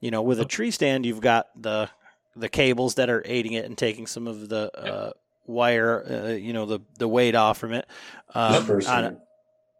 You 0.00 0.10
know, 0.10 0.22
with 0.22 0.40
a 0.40 0.44
tree 0.44 0.70
stand, 0.70 1.06
you've 1.06 1.20
got 1.20 1.46
the 1.60 1.88
the 2.34 2.48
cables 2.48 2.96
that 2.96 3.08
are 3.08 3.22
aiding 3.24 3.52
it 3.52 3.64
and 3.64 3.76
taking 3.76 4.06
some 4.06 4.26
of 4.26 4.48
the 4.48 4.70
uh, 4.78 5.10
wire, 5.46 6.04
uh, 6.08 6.32
you 6.32 6.52
know, 6.52 6.66
the 6.66 6.80
the 6.98 7.08
weight 7.08 7.34
off 7.34 7.58
from 7.58 7.72
it. 7.72 7.86
Um, 8.34 8.70
on 8.70 9.04
a, 9.04 9.16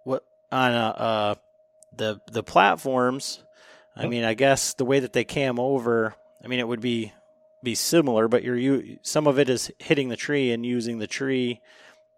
what 0.04 0.24
on 0.50 0.72
a, 0.72 0.76
uh, 0.76 1.34
the 1.96 2.20
the 2.30 2.42
platforms. 2.42 3.42
I 3.98 4.06
mean, 4.06 4.24
I 4.24 4.34
guess 4.34 4.74
the 4.74 4.84
way 4.84 5.00
that 5.00 5.14
they 5.14 5.24
cam 5.24 5.58
over, 5.58 6.14
I 6.44 6.48
mean, 6.48 6.60
it 6.60 6.68
would 6.68 6.82
be 6.82 7.14
be 7.62 7.74
similar, 7.74 8.28
but 8.28 8.44
you're 8.44 8.56
you 8.56 8.98
some 9.02 9.26
of 9.26 9.38
it 9.38 9.48
is 9.48 9.70
hitting 9.78 10.08
the 10.08 10.16
tree 10.16 10.52
and 10.52 10.66
using 10.66 10.98
the 10.98 11.06
tree, 11.06 11.60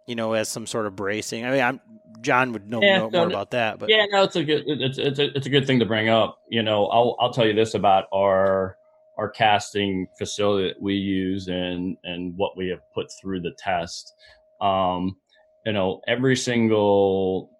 you 0.08 0.14
know, 0.14 0.32
as 0.32 0.48
some 0.48 0.66
sort 0.66 0.86
of 0.86 0.96
bracing. 0.96 1.44
I 1.44 1.50
mean, 1.50 1.60
I'm 1.60 1.80
John 2.20 2.52
would 2.52 2.68
know, 2.68 2.80
yeah, 2.82 2.98
know 2.98 3.08
no, 3.08 3.18
more 3.20 3.28
about 3.28 3.50
that, 3.52 3.78
but 3.78 3.88
yeah, 3.88 4.06
no, 4.10 4.24
it's 4.24 4.34
a 4.34 4.42
good 4.42 4.64
it's 4.66 4.98
it's 4.98 5.18
a, 5.18 5.36
it's 5.36 5.46
a 5.46 5.50
good 5.50 5.66
thing 5.66 5.78
to 5.78 5.86
bring 5.86 6.08
up. 6.08 6.38
You 6.48 6.62
know, 6.62 6.86
I'll 6.86 7.16
I'll 7.20 7.32
tell 7.32 7.46
you 7.46 7.54
this 7.54 7.74
about 7.74 8.06
our 8.12 8.76
our 9.18 9.28
casting 9.28 10.06
facility 10.18 10.68
that 10.68 10.82
we 10.82 10.94
use 10.94 11.48
and 11.48 11.96
and 12.04 12.36
what 12.36 12.56
we 12.56 12.68
have 12.68 12.80
put 12.94 13.12
through 13.20 13.40
the 13.40 13.52
test. 13.58 14.14
Um, 14.60 15.16
you 15.64 15.72
know, 15.72 16.00
every 16.08 16.34
single 16.34 17.50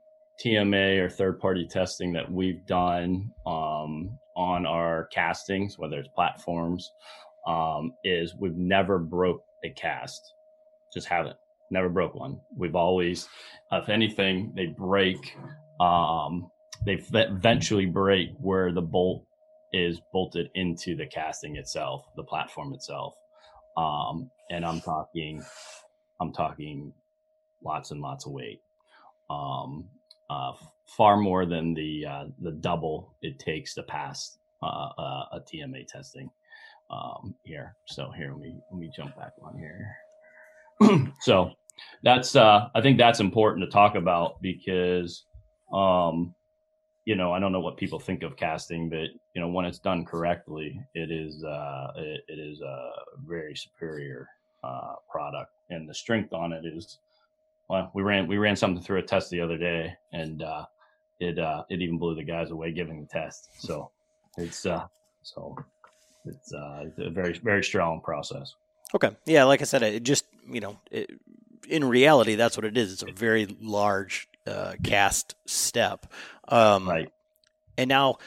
TMA 0.45 0.99
or 0.99 1.11
third 1.11 1.41
party 1.41 1.67
testing 1.69 2.13
that 2.15 2.31
we've 2.31 2.65
done 2.67 3.31
um, 3.47 4.19
on 4.37 4.67
our 4.67 5.07
castings, 5.13 5.79
whether 5.79 5.99
it's 5.99 6.09
platforms, 6.15 6.91
um, 7.47 7.93
is 8.05 8.35
we've 8.39 8.57
never 8.57 8.99
broke 8.99 9.43
a 9.65 9.71
cast. 9.71 10.33
Just 10.93 11.09
haven't. 11.09 11.37
Never 11.71 11.89
broke 11.89 12.15
one. 12.15 12.41
We've 12.57 12.77
always, 12.77 13.29
if 13.73 13.89
anything, 13.89 14.53
they 14.55 14.67
break. 14.67 15.37
Um, 15.81 16.51
they 16.85 17.03
eventually 17.13 17.87
break 17.87 18.31
where 18.39 18.73
the 18.73 18.83
bolt 18.83 19.25
is 19.73 20.01
bolted 20.13 20.51
into 20.55 20.97
the 20.97 21.07
casting 21.07 21.57
itself, 21.57 22.07
the 22.17 22.23
platform 22.23 22.73
itself. 22.73 23.15
Um, 23.77 24.31
and 24.51 24.65
I'm 24.65 24.81
talking, 24.81 25.43
I'm 26.21 26.33
talking 26.33 26.93
lots 27.63 27.91
and 27.91 28.01
lots 28.01 28.27
of 28.27 28.33
weight. 28.33 28.61
Um, 29.29 29.89
uh, 30.31 30.53
far 30.87 31.17
more 31.17 31.47
than 31.47 31.75
the 31.75 32.07
uh, 32.07 32.25
the 32.41 32.51
double 32.51 33.15
it 33.23 33.39
takes 33.39 33.75
to 33.75 33.83
pass 33.83 34.39
uh, 34.63 34.89
uh 34.99 35.25
a 35.33 35.41
TMA 35.41 35.87
testing 35.87 36.31
um, 36.91 37.35
here. 37.45 37.77
So 37.87 38.11
here 38.11 38.33
let 38.33 38.41
me 38.41 38.57
let 38.71 38.81
me 38.81 38.91
jump 38.95 39.17
back 39.17 39.33
on 39.43 39.59
here. 39.59 39.89
so 41.21 41.51
that's 42.03 42.37
uh, 42.37 42.69
I 42.75 42.81
think 42.81 42.99
that's 42.99 43.21
important 43.21 43.65
to 43.65 43.71
talk 43.71 43.95
about 43.95 44.41
because 44.43 45.25
um, 45.73 46.35
you 47.05 47.17
know 47.17 47.33
I 47.33 47.39
don't 47.39 47.53
know 47.53 47.61
what 47.61 47.77
people 47.77 47.99
think 47.99 48.23
of 48.23 48.37
casting, 48.37 48.89
but 48.89 49.09
you 49.35 49.41
know 49.41 49.49
when 49.49 49.65
it's 49.65 49.79
done 49.79 50.05
correctly, 50.05 50.81
it 50.95 51.11
is 51.11 51.45
uh, 51.45 51.89
it, 51.97 52.21
it 52.29 52.39
is 52.39 52.61
a 52.61 52.91
very 53.27 53.55
superior 53.55 54.29
uh, 54.65 54.95
product, 55.11 55.53
and 55.71 55.89
the 55.89 55.95
strength 55.95 56.33
on 56.33 56.53
it 56.53 56.65
is 56.65 56.99
well, 57.69 57.91
we 57.95 58.03
ran 58.03 58.27
we 58.27 58.39
ran 58.39 58.57
something 58.57 58.83
through 58.83 58.99
a 58.99 59.03
test 59.03 59.31
the 59.31 59.41
other 59.41 59.59
day, 59.59 59.95
and 60.13 60.43
uh, 60.43 60.65
it 61.21 61.39
uh, 61.39 61.65
it 61.69 61.83
even 61.83 61.99
blew 61.99 62.15
the 62.15 62.23
guys 62.23 62.51
away 62.51 62.73
giving 62.73 63.01
the 63.01 63.07
test. 63.07 63.51
So 63.59 63.91
it's 64.39 64.65
uh, 64.65 64.87
so 65.23 65.57
it's 66.25 66.53
uh, 66.53 66.85
a 66.99 67.11
very 67.11 67.39
very 67.43 67.63
strong 67.63 68.01
process. 68.01 68.55
Okay, 68.95 69.11
yeah, 69.27 69.45
like 69.45 69.61
I 69.61 69.65
said, 69.65 69.83
it 69.83 70.03
just 70.03 70.25
you 70.51 70.61
know, 70.61 70.79
it, 70.91 71.11
in 71.69 71.85
reality, 71.85 72.35
that's 72.35 72.57
what 72.57 72.65
it 72.65 72.77
is. 72.77 72.93
It's 72.93 73.03
a 73.03 73.13
very 73.13 73.47
large 73.61 74.29
uh, 74.47 74.75
cast 74.83 75.35
step, 75.47 76.07
um, 76.49 76.89
right? 76.89 77.13
And 77.77 77.89
now, 77.89 78.19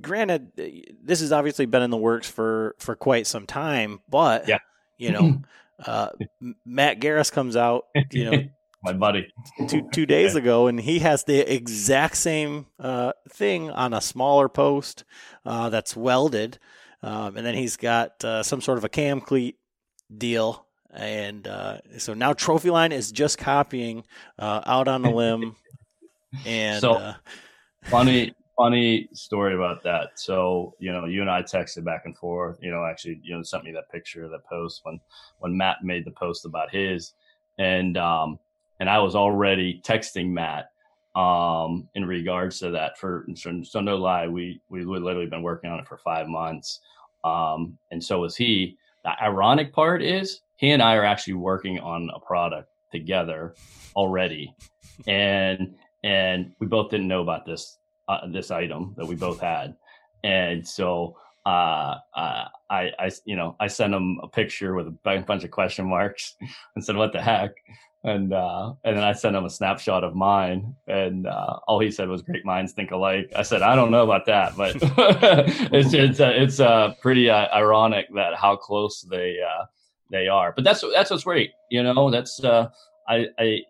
granted, 0.00 0.52
this 1.02 1.20
has 1.20 1.32
obviously 1.32 1.66
been 1.66 1.82
in 1.82 1.90
the 1.90 1.96
works 1.96 2.28
for 2.28 2.74
for 2.78 2.94
quite 2.94 3.26
some 3.26 3.46
time, 3.46 4.00
but 4.08 4.48
yeah. 4.48 4.58
you 4.96 5.10
know. 5.10 5.42
Uh, 5.86 6.08
Matt 6.66 6.98
Garris 6.98 7.30
comes 7.30 7.54
out, 7.54 7.86
you 8.10 8.28
know, 8.28 8.42
my 8.82 8.92
buddy 8.92 9.32
two 9.68 9.88
two 9.92 10.06
days 10.06 10.34
ago, 10.34 10.66
and 10.66 10.80
he 10.80 11.00
has 11.00 11.24
the 11.24 11.38
exact 11.38 12.16
same 12.16 12.66
uh, 12.78 13.12
thing 13.28 13.70
on 13.70 13.92
a 13.92 14.00
smaller 14.00 14.48
post 14.48 15.04
uh, 15.44 15.68
that's 15.68 15.96
welded, 15.96 16.58
um, 17.02 17.36
and 17.36 17.46
then 17.46 17.54
he's 17.54 17.76
got 17.76 18.24
uh, 18.24 18.42
some 18.42 18.60
sort 18.60 18.78
of 18.78 18.84
a 18.84 18.88
cam 18.88 19.20
cleat 19.20 19.56
deal, 20.16 20.66
and 20.92 21.46
uh, 21.46 21.78
so 21.98 22.14
now 22.14 22.32
Trophyline 22.32 22.92
is 22.92 23.12
just 23.12 23.38
copying 23.38 24.04
uh, 24.38 24.62
out 24.66 24.88
on 24.88 25.04
a 25.04 25.10
limb, 25.10 25.56
and 26.46 26.80
so 26.80 26.94
uh, 26.94 27.14
funny. 27.84 28.32
Funny 28.56 29.08
story 29.12 29.54
about 29.54 29.84
that. 29.84 30.18
So, 30.18 30.74
you 30.80 30.90
know, 30.90 31.04
you 31.04 31.20
and 31.20 31.30
I 31.30 31.42
texted 31.42 31.84
back 31.84 32.02
and 32.06 32.18
forth. 32.18 32.58
You 32.60 32.72
know, 32.72 32.84
actually, 32.84 33.20
you 33.22 33.36
know, 33.36 33.40
sent 33.44 33.62
me 33.62 33.70
that 33.70 33.88
picture, 33.88 34.28
that 34.28 34.44
post 34.46 34.80
when 34.82 34.98
when 35.38 35.56
Matt 35.56 35.84
made 35.84 36.04
the 36.04 36.10
post 36.10 36.44
about 36.44 36.74
his, 36.74 37.12
and 37.58 37.96
um, 37.96 38.36
and 38.80 38.88
I 38.88 38.98
was 38.98 39.14
already 39.14 39.80
texting 39.84 40.30
Matt 40.30 40.70
um, 41.14 41.88
in 41.94 42.04
regards 42.04 42.58
to 42.60 42.70
that. 42.70 42.98
For 42.98 43.26
so, 43.34 43.80
no 43.80 43.96
lie, 43.96 44.28
we 44.28 44.60
we 44.68 44.84
literally 44.84 45.26
been 45.26 45.42
working 45.42 45.70
on 45.70 45.80
it 45.80 45.86
for 45.86 45.98
five 45.98 46.28
months, 46.28 46.80
um, 47.24 47.76
and 47.90 48.02
so 48.02 48.20
was 48.20 48.36
he. 48.36 48.76
The 49.08 49.24
ironic 49.24 49.72
part 49.72 50.02
is 50.02 50.42
he 50.56 50.72
and 50.72 50.82
I 50.82 50.94
are 50.96 51.04
actually 51.04 51.32
working 51.32 51.78
on 51.78 52.10
a 52.14 52.20
product 52.20 52.68
together 52.92 53.54
already, 53.96 54.54
and 55.06 55.74
and 56.04 56.52
we 56.58 56.66
both 56.66 56.90
didn't 56.90 57.08
know 57.08 57.22
about 57.22 57.46
this 57.46 57.78
uh, 58.08 58.26
this 58.30 58.50
item 58.50 58.94
that 58.98 59.06
we 59.06 59.14
both 59.14 59.40
had, 59.40 59.74
and 60.24 60.66
so. 60.66 61.16
Uh, 61.46 61.96
uh, 62.14 62.44
I, 62.68 62.90
I, 62.98 63.10
you 63.24 63.34
know, 63.34 63.56
I 63.58 63.68
sent 63.68 63.94
him 63.94 64.20
a 64.22 64.28
picture 64.28 64.74
with 64.74 64.88
a 64.88 65.24
bunch 65.26 65.44
of 65.44 65.50
question 65.50 65.88
marks 65.88 66.36
and 66.74 66.84
said, 66.84 66.94
"What 66.94 67.14
the 67.14 67.22
heck?" 67.22 67.52
And 68.04 68.32
uh, 68.32 68.74
and 68.84 68.96
then 68.96 69.04
I 69.04 69.12
sent 69.12 69.34
him 69.34 69.44
a 69.44 69.50
snapshot 69.50 70.04
of 70.04 70.14
mine, 70.14 70.74
and 70.86 71.26
uh, 71.26 71.58
all 71.66 71.80
he 71.80 71.90
said 71.90 72.08
was 72.08 72.22
"Great 72.22 72.44
minds 72.44 72.72
think 72.72 72.92
alike." 72.92 73.30
I 73.34 73.42
said, 73.42 73.62
"I 73.62 73.74
don't 73.74 73.90
know 73.90 74.04
about 74.04 74.26
that, 74.26 74.56
but 74.56 74.76
it's 75.72 75.92
it's 75.94 76.20
uh, 76.20 76.32
it's 76.34 76.60
uh, 76.60 76.94
pretty 77.02 77.28
uh, 77.28 77.48
ironic 77.52 78.06
that 78.14 78.36
how 78.36 78.56
close 78.56 79.02
they 79.02 79.36
uh, 79.40 79.64
they 80.12 80.28
are." 80.28 80.52
But 80.52 80.64
that's 80.64 80.84
that's 80.94 81.10
what's 81.10 81.24
great, 81.24 81.50
you 81.70 81.82
know. 81.82 82.10
That's 82.10 82.42
uh, 82.42 82.68
I 83.08 83.26
I 83.38 83.60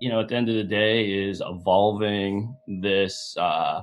you 0.00 0.10
know 0.10 0.20
at 0.20 0.28
the 0.28 0.34
end 0.34 0.48
of 0.48 0.56
the 0.56 0.64
day 0.64 1.28
is 1.28 1.40
evolving 1.46 2.56
this 2.66 3.36
uh, 3.38 3.82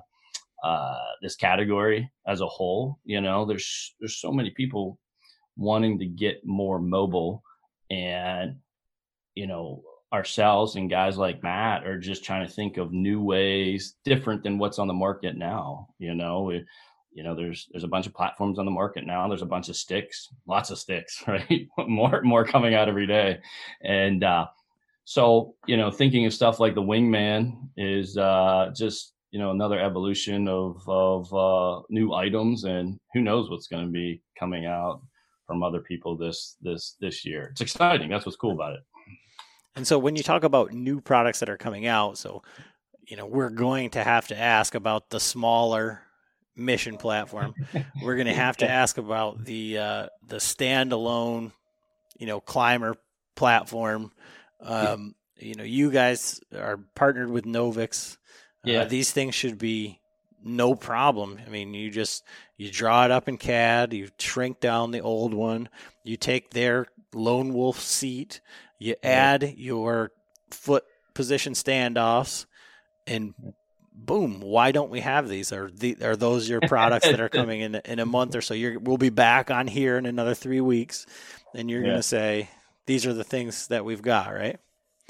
uh, 0.65 0.99
this 1.21 1.37
category 1.37 2.11
as 2.27 2.41
a 2.41 2.47
whole. 2.47 2.99
You 3.05 3.21
know, 3.21 3.45
there's 3.45 3.95
there's 4.01 4.17
so 4.17 4.33
many 4.33 4.49
people 4.49 4.99
wanting 5.55 5.97
to 5.99 6.05
get 6.05 6.41
more 6.43 6.79
mobile 6.79 7.43
and 7.91 8.55
you 9.35 9.45
know 9.45 9.83
ourselves 10.13 10.75
and 10.75 10.89
guys 10.89 11.17
like 11.17 11.41
Matt 11.41 11.85
are 11.85 11.97
just 11.97 12.23
trying 12.23 12.45
to 12.45 12.53
think 12.53 12.77
of 12.77 12.93
new 12.93 13.21
ways 13.21 13.95
different 14.05 14.43
than 14.43 14.59
what's 14.59 14.79
on 14.79 14.87
the 14.87 14.93
market 14.93 15.35
now. 15.35 15.89
You 15.97 16.13
know, 16.13 16.51
you 17.13 17.23
know, 17.23 17.35
there's 17.35 17.67
there's 17.71 17.83
a 17.83 17.89
bunch 17.89 18.05
of 18.05 18.13
platforms 18.13 18.59
on 18.59 18.65
the 18.65 18.71
market 18.71 19.05
now. 19.05 19.27
There's 19.27 19.41
a 19.41 19.47
bunch 19.47 19.69
of 19.69 19.75
sticks, 19.75 20.29
lots 20.47 20.69
of 20.69 20.77
sticks, 20.77 21.23
right? 21.27 21.67
more 21.87 22.21
more 22.23 22.45
coming 22.45 22.75
out 22.75 22.89
every 22.89 23.07
day, 23.07 23.39
and 23.81 24.23
uh, 24.23 24.47
so 25.05 25.55
you 25.67 25.77
know, 25.77 25.91
thinking 25.91 26.25
of 26.25 26.33
stuff 26.33 26.59
like 26.59 26.75
the 26.75 26.81
Wingman 26.81 27.69
is 27.77 28.17
uh, 28.17 28.71
just 28.75 29.13
you 29.31 29.39
know 29.39 29.51
another 29.51 29.79
evolution 29.79 30.47
of 30.47 30.81
of 30.87 31.33
uh, 31.33 31.81
new 31.89 32.13
items, 32.13 32.63
and 32.65 32.99
who 33.13 33.21
knows 33.21 33.49
what's 33.49 33.67
going 33.67 33.85
to 33.85 33.91
be 33.91 34.21
coming 34.39 34.65
out 34.65 35.01
from 35.45 35.63
other 35.63 35.81
people 35.81 36.15
this 36.15 36.55
this 36.61 36.95
this 36.99 37.25
year. 37.25 37.49
It's 37.51 37.61
exciting. 37.61 38.09
That's 38.09 38.25
what's 38.25 38.37
cool 38.37 38.53
about 38.53 38.73
it. 38.73 38.83
And 39.75 39.87
so 39.87 39.97
when 39.97 40.15
you 40.15 40.23
talk 40.23 40.43
about 40.43 40.71
new 40.71 41.01
products 41.01 41.39
that 41.39 41.49
are 41.49 41.57
coming 41.57 41.87
out, 41.87 42.17
so 42.17 42.43
you 43.07 43.17
know, 43.17 43.25
we're 43.25 43.49
going 43.49 43.91
to 43.91 44.03
have 44.03 44.27
to 44.27 44.37
ask 44.39 44.75
about 44.75 45.09
the 45.09 45.19
smaller 45.19 46.01
mission 46.55 46.97
platform. 46.97 47.53
we're 48.01 48.15
going 48.15 48.27
to 48.27 48.33
have 48.33 48.57
to 48.57 48.69
ask 48.69 48.97
about 48.97 49.43
the 49.43 49.77
uh, 49.77 50.07
the 50.27 50.37
standalone, 50.37 51.51
you 52.17 52.27
know, 52.27 52.39
climber 52.39 52.95
platform. 53.35 54.11
Um, 54.61 55.15
you 55.37 55.55
know, 55.55 55.63
you 55.63 55.91
guys 55.91 56.39
are 56.55 56.77
partnered 56.95 57.29
with 57.29 57.45
Novix. 57.45 58.17
Yeah, 58.63 58.81
uh, 58.81 58.85
these 58.85 59.11
things 59.11 59.35
should 59.35 59.57
be 59.57 59.99
no 60.43 60.75
problem. 60.75 61.39
I 61.45 61.49
mean, 61.49 61.73
you 61.73 61.89
just 61.89 62.23
you 62.57 62.71
draw 62.71 63.05
it 63.05 63.11
up 63.11 63.27
in 63.27 63.37
CAD, 63.37 63.93
you 63.93 64.09
shrink 64.19 64.59
down 64.59 64.91
the 64.91 65.01
old 65.01 65.33
one, 65.33 65.69
you 66.03 66.17
take 66.17 66.51
their 66.51 66.87
lone 67.15 67.53
wolf 67.53 67.79
seat, 67.79 68.41
you 68.79 68.95
add 69.03 69.55
your 69.57 70.11
foot 70.51 70.83
position 71.13 71.53
standoffs, 71.53 72.45
and 73.07 73.33
boom! 73.93 74.39
Why 74.41 74.71
don't 74.71 74.89
we 74.89 75.01
have 75.01 75.29
these? 75.29 75.51
Are 75.51 75.69
the 75.71 75.97
are 76.01 76.15
those 76.15 76.49
your 76.49 76.61
products 76.61 77.07
that 77.07 77.19
are 77.19 77.29
coming 77.41 77.61
in 77.61 77.75
in 77.85 77.99
a 77.99 78.05
month 78.05 78.35
or 78.35 78.41
so? 78.41 78.53
You're, 78.53 78.79
we'll 78.79 78.97
be 78.97 79.09
back 79.09 79.51
on 79.51 79.67
here 79.67 79.97
in 79.97 80.05
another 80.05 80.33
three 80.33 80.61
weeks, 80.61 81.05
and 81.53 81.69
you're 81.69 81.81
yeah. 81.81 81.87
going 81.87 81.99
to 81.99 82.03
say 82.03 82.49
these 82.85 83.05
are 83.05 83.13
the 83.13 83.23
things 83.23 83.67
that 83.67 83.85
we've 83.85 84.01
got, 84.01 84.33
right? 84.33 84.59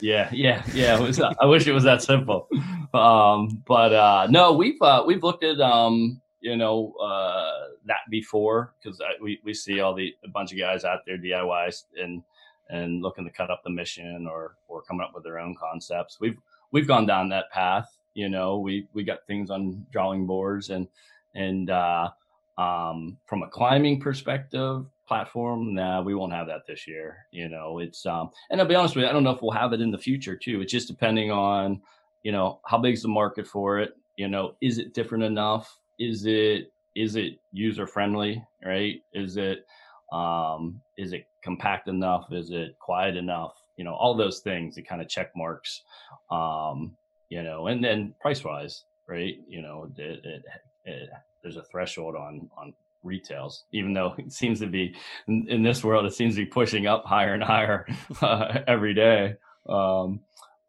Yeah, 0.02 0.30
yeah, 0.32 0.64
yeah. 0.74 1.00
Was, 1.00 1.20
I 1.20 1.46
wish 1.46 1.68
it 1.68 1.74
was 1.74 1.84
that 1.84 2.02
simple. 2.02 2.48
Um, 2.94 3.64
but 3.66 3.92
uh, 3.92 4.28
no, 4.30 4.54
we've 4.54 4.80
uh, 4.80 5.04
we've 5.04 5.24
looked 5.24 5.44
at 5.44 5.60
um, 5.60 6.22
you 6.44 6.58
know 6.58 6.94
uh, 7.02 7.70
that 7.86 8.02
before 8.12 8.74
because 8.82 9.02
we 9.22 9.40
we 9.44 9.54
see 9.54 9.80
all 9.80 9.96
the 9.96 10.14
a 10.24 10.30
bunch 10.30 10.52
of 10.52 10.60
guys 10.60 10.84
out 10.84 11.00
there 11.08 11.18
DIYs 11.18 11.86
and 12.00 12.22
and 12.70 13.02
looking 13.02 13.26
to 13.26 13.32
cut 13.32 13.50
up 13.50 13.62
the 13.64 13.70
mission 13.70 14.28
or 14.28 14.56
or 14.68 14.82
coming 14.84 15.04
up 15.04 15.14
with 15.16 15.24
their 15.24 15.40
own 15.40 15.56
concepts. 15.56 16.20
We've 16.20 16.38
we've 16.72 16.88
gone 16.88 17.06
down 17.06 17.30
that 17.30 17.50
path. 17.52 17.98
You 18.14 18.30
know, 18.30 18.60
we 18.60 18.88
we 18.94 19.04
got 19.04 19.26
things 19.26 19.50
on 19.50 19.86
drawing 19.92 20.28
boards 20.28 20.70
and 20.70 20.88
and 21.34 21.70
uh, 21.70 22.10
um, 22.58 23.18
from 23.26 23.44
a 23.44 23.48
climbing 23.48 24.00
perspective, 24.00 24.86
platform, 25.08 25.74
nah, 25.74 26.02
we 26.02 26.16
won't 26.16 26.34
have 26.34 26.48
that 26.48 26.68
this 26.68 26.88
year. 26.88 27.26
You 27.32 27.50
know, 27.50 27.80
it's 27.80 28.06
um, 28.06 28.30
and 28.50 28.62
I'll 28.62 28.68
be 28.68 28.76
honest 28.76 28.96
with 28.96 29.04
you, 29.04 29.10
I 29.10 29.14
don't 29.14 29.24
know 29.24 29.32
if 29.32 29.42
we'll 29.42 29.52
have 29.52 29.74
it 29.74 29.82
in 29.82 29.92
the 29.92 29.98
future 29.98 30.36
too. 30.36 30.62
It's 30.62 30.72
just 30.72 30.88
depending 30.88 31.32
on, 31.32 31.82
you 32.24 32.32
know, 32.32 32.60
how 32.66 32.78
big's 32.78 33.02
the 33.02 33.08
market 33.08 33.48
for 33.48 33.80
it. 33.80 33.94
You 34.18 34.28
know, 34.28 34.56
is 34.62 34.78
it 34.78 34.94
different 34.94 35.24
enough? 35.24 35.80
Is 36.10 36.26
it 36.26 36.72
is 36.96 37.16
it 37.16 37.40
user 37.52 37.88
friendly? 37.88 38.44
Right? 38.64 39.02
Is 39.14 39.38
it 39.38 39.66
um, 40.12 40.82
is 40.98 41.14
it 41.14 41.28
compact 41.44 41.88
enough? 41.88 42.32
Is 42.32 42.52
it 42.52 42.78
quiet 42.80 43.18
enough? 43.18 43.54
You 43.78 43.84
know, 43.84 43.94
all 43.94 44.16
those 44.16 44.40
things, 44.40 44.76
the 44.76 44.82
kind 44.82 45.02
of 45.02 45.10
check 45.10 45.32
marks. 45.36 45.82
Um, 46.30 46.96
you 47.30 47.42
know, 47.42 47.68
and 47.68 47.84
then 47.84 48.14
price 48.22 48.44
wise, 48.44 48.86
right? 49.08 49.36
You 49.48 49.64
know, 49.64 49.90
it, 49.98 50.20
it, 50.24 50.44
it, 50.86 51.10
there's 51.42 51.58
a 51.58 51.64
threshold 51.64 52.16
on 52.16 52.50
on 52.58 52.74
retails, 53.04 53.66
even 53.72 53.94
though 53.94 54.14
it 54.18 54.32
seems 54.32 54.60
to 54.60 54.68
be 54.68 54.96
in, 55.28 55.48
in, 55.50 55.64
this 55.64 55.84
world, 55.84 56.06
it 56.06 56.14
seems 56.14 56.36
to 56.36 56.42
be 56.42 56.46
pushing 56.46 56.88
up 56.88 57.06
higher 57.06 57.34
and 57.34 57.44
higher 57.44 57.88
uh, 58.22 58.60
every 58.68 58.94
day. 58.94 59.36
Um, 59.68 60.22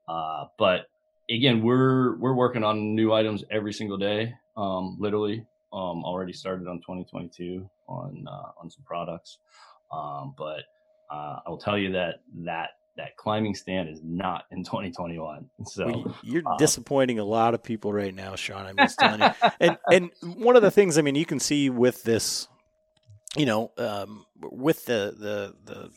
uh, 0.09 0.47
but 0.59 0.87
again, 1.30 1.62
we're 1.62 2.16
we're 2.16 2.35
working 2.35 2.64
on 2.64 2.95
new 2.95 3.12
items 3.12 3.45
every 3.51 3.72
single 3.72 3.99
day. 3.99 4.35
Um, 4.57 4.96
literally, 5.00 5.44
um, 5.72 6.05
already 6.05 6.32
started 6.32 6.68
on 6.68 6.78
2022 6.78 7.68
on 7.88 8.24
uh, 8.28 8.52
on 8.61 8.70
some 8.70 8.84
products. 8.84 9.38
Um, 9.92 10.34
but 10.36 10.62
uh, 11.11 11.40
I 11.46 11.50
will 11.50 11.59
tell 11.59 11.78
you 11.78 11.92
that 11.92 12.20
that 12.44 12.70
that 12.96 13.16
climbing 13.16 13.55
stand 13.55 13.88
is 13.88 14.00
not 14.05 14.44
in 14.52 14.62
2021. 14.62 15.48
So 15.66 15.86
well, 15.86 16.16
you're 16.22 16.46
um, 16.46 16.57
disappointing 16.59 17.18
a 17.18 17.24
lot 17.24 17.55
of 17.55 17.62
people 17.62 17.92
right 17.92 18.14
now, 18.14 18.36
Shawn. 18.36 18.66
I'm 18.66 18.76
just 18.76 18.98
telling 18.98 19.20
you. 19.20 19.30
And 19.61 19.78
and 19.90 20.11
one 20.36 20.57
of 20.57 20.62
the 20.62 20.70
things 20.70 20.96
I 20.96 21.02
mean, 21.02 21.14
you 21.14 21.26
can 21.26 21.40
see 21.40 21.70
with 21.70 22.02
this, 22.05 22.48
you 23.36 23.46
know, 23.46 23.72
um, 23.78 24.26
with 24.40 24.84
the 24.86 25.14
the 25.18 25.55
the 25.64 25.90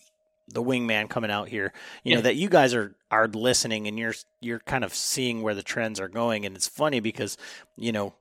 the 0.49 0.63
wingman 0.63 1.09
coming 1.09 1.29
out 1.29 1.49
here, 1.49 1.73
you 2.03 2.11
yeah. 2.11 2.15
know 2.15 2.21
that 2.23 2.35
you 2.35 2.49
guys 2.49 2.73
are 2.73 2.95
are 3.11 3.27
listening 3.27 3.87
and 3.87 3.99
you're 3.99 4.15
you're 4.41 4.59
kind 4.59 4.83
of 4.83 4.93
seeing 4.93 5.41
where 5.41 5.53
the 5.53 5.63
trends 5.63 5.99
are 5.99 6.09
going. 6.09 6.45
And 6.45 6.55
it's 6.55 6.67
funny 6.67 6.99
because 6.99 7.37
you 7.75 7.91
know 7.91 8.13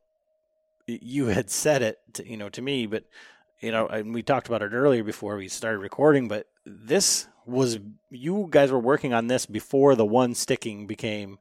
you 0.86 1.26
had 1.26 1.50
said 1.50 1.82
it, 1.82 1.98
to, 2.14 2.28
you 2.28 2.36
know, 2.36 2.48
to 2.50 2.62
me, 2.62 2.86
but 2.86 3.04
you 3.60 3.72
know, 3.72 3.86
and 3.86 4.14
we 4.14 4.22
talked 4.22 4.48
about 4.48 4.62
it 4.62 4.72
earlier 4.72 5.02
before 5.02 5.36
we 5.36 5.48
started 5.48 5.78
recording, 5.78 6.28
but 6.28 6.46
this 6.64 7.26
was 7.46 7.78
you 8.10 8.48
guys 8.50 8.70
were 8.70 8.78
working 8.78 9.14
on 9.14 9.28
this 9.28 9.46
before 9.46 9.94
the 9.94 10.04
one 10.04 10.34
sticking 10.34 10.86
became 10.86 11.38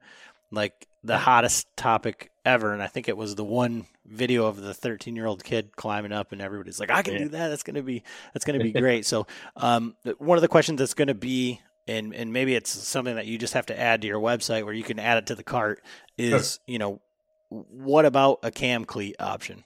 like 0.52 0.88
the 1.04 1.18
hottest 1.18 1.68
topic 1.76 2.32
ever 2.46 2.72
and 2.74 2.82
i 2.82 2.88
think 2.88 3.10
it 3.10 3.18
was 3.18 3.34
the 3.34 3.44
one 3.44 3.88
video 4.06 4.46
of 4.46 4.62
the 4.62 4.74
13 4.74 5.16
year 5.16 5.26
old 5.26 5.44
kid 5.44 5.76
climbing 5.76 6.12
up 6.12 6.32
and 6.32 6.42
everybody's 6.42 6.80
like 6.80 6.92
i 6.92 7.02
can 7.02 7.14
yeah. 7.14 7.20
do 7.20 7.30
that 7.30 7.50
that's 7.50 7.64
going 7.64 7.76
to 7.76 7.82
be 7.82 8.04
that's 8.34 8.46
going 8.46 8.58
to 8.58 8.64
be 8.64 8.72
great 8.80 9.06
so 9.06 9.26
um, 9.56 9.96
one 10.20 10.38
of 10.38 10.44
the 10.44 10.48
questions 10.48 10.78
that's 10.78 10.94
going 10.94 11.08
to 11.08 11.16
be 11.16 11.60
and 11.88 12.14
and 12.14 12.32
maybe 12.32 12.56
it's 12.56 12.70
something 12.70 13.16
that 13.16 13.26
you 13.26 13.38
just 13.38 13.54
have 13.54 13.66
to 13.66 13.80
add 13.80 14.02
to 14.02 14.08
your 14.08 14.20
website 14.20 14.64
where 14.64 14.74
you 14.74 14.84
can 14.84 15.00
add 15.00 15.18
it 15.18 15.28
to 15.28 15.36
the 15.36 15.44
cart 15.44 15.82
is 16.18 16.60
you 16.68 16.78
know 16.78 17.02
what 17.50 18.06
about 18.06 18.40
a 18.44 18.52
cam 18.52 18.86
cleat 18.86 19.16
option 19.20 19.64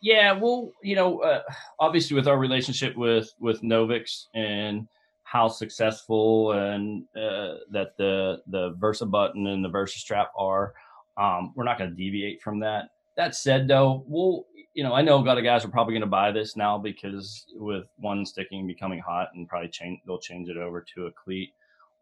yeah 0.00 0.32
well 0.32 0.72
you 0.82 0.94
know 0.94 1.20
uh, 1.20 1.42
obviously 1.80 2.14
with 2.14 2.28
our 2.28 2.38
relationship 2.38 2.96
with 2.96 3.32
with 3.40 3.62
novix 3.62 4.26
and 4.34 4.86
how 5.32 5.48
successful 5.48 6.52
and 6.52 7.04
uh, 7.16 7.56
that 7.70 7.96
the 7.96 8.42
the 8.48 8.76
Versa 8.78 9.06
button 9.06 9.46
and 9.46 9.64
the 9.64 9.68
Versa 9.68 9.98
strap 9.98 10.30
are. 10.36 10.74
Um, 11.16 11.54
we're 11.56 11.64
not 11.64 11.78
going 11.78 11.88
to 11.88 11.96
deviate 11.96 12.42
from 12.42 12.60
that. 12.60 12.90
That 13.16 13.34
said, 13.34 13.66
though, 13.66 14.04
we'll 14.06 14.44
you 14.74 14.84
know 14.84 14.92
I 14.92 15.00
know 15.00 15.16
a 15.16 15.24
lot 15.24 15.38
of 15.38 15.44
guys 15.44 15.64
are 15.64 15.68
probably 15.68 15.94
going 15.94 16.02
to 16.02 16.06
buy 16.06 16.32
this 16.32 16.54
now 16.54 16.76
because 16.76 17.46
with 17.54 17.84
one 17.96 18.26
sticking 18.26 18.66
becoming 18.66 18.98
hot 18.98 19.28
and 19.34 19.48
probably 19.48 19.70
change 19.70 20.00
they'll 20.06 20.18
change 20.18 20.50
it 20.50 20.58
over 20.58 20.84
to 20.94 21.06
a 21.06 21.12
cleat. 21.12 21.54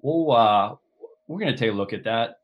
We'll 0.02 0.32
uh, 0.32 0.74
we're 1.28 1.38
going 1.38 1.52
to 1.52 1.58
take 1.58 1.70
a 1.70 1.76
look 1.76 1.92
at 1.92 2.02
that. 2.04 2.38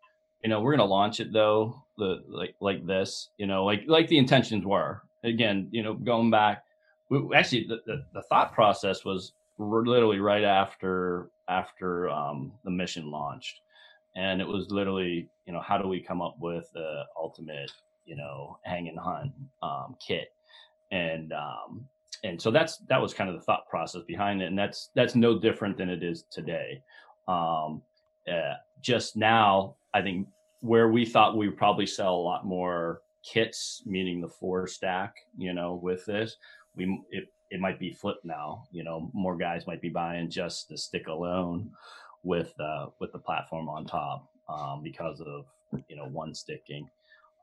You 0.44 0.50
know, 0.50 0.60
we're 0.60 0.76
going 0.76 0.86
to 0.86 0.94
launch 0.94 1.18
it 1.18 1.32
though, 1.32 1.82
the 1.96 2.22
like 2.28 2.54
like 2.60 2.86
this. 2.86 3.30
You 3.38 3.46
know, 3.46 3.64
like 3.64 3.84
like 3.86 4.08
the 4.08 4.18
intentions 4.18 4.64
were. 4.64 5.02
Again, 5.24 5.68
you 5.72 5.82
know, 5.82 5.94
going 5.94 6.30
back, 6.30 6.62
we, 7.08 7.34
actually 7.34 7.66
the, 7.66 7.80
the, 7.86 8.04
the 8.14 8.22
thought 8.22 8.52
process 8.54 9.04
was 9.04 9.32
literally 9.58 10.20
right 10.20 10.44
after 10.44 11.30
after 11.48 12.08
um, 12.10 12.52
the 12.64 12.70
mission 12.70 13.10
launched, 13.10 13.60
and 14.14 14.40
it 14.40 14.46
was 14.46 14.70
literally 14.70 15.28
you 15.46 15.52
know 15.52 15.60
how 15.60 15.78
do 15.78 15.88
we 15.88 16.00
come 16.00 16.20
up 16.22 16.36
with 16.40 16.70
the 16.74 17.02
ultimate 17.16 17.70
you 18.04 18.16
know 18.16 18.58
hang 18.62 18.88
and 18.88 18.98
hunt 18.98 19.32
um, 19.62 19.96
kit, 20.04 20.32
and 20.90 21.32
um, 21.32 21.86
and 22.24 22.40
so 22.40 22.50
that's 22.50 22.78
that 22.88 23.00
was 23.00 23.14
kind 23.14 23.30
of 23.30 23.36
the 23.36 23.42
thought 23.42 23.68
process 23.68 24.02
behind 24.06 24.42
it, 24.42 24.46
and 24.46 24.58
that's 24.58 24.90
that's 24.94 25.14
no 25.14 25.38
different 25.38 25.76
than 25.76 25.88
it 25.88 26.02
is 26.02 26.24
today. 26.30 26.82
Um, 27.28 27.82
uh, 28.30 28.54
just 28.82 29.16
now, 29.16 29.76
I 29.94 30.02
think 30.02 30.26
where 30.60 30.88
we 30.90 31.04
thought 31.04 31.36
we 31.36 31.48
would 31.48 31.58
probably 31.58 31.86
sell 31.86 32.14
a 32.14 32.16
lot 32.16 32.46
more 32.46 33.02
kits, 33.22 33.82
meaning 33.86 34.20
the 34.20 34.28
four 34.28 34.66
stack, 34.66 35.16
you 35.36 35.52
know, 35.52 35.74
with 35.74 36.04
this, 36.06 36.36
we 36.74 37.00
it 37.10 37.28
it 37.50 37.60
might 37.60 37.78
be 37.78 37.92
flipped 37.92 38.24
now. 38.24 38.64
You 38.72 38.84
know, 38.84 39.10
more 39.12 39.36
guys 39.36 39.66
might 39.66 39.80
be 39.80 39.88
buying 39.88 40.30
just 40.30 40.68
the 40.68 40.78
stick 40.78 41.06
alone 41.06 41.70
with 42.22 42.52
uh, 42.60 42.86
with 43.00 43.12
the 43.12 43.18
platform 43.18 43.68
on 43.68 43.84
top 43.84 44.28
um, 44.48 44.82
because 44.82 45.20
of 45.20 45.46
you 45.88 45.96
know 45.96 46.06
one 46.06 46.34
sticking. 46.34 46.88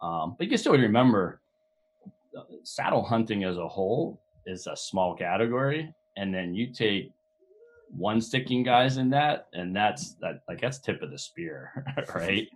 Um, 0.02 0.36
but 0.38 0.48
you 0.48 0.58
still 0.58 0.74
remember 0.74 1.40
uh, 2.38 2.44
saddle 2.64 3.04
hunting 3.04 3.44
as 3.44 3.58
a 3.58 3.68
whole 3.68 4.22
is 4.46 4.68
a 4.68 4.76
small 4.76 5.16
category, 5.16 5.94
and 6.18 6.34
then 6.34 6.54
you 6.54 6.74
take 6.74 7.12
one 7.96 8.20
sticking 8.20 8.64
guys 8.64 8.98
in 8.98 9.10
that, 9.12 9.48
and 9.54 9.76
that's 9.76 10.16
that 10.16 10.42
like 10.48 10.62
that's 10.62 10.80
tip 10.80 11.02
of 11.02 11.12
the 11.12 11.20
spear, 11.20 11.86
right? 12.16 12.48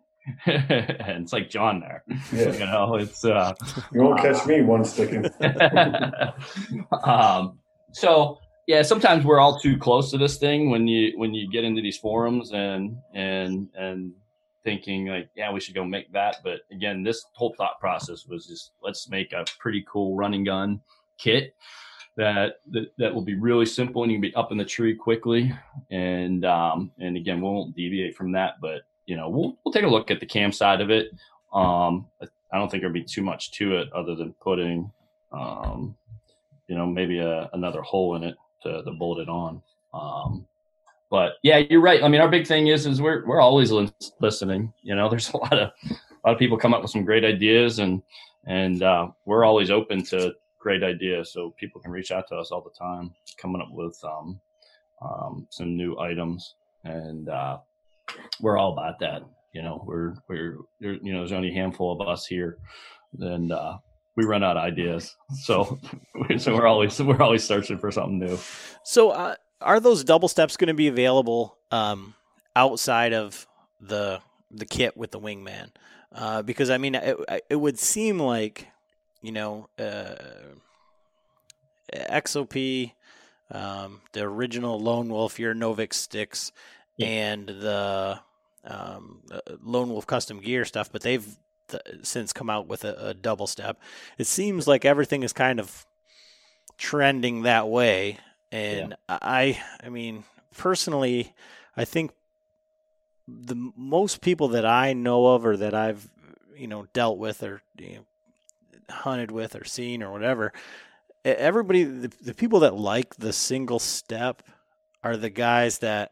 And 0.46 1.24
it's 1.24 1.34
like 1.34 1.50
John 1.50 1.80
there. 1.80 2.04
Yeah. 2.34 2.52
You 2.58 2.66
know, 2.66 2.96
it's 2.96 3.24
uh 3.24 3.54
You 3.94 4.02
won't 4.02 4.20
catch 4.20 4.46
me 4.46 4.62
one 4.62 4.84
sticking. 4.84 5.26
um 7.04 7.60
so 7.92 8.40
yeah, 8.68 8.82
sometimes 8.82 9.24
we're 9.24 9.40
all 9.40 9.60
too 9.60 9.78
close 9.78 10.12
to 10.12 10.18
this 10.18 10.38
thing 10.38 10.70
when 10.70 10.88
you 10.88 11.18
when 11.18 11.34
you 11.34 11.50
get 11.50 11.64
into 11.64 11.82
these 11.82 11.98
forums 11.98 12.52
and 12.52 12.98
and 13.14 13.70
and 13.76 14.14
thinking 14.64 15.08
like, 15.08 15.30
yeah, 15.36 15.52
we 15.52 15.60
should 15.60 15.76
go 15.76 15.86
make 15.86 16.12
that. 16.12 16.38
But 16.44 16.62
again, 16.72 17.04
this 17.04 17.26
whole 17.34 17.54
thought 17.58 17.80
process 17.80 18.26
was 18.26 18.48
just 18.48 18.72
let's 18.82 19.10
make 19.10 19.32
a 19.34 19.46
pretty 19.60 19.86
cool 19.88 20.16
running 20.16 20.44
gun 20.44 20.82
kit 21.18 21.56
that 22.18 22.56
that, 22.72 22.92
that 22.98 23.14
will 23.14 23.24
be 23.24 23.36
really 23.36 23.66
simple 23.66 24.04
and 24.04 24.12
you 24.12 24.18
can 24.18 24.22
be 24.22 24.36
up 24.36 24.52
in 24.52 24.58
the 24.58 24.66
tree 24.66 24.96
quickly. 24.96 25.54
And 25.92 26.44
um 26.44 26.92
and 27.00 27.16
again, 27.16 27.38
we 27.38 27.44
won't 27.44 27.76
deviate 27.76 28.16
from 28.16 28.32
that, 28.34 28.56
but 28.60 28.82
you 29.08 29.16
know, 29.16 29.30
we'll 29.30 29.58
we'll 29.64 29.74
take 29.74 29.86
a 29.86 29.88
look 29.88 30.12
at 30.12 30.20
the 30.20 30.26
cam 30.26 30.52
side 30.52 30.82
of 30.82 30.92
it. 30.92 31.12
Um, 31.54 32.06
I 32.22 32.58
don't 32.58 32.70
think 32.70 32.82
there'll 32.82 32.94
be 32.94 33.04
too 33.04 33.24
much 33.24 33.52
to 33.54 33.78
it 33.78 33.92
other 33.94 34.16
than 34.16 34.34
putting, 34.34 34.92
um, 35.32 35.96
you 36.68 36.76
know, 36.76 36.86
maybe 36.86 37.20
a, 37.20 37.50
another 37.54 37.82
hole 37.82 38.16
in 38.16 38.24
it 38.24 38.36
to, 38.64 38.84
to 38.84 38.92
bolt 38.92 39.20
it 39.20 39.30
on. 39.30 39.62
Um, 39.94 40.46
but 41.10 41.34
yeah, 41.42 41.58
you're 41.58 41.82
right. 41.82 42.04
I 42.04 42.10
mean, 42.10 42.22
our 42.22 42.30
big 42.30 42.46
thing 42.46 42.68
is 42.68 42.86
is 42.86 43.02
we're 43.02 43.26
we're 43.26 43.42
always 43.42 43.72
listening. 44.20 44.74
You 44.84 44.96
know, 44.96 45.10
there's 45.10 45.32
a 45.32 45.38
lot 45.38 45.54
of 45.54 45.72
a 45.82 46.28
lot 46.28 46.34
of 46.34 46.38
people 46.38 46.58
come 46.58 46.74
up 46.74 46.82
with 46.82 46.92
some 46.92 47.06
great 47.06 47.24
ideas, 47.24 47.80
and 47.80 48.04
and 48.46 48.84
uh, 48.84 49.08
we're 49.26 49.46
always 49.46 49.72
open 49.72 50.04
to 50.06 50.36
great 50.60 50.84
ideas. 50.84 51.32
So 51.32 51.54
people 51.58 51.80
can 51.80 51.92
reach 51.92 52.12
out 52.12 52.28
to 52.28 52.36
us 52.36 52.52
all 52.52 52.62
the 52.62 52.78
time, 52.78 53.14
coming 53.38 53.62
up 53.62 53.72
with 53.72 53.98
um, 54.04 54.40
um, 55.02 55.48
some 55.50 55.78
new 55.78 55.98
items, 55.98 56.56
and 56.84 57.30
uh, 57.30 57.60
we're 58.42 58.58
all 58.58 58.74
about 58.74 59.00
that. 59.00 59.24
you 59.54 59.62
know, 59.62 59.84
we're 59.86 60.14
we're 60.30 60.58
you 60.80 61.14
know, 61.14 61.20
there's 61.20 61.32
only 61.32 61.50
a 61.50 61.54
handful 61.54 61.92
of 61.92 62.08
us 62.08 62.26
here, 62.26 62.58
and 63.20 63.52
uh, 63.52 63.78
we 64.16 64.26
run 64.26 64.44
out 64.44 64.58
of 64.58 64.64
ideas. 64.64 65.16
So 65.44 65.80
so 66.38 66.56
we're 66.56 66.68
always 66.68 67.02
we're 67.02 67.22
always 67.22 67.44
searching 67.44 67.80
for 67.80 67.92
something 67.92 68.20
new. 68.20 68.38
So 68.84 69.12
uh, 69.12 69.36
are 69.62 69.80
those 69.80 70.04
double 70.04 70.28
steps 70.28 70.58
going 70.58 70.68
to 70.70 70.74
be 70.74 70.88
available 70.88 71.58
um, 71.72 72.16
outside 72.56 73.14
of 73.14 73.48
the 73.80 74.22
the 74.52 74.66
kit 74.66 74.98
with 74.98 75.12
the 75.12 75.20
wingman? 75.20 75.70
Uh, 76.14 76.42
because 76.42 76.70
I 76.70 76.78
mean, 76.78 76.96
it, 76.96 77.18
it 77.50 77.56
would 77.56 77.80
seem 77.80 78.20
like 78.20 78.68
you 79.22 79.32
know, 79.32 79.70
uh, 79.80 80.16
XOP, 81.94 82.94
um, 83.52 84.02
the 84.14 84.22
original 84.22 84.80
Lone 84.80 85.10
Wolf, 85.10 85.40
your 85.40 85.54
Novix 85.54 85.94
sticks, 85.94 86.52
yeah. 86.98 87.08
and 87.08 87.48
the 87.48 88.20
um, 88.64 89.22
Lone 89.64 89.90
Wolf 89.90 90.06
custom 90.06 90.40
gear 90.40 90.66
stuff, 90.66 90.92
but 90.92 91.02
they've 91.02 91.38
th- 91.70 91.82
since 92.04 92.34
come 92.34 92.50
out 92.50 92.68
with 92.68 92.84
a, 92.84 93.10
a, 93.10 93.14
double 93.14 93.48
step. 93.48 93.80
It 94.18 94.28
seems 94.28 94.68
like 94.68 94.84
everything 94.84 95.24
is 95.24 95.34
kind 95.34 95.60
of 95.60 95.86
trending 96.78 97.44
that 97.44 97.70
way, 97.70 98.18
and 98.52 98.96
yeah. 99.10 99.18
I, 99.22 99.62
I 99.84 99.90
mean, 99.90 100.26
personally, 100.58 101.34
I 101.76 101.86
think 101.86 102.12
the 103.28 103.72
most 103.76 104.22
people 104.22 104.50
that 104.50 104.66
I 104.66 104.94
know 104.94 105.28
of 105.28 105.46
or 105.46 105.58
that 105.58 105.74
I've 105.74 106.10
you 106.56 106.68
know 106.68 106.88
dealt 106.94 107.18
with 107.18 107.44
or 107.44 107.62
you 107.78 107.96
know, 107.96 108.06
hunted 108.90 109.32
with 109.32 109.56
or 109.56 109.64
seen 109.64 110.04
or 110.04 110.12
whatever, 110.12 110.52
everybody, 111.36 111.84
the, 111.84 112.12
the 112.22 112.34
people 112.34 112.62
that 112.62 112.76
like 112.76 113.16
the 113.16 113.34
single 113.34 113.80
step 113.80 114.44
are 115.04 115.18
the 115.18 115.30
guys 115.30 115.80
that, 115.80 116.12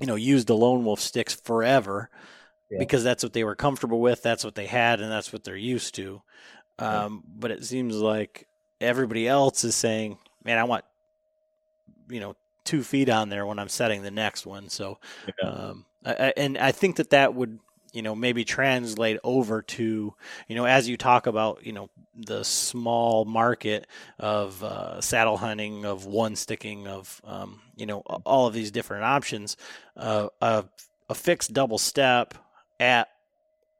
you 0.00 0.06
know, 0.06 0.16
use 0.16 0.44
the 0.44 0.56
lone 0.56 0.84
wolf 0.84 0.98
sticks 0.98 1.34
forever 1.34 2.10
yeah. 2.70 2.78
because 2.78 3.04
that's 3.04 3.22
what 3.22 3.32
they 3.32 3.44
were 3.44 3.54
comfortable 3.54 4.00
with, 4.00 4.22
that's 4.22 4.44
what 4.44 4.54
they 4.54 4.66
had, 4.66 5.00
and 5.00 5.12
that's 5.12 5.32
what 5.32 5.44
they're 5.44 5.56
used 5.56 5.94
to. 5.96 6.22
Um, 6.78 7.22
But 7.38 7.50
it 7.50 7.64
seems 7.64 7.96
like 7.96 8.48
everybody 8.80 9.28
else 9.28 9.62
is 9.64 9.76
saying, 9.76 10.18
man, 10.42 10.58
I 10.58 10.64
want, 10.64 10.84
you 12.08 12.20
know, 12.20 12.34
two 12.64 12.82
feet 12.82 13.08
on 13.08 13.28
there 13.28 13.46
when 13.46 13.58
I'm 13.58 13.68
setting 13.68 14.02
the 14.02 14.10
next 14.10 14.46
one. 14.46 14.68
So, 14.68 14.98
yeah. 15.42 15.48
um, 15.48 15.86
I, 16.04 16.32
and 16.36 16.56
I 16.56 16.72
think 16.72 16.96
that 16.96 17.10
that 17.10 17.34
would 17.34 17.58
you 17.92 18.02
know 18.02 18.14
maybe 18.14 18.44
translate 18.44 19.18
over 19.24 19.62
to 19.62 20.14
you 20.48 20.56
know 20.56 20.64
as 20.64 20.88
you 20.88 20.96
talk 20.96 21.26
about 21.26 21.64
you 21.64 21.72
know 21.72 21.88
the 22.14 22.44
small 22.44 23.24
market 23.24 23.86
of 24.18 24.62
uh, 24.62 25.00
saddle 25.00 25.36
hunting 25.36 25.84
of 25.84 26.06
one 26.06 26.36
sticking 26.36 26.86
of 26.86 27.20
um, 27.24 27.60
you 27.76 27.86
know 27.86 28.00
all 28.00 28.46
of 28.46 28.54
these 28.54 28.70
different 28.70 29.04
options 29.04 29.56
uh, 29.96 30.28
a, 30.40 30.64
a 31.08 31.14
fixed 31.14 31.52
double 31.52 31.78
step 31.78 32.34
at 32.78 33.08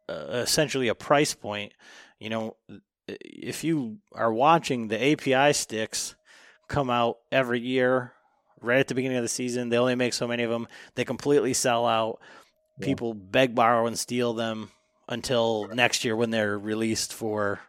uh, 0.09 0.27
essentially 0.31 0.89
a 0.89 0.95
price 0.95 1.35
point 1.35 1.73
you 2.19 2.31
know 2.31 2.57
if 3.09 3.65
you 3.65 3.99
are 4.13 4.33
watching 4.33 4.89
the 4.89 5.13
api 5.13 5.53
sticks 5.53 6.15
come 6.69 6.91
out 6.91 7.19
every 7.33 7.61
year 7.61 8.13
right 8.61 8.79
at 8.79 8.89
the 8.89 8.95
beginning 8.95 9.17
of 9.17 9.25
the 9.25 9.29
season 9.29 9.69
they 9.69 9.79
only 9.79 9.95
make 9.95 10.13
so 10.13 10.29
many 10.29 10.43
of 10.43 10.51
them 10.51 10.67
they 10.95 11.05
completely 11.05 11.53
sell 11.53 11.87
out 11.87 12.21
people 12.81 13.15
beg, 13.15 13.55
borrow, 13.55 13.87
and 13.87 13.99
steal 13.99 14.33
them 14.33 14.71
until 15.09 15.69
next 15.69 16.05
year 16.05 16.17
when 16.17 16.31
they're 16.31 16.59
released 16.59 17.13
for 17.13 17.61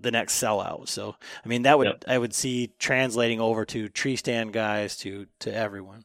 the 0.00 0.10
next 0.10 0.42
sellout. 0.42 0.88
So, 0.88 1.16
I 1.44 1.48
mean, 1.48 1.62
that 1.62 1.78
would 1.78 1.86
yep. 1.86 2.04
I 2.06 2.18
would 2.18 2.34
see 2.34 2.72
translating 2.78 3.40
over 3.40 3.64
to 3.66 3.88
tree 3.88 4.16
stand 4.16 4.52
guys 4.52 4.96
to 4.98 5.26
to 5.40 5.54
everyone. 5.54 6.04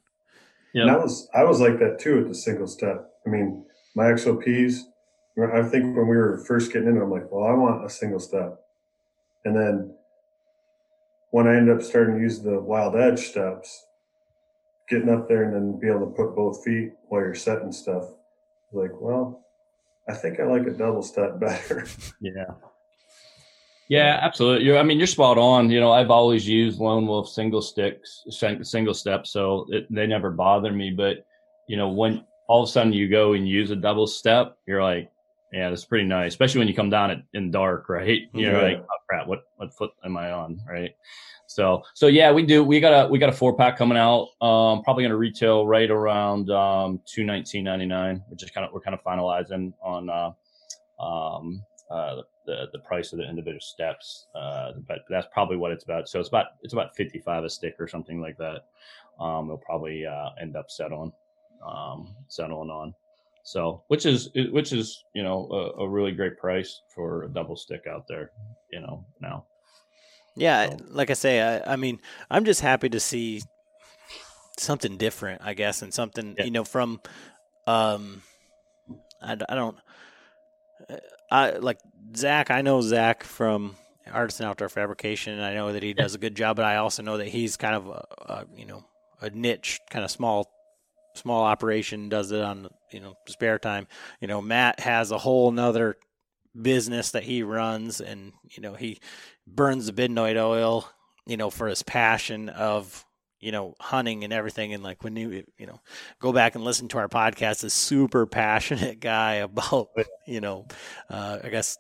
Yeah, 0.74 0.94
I 0.94 0.98
was 0.98 1.28
I 1.34 1.44
was 1.44 1.60
like 1.60 1.80
that 1.80 2.00
too 2.00 2.20
at 2.20 2.28
the 2.28 2.36
single 2.36 2.68
step. 2.68 3.10
I 3.26 3.30
mean, 3.30 3.66
my 3.96 4.06
XOPs. 4.06 4.80
I 5.38 5.64
think 5.64 5.96
when 5.96 6.08
we 6.08 6.18
were 6.18 6.44
first 6.46 6.72
getting 6.72 6.90
in, 6.90 7.02
I'm 7.02 7.10
like, 7.10 7.32
well, 7.32 7.46
I 7.46 7.54
want 7.54 7.86
a 7.86 7.90
single 7.90 8.20
step, 8.20 8.60
and 9.46 9.56
then 9.56 9.96
when 11.32 11.48
I 11.48 11.56
ended 11.56 11.78
up 11.78 11.84
starting 11.84 12.16
to 12.16 12.22
use 12.22 12.42
the 12.42 12.60
wild 12.60 12.96
edge 12.96 13.30
steps, 13.30 13.86
getting 14.92 15.10
up 15.10 15.28
there 15.28 15.44
and 15.44 15.54
then 15.56 15.80
be 15.80 15.88
able 15.88 16.06
to 16.06 16.14
put 16.14 16.36
both 16.36 16.64
feet 16.64 16.92
while 17.08 17.22
you're 17.22 17.34
setting 17.34 17.72
stuff. 17.72 18.04
Like, 18.74 18.92
well, 19.00 19.46
I 20.10 20.14
think 20.14 20.40
I 20.40 20.44
like 20.44 20.68
a 20.68 20.72
double 20.72 21.02
step 21.02 21.40
better. 21.40 21.88
Yeah. 22.20 22.52
Yeah, 23.88 24.20
absolutely. 24.22 24.78
I 24.78 24.84
mean, 24.84 25.00
you're 25.00 25.08
spot 25.08 25.38
on. 25.38 25.70
You 25.70 25.80
know, 25.80 25.92
I've 25.92 26.12
always 26.12 26.48
used 26.48 26.80
Lone 26.80 27.08
Wolf 27.08 27.28
single 27.28 27.62
sticks, 27.62 28.24
single 28.30 28.94
step, 28.94 29.28
so 29.28 29.66
it, 29.70 29.86
they 29.90 30.08
never 30.08 30.30
bother 30.30 30.72
me. 30.72 30.92
But 30.92 31.26
you 31.68 31.76
know, 31.76 31.90
when 31.90 32.24
all 32.48 32.64
of 32.64 32.70
a 32.70 32.72
sudden 32.72 32.94
you 32.94 33.10
go 33.10 33.34
and 33.34 33.48
use 33.48 33.70
a 33.70 33.76
double 33.76 34.08
step, 34.08 34.58
you're 34.66 34.82
like, 34.82 35.12
yeah, 35.52 35.70
that's 35.70 35.86
pretty 35.86 36.06
nice, 36.06 36.32
especially 36.32 36.60
when 36.60 36.68
you 36.68 36.74
come 36.74 36.90
down 36.90 37.12
it 37.12 37.24
in 37.34 37.52
dark, 37.52 37.90
right? 37.90 38.22
You're 38.34 38.54
yeah. 38.54 38.62
like, 38.62 38.78
oh 38.78 38.98
crap, 39.08 39.28
what 39.28 39.44
what 39.58 39.74
foot 39.74 39.92
am 40.04 40.18
I 40.18 40.32
on, 40.32 40.62
right? 40.68 40.92
So 41.48 41.84
so 41.94 42.08
yeah, 42.08 42.32
we 42.32 42.44
do. 42.44 42.64
We 42.64 42.80
got 42.80 43.08
a 43.08 43.10
we 43.10 43.20
got 43.20 43.30
a 43.30 43.34
four 43.34 43.56
pack 43.56 43.78
coming 43.78 43.98
out. 43.98 44.30
Um, 44.42 44.84
probably 44.84 45.04
going 45.04 45.12
to 45.12 45.18
retail 45.18 45.68
right 45.68 45.92
around 45.92 46.50
um, 46.50 47.02
two 47.06 47.26
nineteen 47.26 47.66
ninety 47.66 47.86
nine. 47.86 48.24
We're 48.30 48.38
just 48.38 48.54
kind 48.54 48.66
of 48.66 48.72
we're 48.74 48.80
kind 48.80 48.94
of 48.94 49.04
finalizing 49.04 49.74
on 49.84 50.10
uh, 50.10 50.32
um, 51.04 51.62
uh, 51.90 52.22
the 52.46 52.68
the 52.72 52.80
price 52.80 53.12
of 53.12 53.20
the 53.20 53.28
individual 53.28 53.60
steps. 53.60 54.28
Uh, 54.34 54.72
but 54.88 55.00
that's 55.10 55.28
probably 55.34 55.58
what 55.58 55.74
it's 55.74 55.84
about. 55.84 56.08
So 56.08 56.22
it's 56.22 56.30
about 56.30 56.46
it's 56.64 56.72
about 56.72 56.96
fifty 56.96 57.20
five 57.20 57.44
a 57.44 57.50
stick 57.50 57.76
or 57.80 57.88
something 57.90 58.22
like 58.22 58.38
that. 58.38 58.66
Um, 59.20 59.48
they'll 59.48 59.58
probably 59.58 60.06
uh, 60.06 60.30
end 60.40 60.56
up 60.56 60.72
settling 60.72 61.12
um, 61.68 62.16
settling 62.30 62.70
on. 62.70 62.94
So 63.44 63.84
which 63.88 64.06
is 64.06 64.30
which 64.52 64.72
is 64.72 65.04
you 65.14 65.24
know 65.24 65.48
a, 65.52 65.84
a 65.84 65.90
really 65.90 66.12
great 66.12 66.38
price 66.38 66.82
for 66.94 67.24
a 67.24 67.30
double 67.30 67.56
stick 67.56 67.84
out 67.90 68.08
there. 68.08 68.32
You 68.72 68.82
know 68.82 69.06
now. 69.20 69.46
Yeah, 70.36 70.70
so. 70.70 70.78
like 70.90 71.10
I 71.10 71.14
say, 71.14 71.42
I, 71.42 71.74
I, 71.74 71.76
mean, 71.76 72.00
I'm 72.30 72.46
just 72.46 72.62
happy 72.62 72.88
to 72.90 73.02
see 73.02 73.42
something 74.58 74.98
different, 74.98 75.42
I 75.44 75.54
guess, 75.54 75.82
and 75.82 75.94
something 75.94 76.36
yeah. 76.38 76.46
you 76.46 76.52
know 76.52 76.64
from, 76.64 77.02
um, 77.68 78.22
I, 79.22 79.34
I 79.34 79.56
don't, 79.56 79.78
uh, 80.90 80.96
I 81.30 81.52
like 81.58 81.80
Zach. 82.16 82.50
I 82.50 82.62
know 82.62 82.82
Zach 82.82 83.24
from 83.24 83.76
Artisan 84.12 84.46
Outdoor 84.46 84.70
Fabrication. 84.70 85.34
and 85.34 85.44
I 85.44 85.54
know 85.54 85.74
that 85.74 85.84
he 85.84 85.94
does 85.94 86.16
a 86.16 86.18
good 86.18 86.36
job, 86.36 86.56
but 86.56 86.66
I 86.66 86.78
also 86.78 87.04
know 87.04 87.18
that 87.18 87.28
he's 87.28 87.58
kind 87.58 87.76
of 87.76 87.88
a, 87.88 88.06
a 88.22 88.46
you 88.56 88.66
know 88.66 88.86
a 89.22 89.30
niche, 89.30 89.80
kind 89.90 90.04
of 90.04 90.12
small 90.12 90.50
small 91.14 91.44
operation 91.44 92.10
does 92.10 92.32
it 92.32 92.42
on 92.42 92.68
you 92.92 93.00
know 93.00 93.16
spare 93.28 93.60
time 93.60 93.88
you 94.20 94.28
know 94.28 94.42
matt 94.42 94.80
has 94.80 95.12
a 95.12 95.18
whole 95.18 95.52
nother 95.52 95.98
business 96.60 97.12
that 97.12 97.24
he 97.24 97.44
runs 97.44 98.02
and 98.02 98.34
you 98.50 98.62
know 98.62 98.74
he 98.74 99.00
burns 99.48 99.88
the 99.88 99.94
midnight 99.94 100.38
oil, 100.38 100.90
you 101.26 101.38
know, 101.38 101.50
for 101.50 101.68
his 101.68 101.84
passion 101.84 102.50
of 102.50 103.06
you 103.40 103.52
know 103.52 103.76
hunting 103.80 104.24
and 104.24 104.34
everything. 104.34 104.74
And 104.74 104.84
like 104.84 105.04
when 105.04 105.16
you 105.16 105.44
you 105.58 105.66
know 105.66 105.80
go 106.20 106.32
back 106.32 106.56
and 106.56 106.64
listen 106.64 106.88
to 106.90 106.98
our 106.98 107.10
podcast, 107.10 107.64
a 107.64 107.70
super 107.70 108.26
passionate 108.26 109.00
guy 109.00 109.36
about 109.36 109.90
you 110.28 110.42
know, 110.42 110.68
uh, 111.10 111.40
I 111.44 111.50
guess 111.50 111.78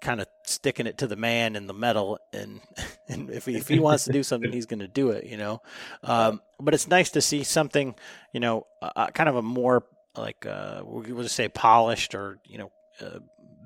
kind 0.00 0.20
of 0.20 0.26
sticking 0.44 0.86
it 0.86 0.98
to 0.98 1.06
the 1.06 1.16
man 1.16 1.56
in 1.56 1.66
the 1.66 1.74
metal 1.74 2.18
and 2.32 2.60
and 3.08 3.30
if 3.30 3.46
he, 3.46 3.56
if 3.56 3.68
he 3.68 3.78
wants 3.78 4.04
to 4.04 4.12
do 4.12 4.22
something 4.22 4.52
he's 4.52 4.66
going 4.66 4.80
to 4.80 4.88
do 4.88 5.10
it 5.10 5.24
you 5.24 5.36
know? 5.36 5.60
Um, 6.02 6.40
but 6.60 6.74
it's 6.74 6.88
nice 6.88 7.10
to 7.10 7.20
see 7.20 7.44
something 7.44 7.94
you 8.32 8.40
know 8.40 8.66
uh, 8.82 9.08
kind 9.08 9.28
of 9.28 9.36
a 9.36 9.42
more 9.42 9.84
like 10.16 10.46
uh, 10.46 10.82
we'll 10.84 11.22
just 11.22 11.34
say 11.36 11.48
polished 11.48 12.14
or 12.14 12.38
you 12.46 12.58
know 12.58 12.70
uh, 13.00 13.18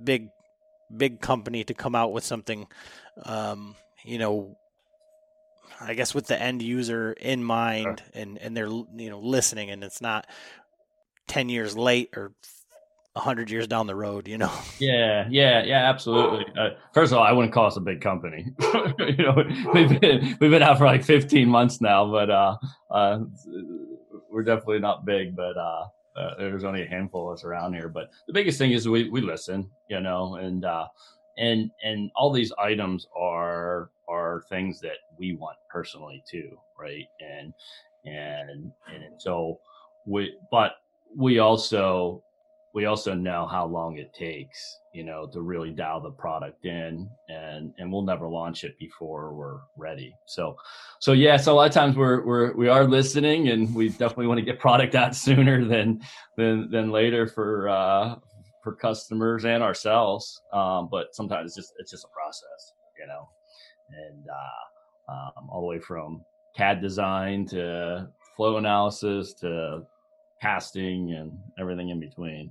big 0.03 0.31
big 0.95 1.21
company 1.21 1.65
to 1.65 1.75
come 1.75 1.95
out 1.95 2.13
with 2.13 2.25
something, 2.25 2.67
um, 3.25 3.77
you 4.05 4.19
know, 4.19 4.57
I 5.81 5.95
guess 5.95 6.15
with 6.15 6.27
the 6.27 6.41
end 6.41 6.63
user 6.63 7.13
in 7.13 7.45
mind, 7.45 8.03
and 8.15 8.39
and 8.39 8.57
they're 8.57 8.67
you 8.67 9.11
know 9.11 9.21
listening, 9.21 9.71
and 9.71 9.85
it's 9.85 10.01
not 10.01 10.27
ten 11.27 11.49
years 11.49 11.77
late 11.77 12.11
or 12.17 12.33
hundred 13.19 13.51
years 13.51 13.67
down 13.67 13.87
the 13.87 13.95
road, 13.95 14.29
you 14.29 14.39
know. 14.39 14.53
Yeah, 14.79 15.27
yeah, 15.29 15.65
yeah, 15.65 15.89
absolutely. 15.89 16.47
Uh, 16.59 16.71
first 16.95 17.13
of 17.13 17.19
all, 17.19 17.25
I 17.25 17.33
wouldn't 17.33 17.53
call 17.53 17.67
us 17.67 17.77
a 17.77 17.81
big 17.81 18.01
company. 18.01 18.47
you 18.61 19.17
know, 19.17 19.45
we've 19.75 20.01
been 20.01 20.37
we've 20.41 20.51
been 20.51 20.63
out 20.63 20.79
for 20.79 20.87
like 20.87 21.05
fifteen 21.05 21.49
months 21.49 21.81
now, 21.81 22.11
but 22.11 22.31
uh, 22.31 22.57
uh, 22.91 23.21
we're 24.31 24.45
definitely 24.45 24.79
not 24.79 25.05
big. 25.05 25.35
But 25.35 25.57
uh, 25.57 25.87
uh, 26.17 26.35
there's 26.39 26.65
only 26.65 26.83
a 26.83 26.89
handful 26.89 27.29
of 27.29 27.35
us 27.35 27.45
around 27.45 27.75
here, 27.75 27.89
but 27.89 28.11
the 28.27 28.33
biggest 28.33 28.59
thing 28.59 28.73
is 28.73 28.89
we, 28.89 29.09
we 29.09 29.21
listen, 29.21 29.69
you 29.89 30.01
know, 30.01 30.37
and 30.37 30.65
uh, 30.65 30.87
and 31.39 31.71
and 31.83 32.11
all 32.15 32.33
these 32.33 32.53
items 32.59 33.07
are 33.17 33.91
are 34.09 34.43
things 34.49 34.81
that 34.81 34.99
we 35.19 35.35
want 35.35 35.57
personally 35.71 36.23
too, 36.31 36.57
right? 36.79 37.07
And 37.21 37.53
and 38.05 38.73
and 38.87 39.05
so 39.19 39.61
we, 40.07 40.35
but 40.51 40.73
we 41.17 41.39
also 41.39 42.23
we 42.75 42.85
also 42.85 43.15
know 43.15 43.47
how 43.47 43.67
long 43.67 43.97
it 43.97 44.13
takes, 44.13 44.79
you 44.93 45.05
know, 45.05 45.27
to 45.33 45.41
really 45.41 45.71
dial 45.71 46.01
the 46.01 46.11
product 46.11 46.65
in 46.65 47.09
and 47.29 47.73
and 47.79 47.93
we'll 47.93 48.03
never 48.03 48.29
launch 48.29 48.65
it 48.65 48.79
before 48.79 49.35
we're 49.35 49.61
ready. 49.77 50.15
So 50.27 50.57
so 50.99 51.13
yeah, 51.13 51.37
so 51.37 51.53
a 51.53 51.55
lot 51.55 51.69
of 51.69 51.75
times 51.75 51.97
we're 51.97 52.25
we're 52.25 52.53
we 52.55 52.69
are 52.69 52.85
listening 52.85 53.49
and 53.49 53.75
we 53.75 53.89
definitely 53.89 54.27
want 54.27 54.39
to 54.39 54.45
get 54.45 54.61
product 54.61 54.95
out 54.95 55.15
sooner 55.27 55.65
than 55.65 56.01
than 56.37 56.71
than 56.71 56.91
later 56.91 57.27
for 57.27 57.69
uh 57.69 58.17
for 58.63 58.75
customers 58.75 59.45
and 59.45 59.63
ourselves. 59.63 60.43
Um, 60.53 60.89
but 60.91 61.15
sometimes 61.15 61.47
it's 61.47 61.57
just 61.57 61.75
it's 61.79 61.91
just 61.91 62.05
a 62.05 62.09
process, 62.09 62.75
you 62.99 63.07
know. 63.07 63.29
And 63.91 64.27
uh 64.29 64.69
um, 65.09 65.49
all 65.49 65.63
the 65.63 65.67
way 65.67 65.81
from 65.81 66.23
CAD 66.57 66.81
design 66.81 67.47
to 67.47 68.09
flow 68.37 68.59
analysis 68.59 69.33
to 69.35 69.83
casting 70.41 71.13
and 71.13 71.33
everything 71.59 71.91
in 71.91 72.01
between. 72.01 72.51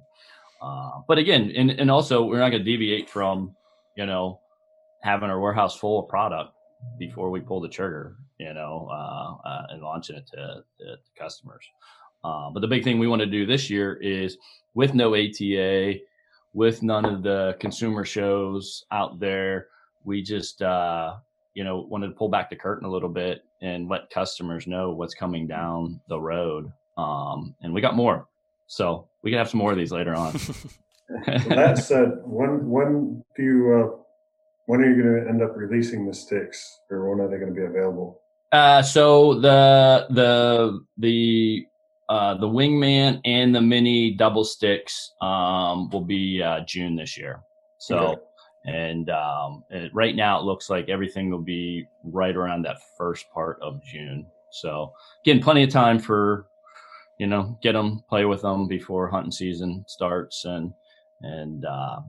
Uh, 0.61 1.01
but 1.07 1.17
again, 1.17 1.51
and, 1.55 1.71
and 1.71 1.91
also 1.91 2.23
we're 2.23 2.39
not 2.39 2.49
going 2.49 2.63
to 2.63 2.71
deviate 2.71 3.09
from, 3.09 3.55
you 3.95 4.05
know, 4.05 4.39
having 5.01 5.29
our 5.29 5.39
warehouse 5.39 5.77
full 5.77 5.99
of 5.99 6.09
product 6.09 6.51
before 6.97 7.29
we 7.29 7.39
pull 7.39 7.61
the 7.61 7.69
trigger, 7.69 8.15
you 8.39 8.53
know, 8.53 8.87
uh, 8.91 9.47
uh, 9.47 9.67
and 9.69 9.81
launching 9.81 10.15
it 10.15 10.27
to, 10.27 10.63
to 10.79 10.97
customers. 11.17 11.65
Uh, 12.23 12.49
but 12.49 12.61
the 12.61 12.67
big 12.67 12.83
thing 12.83 12.99
we 12.99 13.07
want 13.07 13.21
to 13.21 13.27
do 13.27 13.45
this 13.45 13.69
year 13.69 13.93
is 13.95 14.37
with 14.73 14.93
no 14.93 15.15
ATA, 15.15 15.95
with 16.53 16.81
none 16.81 17.05
of 17.05 17.23
the 17.23 17.55
consumer 17.59 18.03
shows 18.03 18.85
out 18.91 19.19
there, 19.19 19.67
we 20.03 20.21
just, 20.21 20.61
uh, 20.61 21.15
you 21.53 21.63
know, 21.63 21.85
wanted 21.89 22.07
to 22.07 22.13
pull 22.13 22.29
back 22.29 22.49
the 22.49 22.55
curtain 22.55 22.87
a 22.87 22.91
little 22.91 23.09
bit 23.09 23.43
and 23.61 23.89
let 23.89 24.09
customers 24.09 24.67
know 24.67 24.91
what's 24.91 25.13
coming 25.13 25.47
down 25.47 25.99
the 26.09 26.19
road. 26.19 26.71
Um, 26.97 27.55
and 27.61 27.73
we 27.73 27.81
got 27.81 27.95
more. 27.95 28.27
So 28.67 29.07
we 29.23 29.31
can 29.31 29.37
have 29.37 29.49
some 29.49 29.59
more 29.59 29.71
of 29.71 29.77
these 29.77 29.91
later 29.91 30.15
on. 30.15 30.33
that 31.27 31.77
said, 31.77 32.19
when 32.23 32.69
when 32.69 33.23
do 33.35 33.43
you 33.43 33.73
uh, 33.73 33.97
when 34.65 34.81
are 34.81 34.89
you 34.89 35.01
going 35.01 35.23
to 35.23 35.29
end 35.29 35.41
up 35.41 35.55
releasing 35.55 36.05
the 36.05 36.13
sticks, 36.13 36.81
or 36.89 37.09
when 37.09 37.25
are 37.25 37.29
they 37.29 37.37
going 37.37 37.53
to 37.53 37.59
be 37.59 37.65
available? 37.65 38.21
Uh, 38.51 38.81
so 38.81 39.35
the 39.39 40.07
the 40.09 40.79
the 40.97 41.65
uh, 42.09 42.35
the 42.35 42.47
wingman 42.47 43.21
and 43.25 43.53
the 43.53 43.61
mini 43.61 44.11
double 44.11 44.43
sticks 44.43 45.13
um, 45.21 45.89
will 45.89 46.05
be 46.05 46.41
uh, 46.41 46.61
June 46.61 46.95
this 46.95 47.17
year. 47.17 47.41
So. 47.79 47.97
Okay. 47.97 48.21
And, 48.65 49.09
um, 49.09 49.63
and 49.71 49.89
right 49.93 50.13
now, 50.13 50.39
it 50.39 50.43
looks 50.43 50.69
like 50.69 50.89
everything 50.89 51.29
will 51.29 51.39
be 51.39 51.87
right 52.03 52.35
around 52.35 52.63
that 52.63 52.79
first 52.97 53.31
part 53.31 53.57
of 53.61 53.81
June. 53.81 54.25
So, 54.51 54.91
again, 55.23 55.41
plenty 55.41 55.63
of 55.63 55.69
time 55.69 55.99
for 55.99 56.47
you 57.17 57.27
know, 57.27 57.57
get 57.61 57.73
them, 57.73 58.03
play 58.09 58.25
with 58.25 58.41
them 58.41 58.67
before 58.67 59.09
hunting 59.09 59.31
season 59.31 59.83
starts. 59.87 60.45
And, 60.45 60.73
and, 61.21 61.65
uh, 61.65 61.99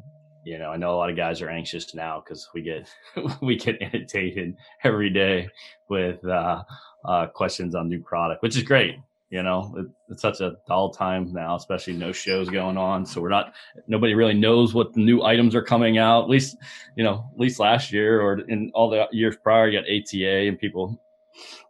you 0.44 0.59
know, 0.59 0.70
I 0.70 0.76
know 0.76 0.94
a 0.94 0.96
lot 0.96 1.11
of 1.11 1.16
guys 1.16 1.42
are 1.42 1.50
anxious 1.50 1.94
now 1.94 2.22
because 2.24 2.48
we 2.54 2.62
get, 2.62 2.88
we 3.42 3.56
get 3.56 3.80
inundated 3.80 4.56
every 4.84 5.11
day 5.11 5.48
with, 5.88 6.24
uh, 6.24 6.62
uh, 7.04 7.26
questions 7.28 7.74
on 7.74 7.88
new 7.88 8.00
product, 8.00 8.42
which 8.42 8.56
is 8.56 8.62
great. 8.62 8.96
You 9.30 9.42
know, 9.42 9.74
it, 9.76 9.86
it's 10.09 10.22
such 10.22 10.40
a 10.40 10.56
dull 10.66 10.90
time 10.90 11.32
now, 11.32 11.54
especially 11.56 11.92
no 11.92 12.12
shows 12.12 12.48
going 12.48 12.78
on. 12.78 13.04
So 13.04 13.20
we're 13.20 13.28
not, 13.28 13.52
nobody 13.86 14.14
really 14.14 14.34
knows 14.34 14.72
what 14.72 14.94
the 14.94 15.00
new 15.00 15.22
items 15.22 15.54
are 15.54 15.62
coming 15.62 15.98
out. 15.98 16.24
At 16.24 16.30
least, 16.30 16.56
you 16.96 17.04
know, 17.04 17.28
at 17.34 17.38
least 17.38 17.61
last 17.61 17.92
year 17.92 18.22
or 18.22 18.40
in 18.48 18.70
all 18.74 18.88
the 18.88 19.06
years 19.12 19.36
prior, 19.42 19.68
you 19.68 19.78
got 19.78 19.84
ATA 19.84 20.48
and 20.48 20.59
people 20.59 20.98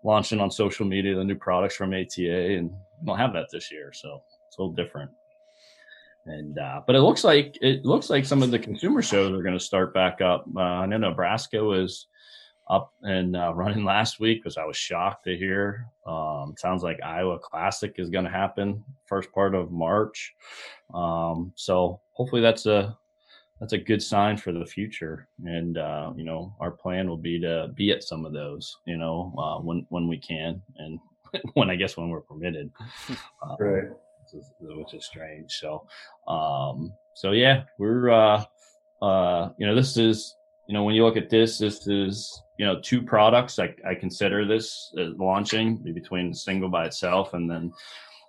launching 0.04 0.40
on 0.40 0.50
social 0.50 0.86
media 0.86 1.16
the 1.16 1.24
new 1.24 1.34
products 1.34 1.74
from 1.74 1.92
ATA 1.92 2.56
and 2.56 2.70
we 3.00 3.06
don't 3.06 3.18
have 3.18 3.32
that 3.34 3.48
this 3.52 3.70
year, 3.70 3.92
so 3.92 4.22
it's 4.46 4.58
a 4.58 4.62
little 4.62 4.74
different. 4.74 5.10
And 6.26 6.58
uh, 6.58 6.82
but 6.86 6.94
it 6.94 7.00
looks 7.00 7.24
like 7.24 7.56
it 7.62 7.84
looks 7.84 8.10
like 8.10 8.26
some 8.26 8.42
of 8.42 8.50
the 8.50 8.58
consumer 8.58 9.02
shows 9.02 9.32
are 9.32 9.42
going 9.42 9.58
to 9.58 9.64
start 9.64 9.94
back 9.94 10.20
up. 10.20 10.44
Uh, 10.54 10.60
I 10.60 10.86
know 10.86 10.98
Nebraska 10.98 11.62
was 11.62 12.06
up 12.68 12.92
and 13.02 13.36
uh, 13.36 13.52
running 13.54 13.84
last 13.86 14.20
week 14.20 14.42
because 14.42 14.56
I 14.58 14.64
was 14.64 14.76
shocked 14.76 15.24
to 15.24 15.36
hear. 15.36 15.86
Um, 16.06 16.54
sounds 16.58 16.82
like 16.82 17.02
Iowa 17.02 17.38
Classic 17.38 17.94
is 17.98 18.10
going 18.10 18.24
to 18.24 18.30
happen 18.30 18.84
first 19.06 19.32
part 19.32 19.54
of 19.54 19.70
March. 19.70 20.34
Um, 20.92 21.52
so 21.54 22.00
hopefully 22.12 22.42
that's 22.42 22.66
a 22.66 22.96
that's 23.60 23.72
a 23.72 23.78
good 23.78 24.02
sign 24.02 24.36
for 24.36 24.52
the 24.52 24.64
future. 24.64 25.28
And 25.44 25.78
uh, 25.78 26.12
you 26.16 26.24
know, 26.24 26.54
our 26.60 26.70
plan 26.70 27.08
will 27.08 27.16
be 27.16 27.40
to 27.40 27.70
be 27.74 27.90
at 27.90 28.04
some 28.04 28.24
of 28.24 28.32
those. 28.32 28.76
You 28.86 28.96
know, 28.96 29.34
uh, 29.38 29.60
when 29.60 29.86
when 29.88 30.08
we 30.08 30.18
can, 30.18 30.62
and 30.76 30.98
when 31.54 31.70
I 31.70 31.76
guess 31.76 31.96
when 31.96 32.08
we're 32.08 32.20
permitted, 32.20 32.70
um, 33.42 33.56
right? 33.58 33.84
Which 33.84 34.42
is, 34.42 34.52
which 34.60 34.94
is, 34.94 35.04
strange. 35.06 35.58
So, 35.58 35.86
um, 36.26 36.92
so 37.14 37.32
yeah, 37.32 37.64
we're 37.78 38.10
uh, 38.10 38.44
uh, 39.00 39.50
you 39.58 39.66
know, 39.66 39.74
this 39.74 39.96
is 39.96 40.36
you 40.66 40.74
know, 40.74 40.84
when 40.84 40.94
you 40.94 41.04
look 41.04 41.16
at 41.16 41.30
this, 41.30 41.58
this 41.58 41.86
is 41.86 42.42
you 42.58 42.66
know 42.66 42.78
two 42.80 43.02
products. 43.02 43.58
I, 43.58 43.74
I 43.88 43.94
consider 43.94 44.46
this 44.46 44.92
launching 44.94 45.76
between 45.76 46.30
the 46.30 46.36
single 46.36 46.68
by 46.68 46.84
itself 46.84 47.32
and 47.34 47.50
then 47.50 47.72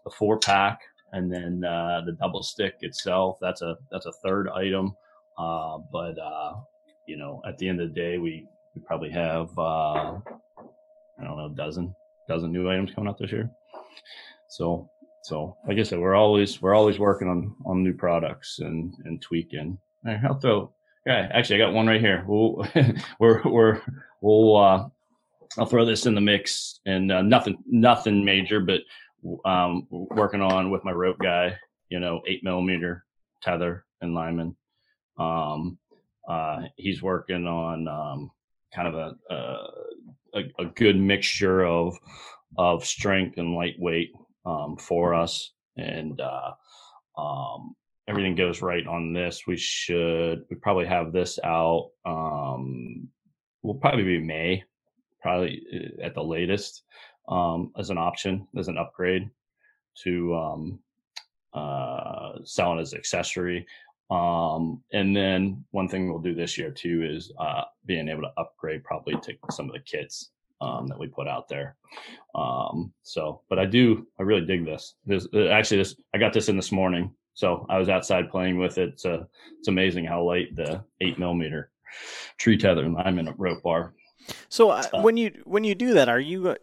the 0.05 0.11
four 0.11 0.39
pack 0.39 0.79
and 1.13 1.31
then 1.31 1.63
uh, 1.63 2.01
the 2.05 2.13
double 2.13 2.43
stick 2.43 2.75
itself. 2.81 3.37
That's 3.41 3.61
a 3.61 3.77
that's 3.91 4.05
a 4.05 4.11
third 4.23 4.49
item. 4.49 4.95
Uh, 5.37 5.79
but 5.91 6.17
uh, 6.19 6.55
you 7.07 7.17
know, 7.17 7.41
at 7.47 7.57
the 7.57 7.67
end 7.67 7.81
of 7.81 7.89
the 7.89 7.95
day, 7.95 8.17
we 8.17 8.47
we 8.75 8.81
probably 8.81 9.11
have 9.11 9.49
uh, 9.57 10.13
I 10.13 11.23
don't 11.23 11.37
know 11.37 11.45
a 11.45 11.55
dozen 11.55 11.95
dozen 12.29 12.53
new 12.53 12.69
items 12.69 12.91
coming 12.93 13.09
out 13.09 13.17
this 13.17 13.31
year. 13.31 13.49
So 14.49 14.89
so 15.23 15.57
like 15.67 15.77
I 15.77 15.83
said, 15.83 15.99
we're 15.99 16.15
always 16.15 16.61
we're 16.61 16.75
always 16.75 16.99
working 16.99 17.27
on 17.27 17.55
on 17.65 17.83
new 17.83 17.93
products 17.93 18.59
and 18.59 18.93
and 19.03 19.21
tweaking. 19.21 19.77
I'll 20.23 20.39
throw 20.39 20.71
yeah, 21.05 21.27
actually 21.33 21.61
I 21.61 21.65
got 21.65 21.73
one 21.73 21.87
right 21.87 21.99
here. 21.99 22.23
We'll 22.27 22.65
we're 23.19 23.41
we're 23.43 23.81
we'll 24.21 24.55
uh 24.55 24.87
I'll 25.57 25.65
throw 25.65 25.83
this 25.83 26.05
in 26.05 26.15
the 26.15 26.21
mix 26.21 26.79
and 26.85 27.11
uh, 27.11 27.23
nothing 27.23 27.57
nothing 27.65 28.23
major, 28.23 28.59
but 28.61 28.81
um 29.43 29.87
working 29.89 30.41
on 30.41 30.71
with 30.71 30.85
my 30.85 30.91
rope 30.91 31.17
guy, 31.19 31.57
you 31.89 31.99
know, 31.99 32.21
eight 32.27 32.43
millimeter 32.43 33.05
tether 33.41 33.85
and 34.01 34.13
lineman. 34.13 34.55
Um 35.17 35.77
uh 36.29 36.61
he's 36.77 37.01
working 37.01 37.47
on 37.47 37.87
um 37.87 38.31
kind 38.73 38.87
of 38.87 38.95
a, 38.95 39.33
a 39.33 40.43
a, 40.59 40.65
good 40.75 40.97
mixture 40.97 41.65
of 41.65 41.97
of 42.57 42.85
strength 42.85 43.37
and 43.37 43.55
lightweight 43.55 44.11
um, 44.45 44.77
for 44.77 45.13
us, 45.13 45.51
and 45.77 46.21
uh, 46.21 46.51
um, 47.19 47.75
everything 48.07 48.35
goes 48.35 48.61
right 48.61 48.85
on 48.87 49.13
this. 49.13 49.47
We 49.47 49.57
should 49.57 50.43
we 50.49 50.55
probably 50.57 50.85
have 50.85 51.11
this 51.11 51.39
out. 51.43 51.91
Um, 52.05 53.07
will 53.61 53.75
probably 53.75 54.03
be 54.03 54.19
May, 54.19 54.63
probably 55.21 55.61
uh, 55.73 56.05
at 56.05 56.15
the 56.15 56.23
latest, 56.23 56.83
um, 57.27 57.71
as 57.77 57.89
an 57.89 57.97
option 57.97 58.47
as 58.57 58.67
an 58.67 58.77
upgrade 58.77 59.29
to 60.03 60.35
um, 60.35 60.79
uh, 61.53 62.33
selling 62.43 62.79
as 62.79 62.93
accessory. 62.93 63.65
Um, 64.09 64.83
and 64.91 65.15
then 65.15 65.63
one 65.71 65.87
thing 65.87 66.09
we'll 66.09 66.19
do 66.19 66.33
this 66.33 66.57
year 66.57 66.71
too 66.71 67.03
is 67.07 67.31
uh, 67.39 67.63
being 67.85 68.09
able 68.09 68.23
to 68.23 68.31
upgrade 68.37 68.83
probably 68.83 69.15
to 69.21 69.33
some 69.51 69.67
of 69.67 69.73
the 69.73 69.79
kits 69.79 70.31
um, 70.61 70.87
that 70.87 70.99
we 70.99 71.07
put 71.07 71.27
out 71.27 71.47
there. 71.47 71.75
Um, 72.35 72.91
so, 73.03 73.41
but 73.49 73.59
I 73.59 73.65
do, 73.65 74.07
I 74.19 74.23
really 74.23 74.45
dig 74.45 74.65
this. 74.65 74.95
This 75.05 75.27
uh, 75.33 75.47
actually, 75.47 75.77
this 75.77 75.95
I 76.13 76.17
got 76.17 76.33
this 76.33 76.49
in 76.49 76.55
this 76.55 76.71
morning, 76.71 77.11
so 77.33 77.65
I 77.69 77.77
was 77.77 77.89
outside 77.89 78.29
playing 78.31 78.57
with 78.57 78.77
it. 78.77 78.89
It's, 78.89 79.05
uh, 79.05 79.23
it's 79.57 79.67
amazing 79.67 80.05
how 80.05 80.23
light 80.23 80.55
the 80.55 80.83
eight 81.01 81.19
millimeter 81.19 81.71
tree 82.37 82.57
tether 82.57 82.85
I'm 82.85 83.19
in 83.19 83.27
a 83.27 83.33
rope 83.37 83.63
bar. 83.63 83.93
So 84.49 84.69
uh, 84.69 84.83
when 85.01 85.17
you 85.17 85.41
when 85.45 85.63
you 85.63 85.75
do 85.75 85.93
that, 85.93 86.09
are 86.09 86.19
you? 86.19 86.49
Uh, 86.49 86.55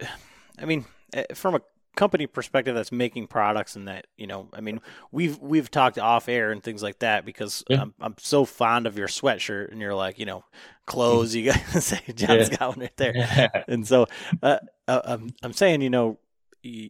I 0.59 0.65
mean, 0.65 0.85
eh, 1.13 1.25
from 1.33 1.55
a 1.55 1.61
company 1.97 2.27
perspective 2.27 2.75
that's 2.75 2.91
making 2.91 3.25
products 3.27 3.75
and 3.75 3.87
that 3.87 4.05
you 4.17 4.27
know 4.27 4.47
i 4.53 4.61
mean 4.61 4.79
we've 5.11 5.39
we've 5.39 5.69
talked 5.71 5.97
off 5.97 6.29
air 6.29 6.51
and 6.51 6.63
things 6.63 6.83
like 6.83 6.99
that 6.99 7.25
because 7.25 7.63
yeah. 7.67 7.81
I'm, 7.81 7.93
I'm 7.99 8.15
so 8.19 8.45
fond 8.45 8.85
of 8.85 8.97
your 8.97 9.07
sweatshirt 9.07 9.71
and 9.71 9.81
you're 9.81 9.95
like 9.95 10.19
you 10.19 10.25
know 10.25 10.45
clothes 10.85 11.35
you 11.35 11.51
guys 11.51 11.61
say 11.85 11.99
john's 12.13 12.49
yeah. 12.49 12.57
got 12.57 12.69
one 12.69 12.81
right 12.81 12.97
there 12.97 13.17
yeah. 13.17 13.47
and 13.67 13.85
so 13.85 14.05
uh, 14.43 14.59
uh, 14.87 15.01
I'm, 15.03 15.33
I'm 15.41 15.53
saying 15.53 15.81
you 15.81 15.89
know 15.89 16.19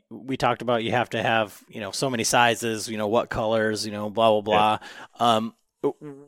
we 0.10 0.38
talked 0.38 0.62
about 0.62 0.84
you 0.84 0.92
have 0.92 1.10
to 1.12 1.24
have 1.24 1.64
you 1.70 1.80
know 1.80 1.92
so 1.92 2.10
many 2.10 2.26
sizes 2.26 2.90
you 2.90 2.98
know 2.98 3.08
what 3.08 3.30
colors 3.30 3.86
you 3.86 3.94
know 3.94 4.10
blah 4.10 4.42
blah 4.42 4.42
blah 4.42 5.26
um, 5.26 5.54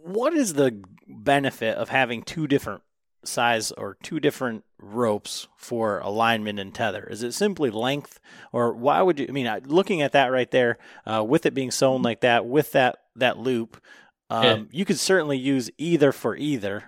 what 0.04 0.34
is 0.34 0.54
the 0.54 0.82
benefit 1.08 1.76
of 1.76 1.90
having 1.90 2.24
two 2.24 2.48
different 2.48 2.82
size 3.24 3.72
or 3.72 3.98
two 4.02 4.20
different 4.20 4.64
ropes 4.80 5.48
for 5.58 6.00
a 6.00 6.10
lineman 6.10 6.60
and 6.60 6.74
tether? 6.74 7.08
Is 7.10 7.24
it 7.24 7.34
simply 7.34 7.70
length, 7.70 8.20
or 8.52 8.74
why 8.74 9.02
would 9.02 9.20
you? 9.20 9.26
I 9.28 9.32
mean, 9.32 9.50
looking 9.66 10.02
at 10.02 10.14
that 10.14 10.28
right 10.28 10.50
there, 10.52 10.78
uh, 11.06 11.24
with 11.28 11.46
it 11.46 11.54
being 11.54 11.72
sewn 11.72 12.02
like 12.02 12.22
that, 12.22 12.46
with 12.46 12.72
that 12.74 13.00
that 13.16 13.38
loop, 13.38 13.82
um, 14.30 14.44
yeah. 14.44 14.58
you 14.72 14.86
could 14.86 15.00
certainly 15.00 15.38
use 15.38 15.70
either 15.78 16.12
for 16.12 16.36
either, 16.36 16.84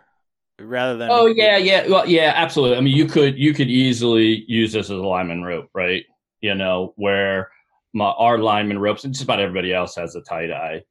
rather 0.60 0.98
than. 0.98 1.10
Oh 1.12 1.28
yeah, 1.28 1.58
yeah, 1.58 1.88
well, 1.88 2.08
yeah, 2.08 2.34
absolutely. 2.36 2.78
I 2.78 2.82
mean, 2.82 2.96
you 2.96 3.06
could 3.06 3.38
you 3.38 3.54
could 3.54 3.70
easily 3.70 4.46
use 4.48 4.74
this 4.74 4.86
as 4.86 4.92
a 4.92 4.96
lineman 4.96 5.44
rope, 5.44 5.70
right? 5.74 6.04
You 6.42 6.56
know, 6.56 6.94
where 6.96 7.52
my 7.94 8.06
our 8.06 8.38
lineman 8.38 8.80
ropes 8.80 9.04
and 9.04 9.14
just 9.14 9.24
about 9.24 9.40
everybody 9.40 9.74
else 9.74 9.96
has 9.96 10.16
a 10.16 10.22
tie 10.22 10.48
dye 10.48 10.82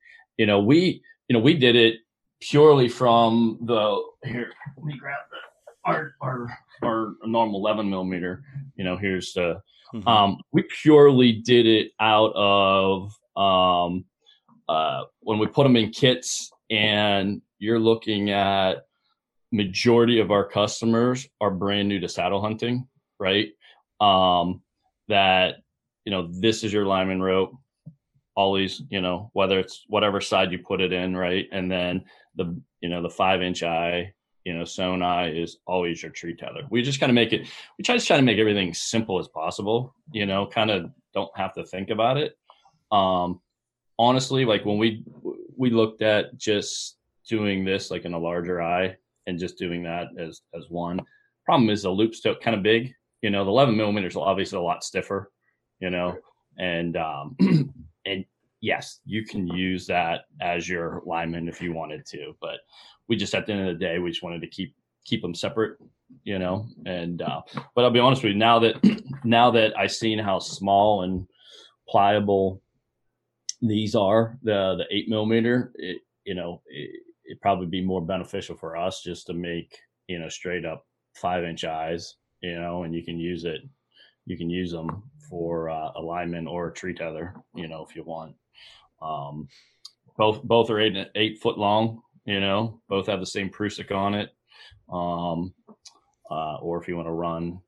you 0.41 0.47
know, 0.47 0.59
we, 0.59 1.03
you 1.29 1.35
know, 1.37 1.43
we 1.43 1.53
did 1.53 1.77
it 1.77 1.97
purely 2.41 2.89
from 2.89 3.59
the 3.63 4.03
here. 4.25 4.53
Let 4.77 4.87
me 4.87 4.97
grab 4.99 5.19
the 5.31 5.91
our 5.91 6.15
our 6.21 6.59
our 6.83 7.15
normal 7.25 7.61
11 7.61 7.89
millimeter. 7.89 8.43
You 8.77 8.85
know, 8.85 8.97
here's 8.97 9.33
the. 9.33 9.61
Mhm. 9.95 10.07
Um, 10.07 10.41
we 10.53 10.63
purely 10.83 11.33
did 11.33 11.67
it 11.67 11.91
out 11.99 12.33
of 12.37 13.13
um, 13.37 14.05
uh, 14.69 15.05
when 15.21 15.39
we 15.39 15.47
put 15.49 15.65
them 15.65 15.77
in 15.77 15.91
kits, 15.91 16.53
and 16.71 17.43
you're 17.59 17.81
looking 17.81 18.31
at 18.31 18.85
majority 19.53 20.21
of 20.21 20.31
our 20.31 20.45
customers 20.45 21.29
are 21.41 21.51
brand 21.51 21.89
new 21.89 21.99
to 21.99 22.09
saddle 22.09 22.41
hunting, 22.41 22.87
right? 23.19 23.49
Um, 24.01 24.63
that 25.09 25.57
you 26.05 26.13
know, 26.13 26.29
this 26.33 26.65
is 26.65 26.73
your 26.73 26.87
lineman 26.87 27.21
rope. 27.21 27.53
Always, 28.37 28.81
you 28.91 29.01
know, 29.01 29.31
whether 29.33 29.59
it's 29.59 29.85
whatever 29.89 30.21
side 30.21 30.53
you 30.53 30.59
put 30.61 30.81
it 30.81 30.93
in, 30.93 31.17
right? 31.17 31.49
And 31.53 31.71
then 31.71 32.05
the 32.37 32.61
you 32.81 32.89
know 32.89 33.03
the 33.03 33.11
five 33.11 33.43
inch 33.43 33.63
eye, 33.63 34.13
you 34.45 34.55
know, 34.55 35.05
eye 35.05 35.29
is 35.29 35.59
always 35.67 36.03
your 36.03 36.13
tree 36.13 36.35
tether. 36.35 36.63
We 36.71 36.83
just 36.83 37.01
kind 37.01 37.11
of 37.11 37.15
make 37.15 37.33
it. 37.33 37.49
We 37.79 37.85
try 37.85 37.97
to 37.97 38.05
try 38.05 38.17
to 38.17 38.23
make 38.23 38.39
everything 38.39 38.73
simple 38.75 39.19
as 39.19 39.29
possible. 39.29 39.95
You 40.13 40.27
know, 40.27 40.47
kind 40.47 40.71
of 40.71 40.91
don't 41.15 41.31
have 41.37 41.55
to 41.55 41.65
think 41.65 41.91
about 41.91 42.17
it. 42.17 42.37
Um, 42.91 43.41
honestly, 43.99 44.45
like 44.45 44.65
when 44.65 44.79
we 44.79 45.05
we 45.57 45.71
looked 45.71 46.03
at 46.03 46.37
just 46.39 46.97
doing 47.29 47.65
this 47.65 47.91
like 47.91 48.05
in 48.05 48.15
a 48.15 48.19
larger 48.19 48.61
eye 48.63 48.97
and 49.27 49.39
just 49.39 49.59
doing 49.59 49.83
that 49.85 50.09
as 50.19 50.43
as 50.55 50.69
one. 50.69 51.01
Problem 51.45 51.71
is 51.71 51.83
the 51.83 51.91
loop's 51.91 52.19
still 52.19 52.35
kind 52.35 52.57
of 52.57 52.63
big. 52.63 52.93
You 53.23 53.31
know, 53.31 53.45
the 53.45 53.51
11 53.51 53.77
millimeters 53.77 54.17
obviously 54.17 54.59
a 54.59 54.63
lot 54.63 54.85
stiffer. 54.85 55.31
You 55.81 55.91
know, 55.91 56.19
and 56.59 56.97
um, 56.97 57.37
and 58.07 58.25
yes, 58.61 59.01
you 59.05 59.25
can 59.25 59.47
use 59.49 59.87
that 59.87 60.23
as 60.41 60.69
your 60.69 61.03
lineman 61.07 61.49
if 61.49 61.61
you 61.61 61.73
wanted 61.73 62.05
to, 62.07 62.35
but 62.41 62.61
we 63.09 63.17
just 63.17 63.35
at 63.35 63.47
the 63.47 63.53
end 63.53 63.69
of 63.69 63.79
the 63.79 63.85
day 63.85 63.99
we 63.99 64.11
just 64.11 64.23
wanted 64.23 64.41
to 64.41 64.47
keep 64.47 64.75
keep 65.05 65.23
them 65.23 65.35
separate. 65.35 65.79
You 66.25 66.41
know, 66.41 66.67
and 66.87 67.23
uh, 67.23 67.43
but 67.75 67.85
I'll 67.85 67.93
be 67.93 68.01
honest 68.01 68.25
with 68.25 68.33
you 68.33 68.39
now 68.39 68.59
that 68.59 69.03
now 69.25 69.51
that 69.53 69.79
I've 69.79 69.93
seen 69.93 70.19
how 70.19 70.41
small 70.41 71.03
and 71.03 71.27
pliable 71.89 72.61
these 73.63 73.95
are 73.95 74.39
the 74.43 74.77
the 74.79 74.87
eight 74.91 75.09
millimeter 75.09 75.73
it, 75.77 75.99
you 76.25 76.35
know 76.35 76.63
it, 76.67 77.03
it'd 77.27 77.41
probably 77.41 77.67
be 77.67 77.85
more 77.85 78.01
beneficial 78.01 78.57
for 78.57 78.77
us 78.77 79.03
just 79.03 79.27
to 79.27 79.35
make 79.35 79.79
you 80.07 80.19
know 80.19 80.29
straight 80.29 80.65
up 80.65 80.87
five 81.15 81.45
inch 81.45 81.65
eyes 81.65 82.17
you 82.43 82.59
know 82.59 82.85
and 82.85 82.95
you 82.95 83.05
can 83.05 83.19
use 83.19 83.45
it 83.45 83.61
you 84.27 84.37
can 84.37 84.49
use 84.49 84.71
them 84.71 85.03
for 85.29 85.69
uh, 85.69 85.91
a 85.97 86.01
lineman 86.01 86.47
or 86.47 86.69
a 86.69 86.73
tree 86.73 86.95
tether 86.95 87.35
you 87.55 87.69
know 87.69 87.85
if 87.89 87.95
you 87.95 88.03
want 88.05 88.35
um 89.03 89.49
both 90.17 90.43
both 90.43 90.71
are 90.71 90.81
eight 90.81 90.97
eight 91.15 91.39
foot 91.41 91.59
long 91.59 92.01
you 92.25 92.41
know 92.41 92.81
both 92.89 93.07
have 93.07 93.21
the 93.21 93.27
same 93.27 93.51
prusik 93.51 93.95
on 93.95 94.15
it 94.15 94.31
um 94.93 95.53
uh 96.31 96.57
or 96.57 96.81
if 96.81 96.89
you 96.89 96.97
want 96.97 97.07
to 97.07 97.13
run 97.13 97.61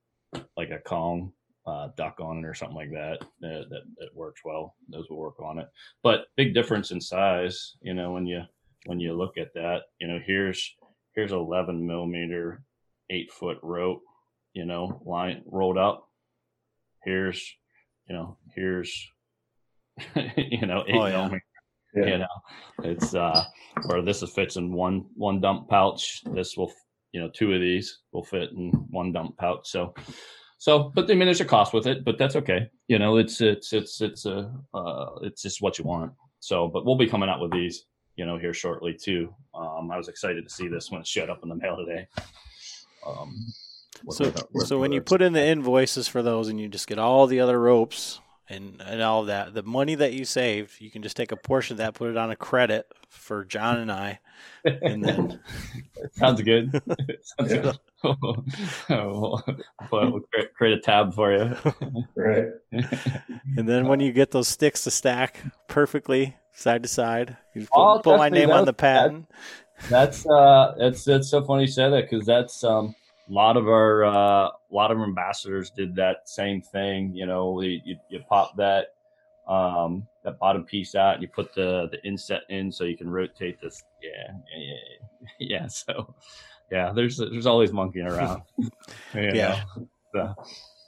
like 0.56 0.70
a 0.70 0.78
Kong 0.78 1.32
uh, 1.66 1.88
duck 1.96 2.18
on 2.20 2.38
it 2.38 2.44
or 2.44 2.54
something 2.54 2.76
like 2.76 2.90
that, 2.90 3.18
that, 3.40 3.66
that, 3.70 3.82
that 3.98 4.14
works 4.14 4.40
well. 4.44 4.74
Those 4.88 5.08
will 5.08 5.18
work 5.18 5.40
on 5.40 5.58
it. 5.58 5.68
But 6.02 6.26
big 6.36 6.54
difference 6.54 6.90
in 6.90 7.00
size, 7.00 7.76
you 7.82 7.94
know, 7.94 8.12
when 8.12 8.26
you 8.26 8.42
when 8.86 8.98
you 8.98 9.14
look 9.14 9.38
at 9.38 9.54
that, 9.54 9.82
you 10.00 10.08
know, 10.08 10.18
here's 10.24 10.74
here's 11.14 11.32
11 11.32 11.86
millimeter, 11.86 12.62
eight 13.10 13.30
foot 13.30 13.58
rope, 13.62 14.02
you 14.54 14.64
know, 14.64 15.00
line 15.04 15.42
rolled 15.46 15.78
up. 15.78 16.08
Here's, 17.04 17.54
you 18.08 18.14
know, 18.14 18.38
here's, 18.54 19.08
you 20.36 20.66
know, 20.66 20.84
eight 20.86 20.94
Oh, 20.96 21.07
yeah. 21.07 21.12
millimeter. 21.16 21.44
Yeah. 21.94 22.07
You 22.07 22.18
know, 22.18 22.26
it's 22.84 23.14
uh, 23.14 23.44
where 23.86 24.00
this 24.03 24.22
is 24.22 24.30
fits 24.30 24.57
in 24.57 24.72
one 24.72 25.05
one 25.14 25.40
dump 25.40 25.68
pouch. 25.68 26.22
This 26.32 26.57
will, 26.57 26.72
you 27.12 27.20
know, 27.20 27.28
two 27.28 27.53
of 27.53 27.61
these 27.61 27.98
will 28.12 28.24
fit 28.24 28.50
in 28.53 28.70
one 28.90 29.12
dump 29.12 29.36
pouch. 29.36 29.68
So, 29.68 29.92
so, 30.59 30.90
but 30.94 31.11
I 31.11 31.14
mean, 31.14 31.26
there's 31.26 31.42
a 31.42 31.44
cost 31.44 31.74
with 31.74 31.86
it, 31.86 32.03
but 32.05 32.16
that's 32.16 32.36
okay. 32.36 32.70
You 32.88 32.98
know, 32.98 33.18
it's 33.18 33.40
it's 33.42 33.74
it's 33.74 34.00
it's 34.00 34.24
a 34.24 34.50
uh, 34.72 35.07
it's 35.22 35.42
just 35.42 35.61
what 35.61 35.78
you 35.78 35.84
want. 35.84 36.12
So, 36.40 36.66
but 36.68 36.86
we'll 36.86 36.96
be 36.96 37.07
coming 37.07 37.28
out 37.28 37.40
with 37.40 37.53
these, 37.53 37.84
you 38.16 38.24
know, 38.24 38.38
here 38.38 38.55
shortly 38.55 38.94
too. 38.94 39.32
Um, 39.55 39.90
I 39.92 39.98
was 39.98 40.09
excited 40.09 40.48
to 40.48 40.55
see 40.55 40.68
this 40.68 40.90
when 40.90 41.00
it 41.03 41.07
showed 41.07 41.28
up 41.28 41.40
in 41.42 41.50
the 41.50 41.55
mail 41.57 41.76
today. 41.76 42.07
Um, 43.07 43.36
So, 44.11 44.32
so 44.64 44.78
when 44.80 44.90
you 44.92 45.00
put 45.03 45.22
in 45.22 45.32
the 45.34 45.44
invoices 45.44 46.09
for 46.09 46.22
those 46.22 46.48
and 46.48 46.59
you 46.59 46.68
just 46.68 46.88
get 46.88 46.98
all 46.98 47.26
the 47.26 47.38
other 47.40 47.61
ropes 47.61 48.20
and, 48.53 48.80
and 48.86 49.03
all 49.03 49.22
of 49.22 49.26
that, 49.28 49.55
the 49.55 49.62
money 49.62 49.94
that 49.94 50.12
you 50.12 50.24
saved, 50.24 50.80
you 50.80 50.90
can 50.90 51.03
just 51.03 51.16
take 51.16 51.32
a 51.32 51.36
portion 51.36 51.74
of 51.74 51.78
that, 51.78 51.94
put 51.94 52.11
it 52.11 52.16
on 52.16 52.30
a 52.30 52.36
credit 52.36 52.86
for 53.09 53.44
John 53.44 53.78
and 53.78 53.90
I, 53.90 54.20
and 54.64 55.05
then 55.05 55.40
sounds 56.12 56.40
good. 56.42 56.70
sounds 57.38 57.53
Yeah. 57.53 57.59
good. 57.62 57.78
we'll, 58.88 59.42
we'll 59.92 60.20
create- 60.32 60.55
create 60.55 60.78
a 60.78 60.80
tab 60.80 61.14
for 61.14 61.32
you. 61.32 61.55
Right. 62.16 62.46
and 63.57 63.68
then 63.68 63.86
when 63.86 64.00
you 64.00 64.12
get 64.12 64.30
those 64.32 64.48
sticks 64.48 64.82
to 64.84 64.90
stack 64.90 65.40
perfectly 65.68 66.36
side 66.53 66.82
to 66.82 66.88
side, 66.88 67.36
you 67.55 67.62
put, 67.62 67.70
Oh, 67.74 68.00
put 68.03 68.18
my 68.18 68.28
name 68.28 68.50
on 68.50 68.64
the 68.64 68.72
that- 68.72 68.76
patent. 68.78 69.26
That's 69.88 70.24
uh, 70.26 70.74
that's 70.78 71.05
that's 71.05 71.28
so 71.28 71.42
funny 71.44 71.62
you 71.62 71.66
said 71.68 71.88
that 71.90 72.09
because 72.09 72.24
that's 72.24 72.62
um, 72.62 72.94
a 73.28 73.32
lot 73.32 73.56
of 73.56 73.66
our 73.68 74.04
uh, 74.04 74.48
a 74.48 74.52
lot 74.70 74.90
of 74.90 74.98
ambassadors 74.98 75.70
did 75.70 75.94
that 75.96 76.28
same 76.28 76.60
thing. 76.60 77.14
You 77.14 77.26
know, 77.26 77.60
you, 77.60 77.80
you, 77.84 77.96
you 78.10 78.20
pop 78.28 78.56
that 78.56 78.94
um, 79.48 80.06
that 80.24 80.38
bottom 80.38 80.64
piece 80.64 80.94
out, 80.94 81.14
and 81.14 81.22
you 81.22 81.28
put 81.28 81.54
the 81.54 81.88
the 81.90 82.02
inset 82.06 82.42
in 82.48 82.70
so 82.70 82.84
you 82.84 82.96
can 82.96 83.08
rotate 83.10 83.60
this. 83.60 83.82
Yeah, 84.02 84.34
yeah, 84.56 84.74
yeah, 85.38 85.58
yeah. 85.60 85.66
So 85.70 86.14
yeah, 86.70 86.92
there's 86.92 87.16
there's 87.18 87.46
always 87.46 87.72
monkeying 87.72 88.06
around. 88.06 88.42
Yeah. 89.14 89.62
so, 90.14 90.34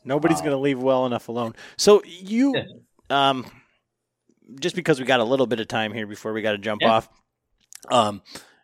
Nobody's 0.05 0.41
going 0.41 0.53
to 0.53 0.59
leave 0.59 0.80
well 0.80 1.07
enough 1.07 1.28
alone. 1.28 1.55
So 1.76 2.03
you, 2.05 2.55
Yeah. 2.55 2.64
um, 3.11 3.47
just 4.61 4.76
because 4.76 4.99
we 5.01 5.07
got 5.07 5.20
a 5.20 5.24
little 5.24 5.47
bit 5.47 5.61
of 5.61 5.68
time 5.68 5.93
here 5.93 6.07
before 6.07 6.32
we 6.32 6.43
got 6.43 6.53
to 6.53 6.59
jump 6.59 6.82
Yeah. 6.82 6.91
off, 6.91 7.09
um, 7.91 8.22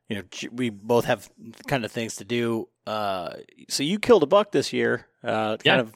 you 0.08 0.16
know, 0.16 0.22
we 0.52 0.70
both 0.70 1.04
have 1.06 1.30
kind 1.66 1.84
of 1.84 1.92
things 1.92 2.16
to 2.16 2.24
do. 2.24 2.68
Uh, 2.90 3.36
so 3.68 3.82
you 3.82 3.98
killed 3.98 4.22
a 4.22 4.26
buck 4.26 4.50
this 4.52 4.72
year, 4.72 5.06
uh, 5.22 5.56
kind 5.58 5.64
Yeah. 5.64 5.80
of 5.80 5.94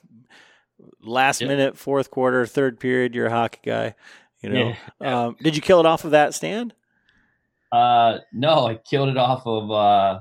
last 1.01 1.41
Yeah. 1.41 1.49
minute, 1.49 1.77
fourth 1.77 2.11
quarter, 2.11 2.47
third 2.47 2.79
period. 2.79 3.15
You're 3.15 3.27
a 3.27 3.31
hockey 3.31 3.61
guy, 3.65 3.95
you 4.43 4.51
know. 4.51 4.75
Yeah. 5.01 5.25
Um, 5.27 5.37
did 5.43 5.57
you 5.57 5.63
kill 5.63 5.81
it 5.81 5.87
off 5.87 6.05
of 6.05 6.13
that 6.13 6.35
stand? 6.35 6.75
Uh, 7.73 8.19
no, 8.33 8.67
I 8.69 8.77
killed 8.77 9.09
it 9.09 9.17
off 9.17 9.43
of 9.47 9.71
uh, 9.71 10.21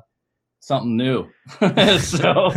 something 0.60 0.98
new. 0.98 1.28
so, 2.00 2.52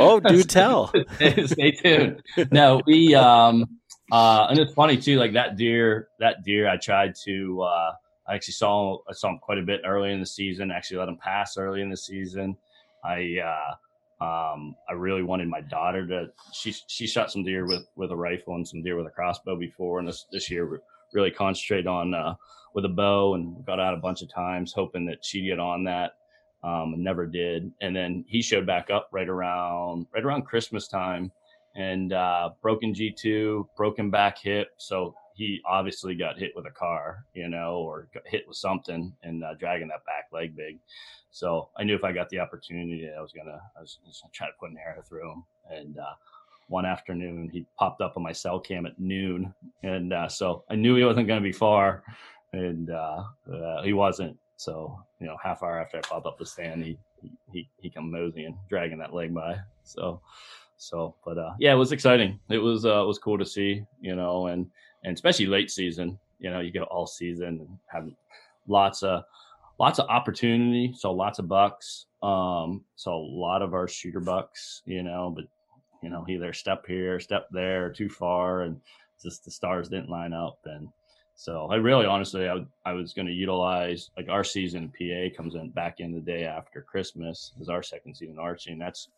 Oh, 0.00 0.20
do 0.24 0.42
tell. 0.42 0.92
stay, 1.46 1.70
tuned. 1.72 2.22
No, 2.50 2.82
we 2.86 3.14
um, 3.14 3.78
uh, 4.10 4.48
and 4.50 4.58
it's 4.58 4.74
funny 4.74 4.96
too. 4.96 5.16
Like 5.18 5.34
that 5.34 5.56
deer, 5.56 6.08
that 6.18 6.42
deer, 6.44 6.68
I 6.68 6.76
tried 6.76 7.14
to. 7.24 7.62
Uh, 7.62 7.92
I 8.26 8.34
actually 8.34 8.54
saw 8.54 8.98
I 9.08 9.12
saw 9.12 9.28
him 9.28 9.38
quite 9.38 9.58
a 9.58 9.62
bit 9.62 9.82
early 9.86 10.12
in 10.12 10.18
the 10.20 10.26
season. 10.26 10.72
Actually, 10.72 10.98
let 10.98 11.08
him 11.08 11.16
pass 11.18 11.56
early 11.56 11.80
in 11.82 11.90
the 11.90 11.96
season. 11.96 12.56
I 13.04 13.38
uh, 13.44 14.24
um, 14.24 14.74
I 14.88 14.92
really 14.92 15.22
wanted 15.22 15.48
my 15.48 15.60
daughter 15.62 16.06
to. 16.06 16.26
She 16.52 16.74
she 16.86 17.06
shot 17.06 17.30
some 17.30 17.44
deer 17.44 17.66
with 17.66 17.86
with 17.96 18.10
a 18.10 18.16
rifle 18.16 18.54
and 18.54 18.66
some 18.66 18.82
deer 18.82 18.96
with 18.96 19.06
a 19.06 19.10
crossbow 19.10 19.56
before, 19.56 19.98
and 19.98 20.08
this 20.08 20.26
this 20.30 20.50
year 20.50 20.80
really 21.12 21.30
concentrate 21.30 21.86
on 21.86 22.14
uh, 22.14 22.34
with 22.74 22.84
a 22.84 22.88
bow 22.88 23.34
and 23.34 23.64
got 23.66 23.80
out 23.80 23.94
a 23.94 23.96
bunch 23.96 24.22
of 24.22 24.32
times, 24.32 24.72
hoping 24.72 25.06
that 25.06 25.24
she'd 25.24 25.46
get 25.48 25.58
on 25.58 25.84
that. 25.84 26.12
Um, 26.62 26.94
never 26.98 27.26
did. 27.26 27.72
And 27.80 27.96
then 27.96 28.24
he 28.28 28.42
showed 28.42 28.66
back 28.66 28.90
up 28.90 29.08
right 29.12 29.28
around 29.28 30.06
right 30.14 30.24
around 30.24 30.42
Christmas 30.42 30.88
time, 30.88 31.32
and 31.74 32.12
uh, 32.12 32.50
broken 32.60 32.92
G 32.92 33.10
two, 33.10 33.68
broken 33.76 34.10
back 34.10 34.38
hip. 34.38 34.68
So 34.76 35.14
he 35.40 35.58
obviously 35.64 36.14
got 36.14 36.38
hit 36.38 36.52
with 36.54 36.66
a 36.66 36.70
car, 36.70 37.24
you 37.32 37.48
know, 37.48 37.76
or 37.76 38.08
got 38.12 38.26
hit 38.26 38.46
with 38.46 38.58
something 38.58 39.10
and 39.22 39.42
uh, 39.42 39.54
dragging 39.54 39.88
that 39.88 40.04
back 40.04 40.26
leg 40.32 40.54
big. 40.54 40.78
So 41.30 41.70
I 41.78 41.82
knew 41.82 41.94
if 41.94 42.04
I 42.04 42.12
got 42.12 42.28
the 42.28 42.40
opportunity, 42.40 43.08
I 43.08 43.22
was 43.22 43.32
gonna 43.32 43.58
I 43.74 43.80
was, 43.80 44.00
gonna 44.04 44.32
try 44.34 44.48
to 44.48 44.52
put 44.60 44.70
an 44.70 44.76
arrow 44.76 45.00
through 45.00 45.32
him. 45.32 45.44
And 45.70 45.98
uh, 45.98 46.12
one 46.68 46.84
afternoon, 46.84 47.48
he 47.50 47.64
popped 47.78 48.02
up 48.02 48.18
on 48.18 48.22
my 48.22 48.32
cell 48.32 48.60
cam 48.60 48.84
at 48.84 49.00
noon, 49.00 49.54
and 49.82 50.12
uh, 50.12 50.28
so 50.28 50.62
I 50.68 50.74
knew 50.74 50.94
he 50.94 51.04
wasn't 51.04 51.26
gonna 51.26 51.40
be 51.40 51.52
far, 51.52 52.02
and 52.52 52.90
uh, 52.90 53.24
uh, 53.50 53.82
he 53.82 53.94
wasn't. 53.94 54.36
So 54.58 55.00
you 55.20 55.26
know, 55.26 55.38
half 55.42 55.62
hour 55.62 55.80
after 55.80 55.96
I 55.96 56.00
popped 56.02 56.26
up 56.26 56.38
the 56.38 56.44
stand, 56.44 56.84
he 56.84 56.98
he 57.50 57.66
he, 57.80 57.88
come 57.88 58.10
moseying, 58.10 58.58
dragging 58.68 58.98
that 58.98 59.14
leg 59.14 59.32
by. 59.32 59.56
So 59.84 60.20
so, 60.76 61.14
but 61.24 61.38
uh, 61.38 61.52
yeah, 61.58 61.72
it 61.72 61.76
was 61.76 61.92
exciting. 61.92 62.38
It 62.50 62.58
was 62.58 62.84
uh, 62.84 63.02
it 63.02 63.06
was 63.06 63.18
cool 63.18 63.38
to 63.38 63.46
see, 63.46 63.84
you 64.02 64.14
know, 64.14 64.48
and 64.48 64.66
and 65.04 65.14
especially 65.14 65.46
late 65.46 65.70
season. 65.70 66.18
You 66.38 66.50
know, 66.50 66.60
you 66.60 66.72
go 66.72 66.84
all 66.84 67.06
season 67.06 67.46
and 67.60 67.78
have 67.86 68.08
lots 68.66 69.02
of 69.02 69.24
lots 69.78 69.98
of 69.98 70.08
opportunity. 70.08 70.94
So 70.96 71.12
lots 71.12 71.38
of 71.38 71.48
bucks. 71.48 72.06
Um, 72.22 72.84
so 72.96 73.14
a 73.14 73.16
lot 73.16 73.62
of 73.62 73.74
our 73.74 73.88
shooter 73.88 74.20
bucks, 74.20 74.82
you 74.84 75.02
know, 75.02 75.32
but 75.34 75.44
you 76.02 76.10
know, 76.10 76.24
either 76.28 76.52
step 76.52 76.86
here, 76.86 77.20
step 77.20 77.48
there, 77.50 77.90
too 77.90 78.08
far, 78.08 78.62
and 78.62 78.80
just 79.22 79.44
the 79.44 79.50
stars 79.50 79.88
didn't 79.88 80.08
line 80.08 80.32
up. 80.32 80.58
And 80.64 80.88
So 81.34 81.68
I 81.70 81.76
really, 81.76 82.06
honestly, 82.06 82.48
I, 82.48 82.64
I 82.84 82.92
was 82.92 83.12
going 83.12 83.26
to 83.26 83.32
utilize 83.32 84.10
like 84.16 84.28
our 84.28 84.44
season 84.44 84.92
PA 84.98 85.34
comes 85.36 85.54
in 85.54 85.70
back 85.70 86.00
in 86.00 86.12
the 86.12 86.20
day 86.20 86.44
after 86.44 86.82
Christmas 86.82 87.52
is 87.60 87.68
our 87.68 87.82
second 87.82 88.14
season 88.14 88.38
archery, 88.38 88.72
and 88.72 88.80
that's 88.80 89.08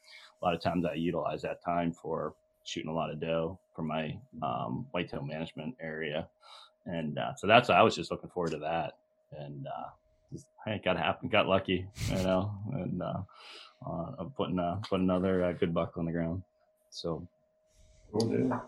a 0.41 0.45
lot 0.45 0.55
of 0.55 0.61
times 0.61 0.85
I 0.85 0.95
utilize 0.95 1.43
that 1.43 1.63
time 1.65 1.93
for 1.93 2.35
shooting 2.65 2.91
a 2.91 2.95
lot 2.95 3.11
of 3.11 3.21
doe 3.21 3.59
for 3.75 3.83
my 3.83 4.17
um, 4.43 4.87
whitetail 4.93 5.23
management 5.23 5.75
area, 5.81 6.29
and 6.87 7.19
uh, 7.19 7.35
so 7.37 7.47
that's 7.47 7.71
I 7.71 7.83
was 7.83 7.95
just 7.95 8.11
looking 8.11 8.31
forward 8.31 8.53
to 8.53 8.59
that, 8.59 8.95
and 9.39 9.67
uh, 9.67 9.91
just, 10.33 10.47
hey, 10.65 10.81
got 10.85 10.97
happen, 10.97 11.29
got 11.29 11.47
lucky, 11.47 11.87
you 12.09 12.23
know, 12.23 12.53
and 12.73 13.03
uh, 13.03 13.21
uh, 13.87 14.25
putting 14.37 14.59
uh, 14.59 14.77
put 14.89 15.01
another 15.01 15.45
uh, 15.45 15.53
good 15.53 15.75
buck 15.75 15.97
on 15.97 16.07
the 16.07 16.13
ground. 16.13 16.43
So, 16.91 17.27
Cool, 18.13 18.63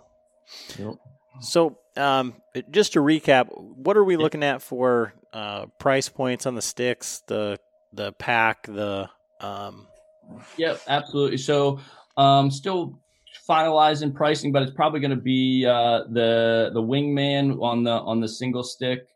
yep. 0.78 0.96
So, 1.40 1.78
um, 1.96 2.34
just 2.70 2.94
to 2.94 3.00
recap, 3.00 3.48
what 3.56 3.96
are 3.96 4.04
we 4.04 4.16
looking 4.16 4.42
at 4.42 4.62
for 4.62 5.12
uh, 5.32 5.66
price 5.78 6.08
points 6.08 6.46
on 6.46 6.54
the 6.54 6.62
sticks, 6.62 7.22
the 7.26 7.58
the 7.92 8.12
pack, 8.12 8.66
the 8.66 9.08
um, 9.40 9.86
Yep, 10.56 10.80
absolutely. 10.88 11.38
So, 11.38 11.80
um, 12.16 12.50
still 12.50 12.98
finalizing 13.48 14.14
pricing, 14.14 14.52
but 14.52 14.62
it's 14.62 14.72
probably 14.72 15.00
going 15.00 15.10
to 15.10 15.16
be 15.16 15.66
uh, 15.66 16.04
the 16.10 16.70
the 16.72 16.82
wingman 16.82 17.60
on 17.62 17.84
the 17.84 17.90
on 17.90 18.20
the 18.20 18.28
single 18.28 18.62
stick, 18.62 19.08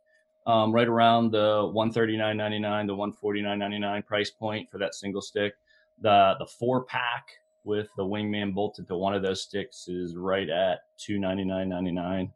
um, 0.47 0.73
right 0.73 0.89
around 0.89 1.33
the 1.33 1.69
one 1.73 1.91
thirty 1.91 2.17
nine 2.17 2.37
ninety 2.37 2.59
nine, 2.59 2.87
the 2.87 2.95
one 2.95 3.13
forty 3.13 3.43
nine 3.43 3.59
ninety 3.59 3.79
nine 3.79 4.03
price 4.03 4.31
point 4.31 4.71
for 4.71 4.79
that 4.79 4.95
single 4.95 5.23
stick. 5.23 5.55
The 6.01 6.35
the 6.39 6.47
four 6.47 6.85
pack 6.85 7.27
with 7.65 7.89
the 7.97 8.05
wingman 8.05 8.55
bolted 8.55 8.87
to 8.89 8.97
one 8.97 9.15
of 9.15 9.23
those 9.23 9.43
sticks 9.43 9.89
is 9.89 10.17
right 10.17 10.49
at 10.49 10.81
two 10.99 11.19
ninety 11.19 11.45
nine 11.45 11.69
ninety 11.69 11.93
nine. 11.93 12.33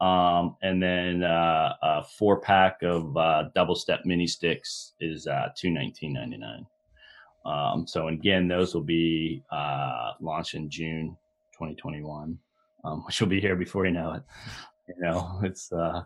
Um, 0.00 0.56
and 0.62 0.82
then 0.82 1.22
uh, 1.22 1.74
a 1.82 2.04
four 2.04 2.40
pack 2.40 2.82
of 2.82 3.16
uh, 3.16 3.44
double 3.54 3.76
step 3.76 4.00
mini 4.04 4.26
sticks 4.26 4.92
is 5.00 5.26
uh, 5.26 5.48
two 5.56 5.70
nineteen 5.70 6.12
ninety 6.12 6.36
nine. 6.36 6.66
Um, 7.46 7.86
so 7.86 8.08
again, 8.08 8.48
those 8.48 8.74
will 8.74 8.82
be 8.82 9.42
uh, 9.52 10.12
launched 10.20 10.54
in 10.54 10.68
June 10.70 11.16
2021, 11.64 12.38
um, 12.84 13.02
which 13.06 13.20
will 13.20 13.28
be 13.28 13.40
here 13.40 13.56
before 13.56 13.86
you 13.86 13.92
know 13.92 14.12
it. 14.12 14.22
You 14.88 14.94
know, 15.00 15.40
it's 15.42 15.72
uh, 15.72 16.02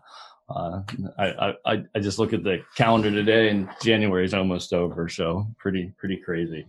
uh, 0.49 0.81
I, 1.17 1.53
I 1.65 1.83
I 1.93 1.99
just 1.99 2.19
look 2.19 2.33
at 2.33 2.43
the 2.43 2.63
calendar 2.75 3.11
today, 3.11 3.49
and 3.49 3.69
January 3.83 4.25
is 4.25 4.33
almost 4.33 4.73
over, 4.73 5.09
so 5.09 5.47
pretty 5.57 5.93
pretty 5.97 6.17
crazy. 6.17 6.65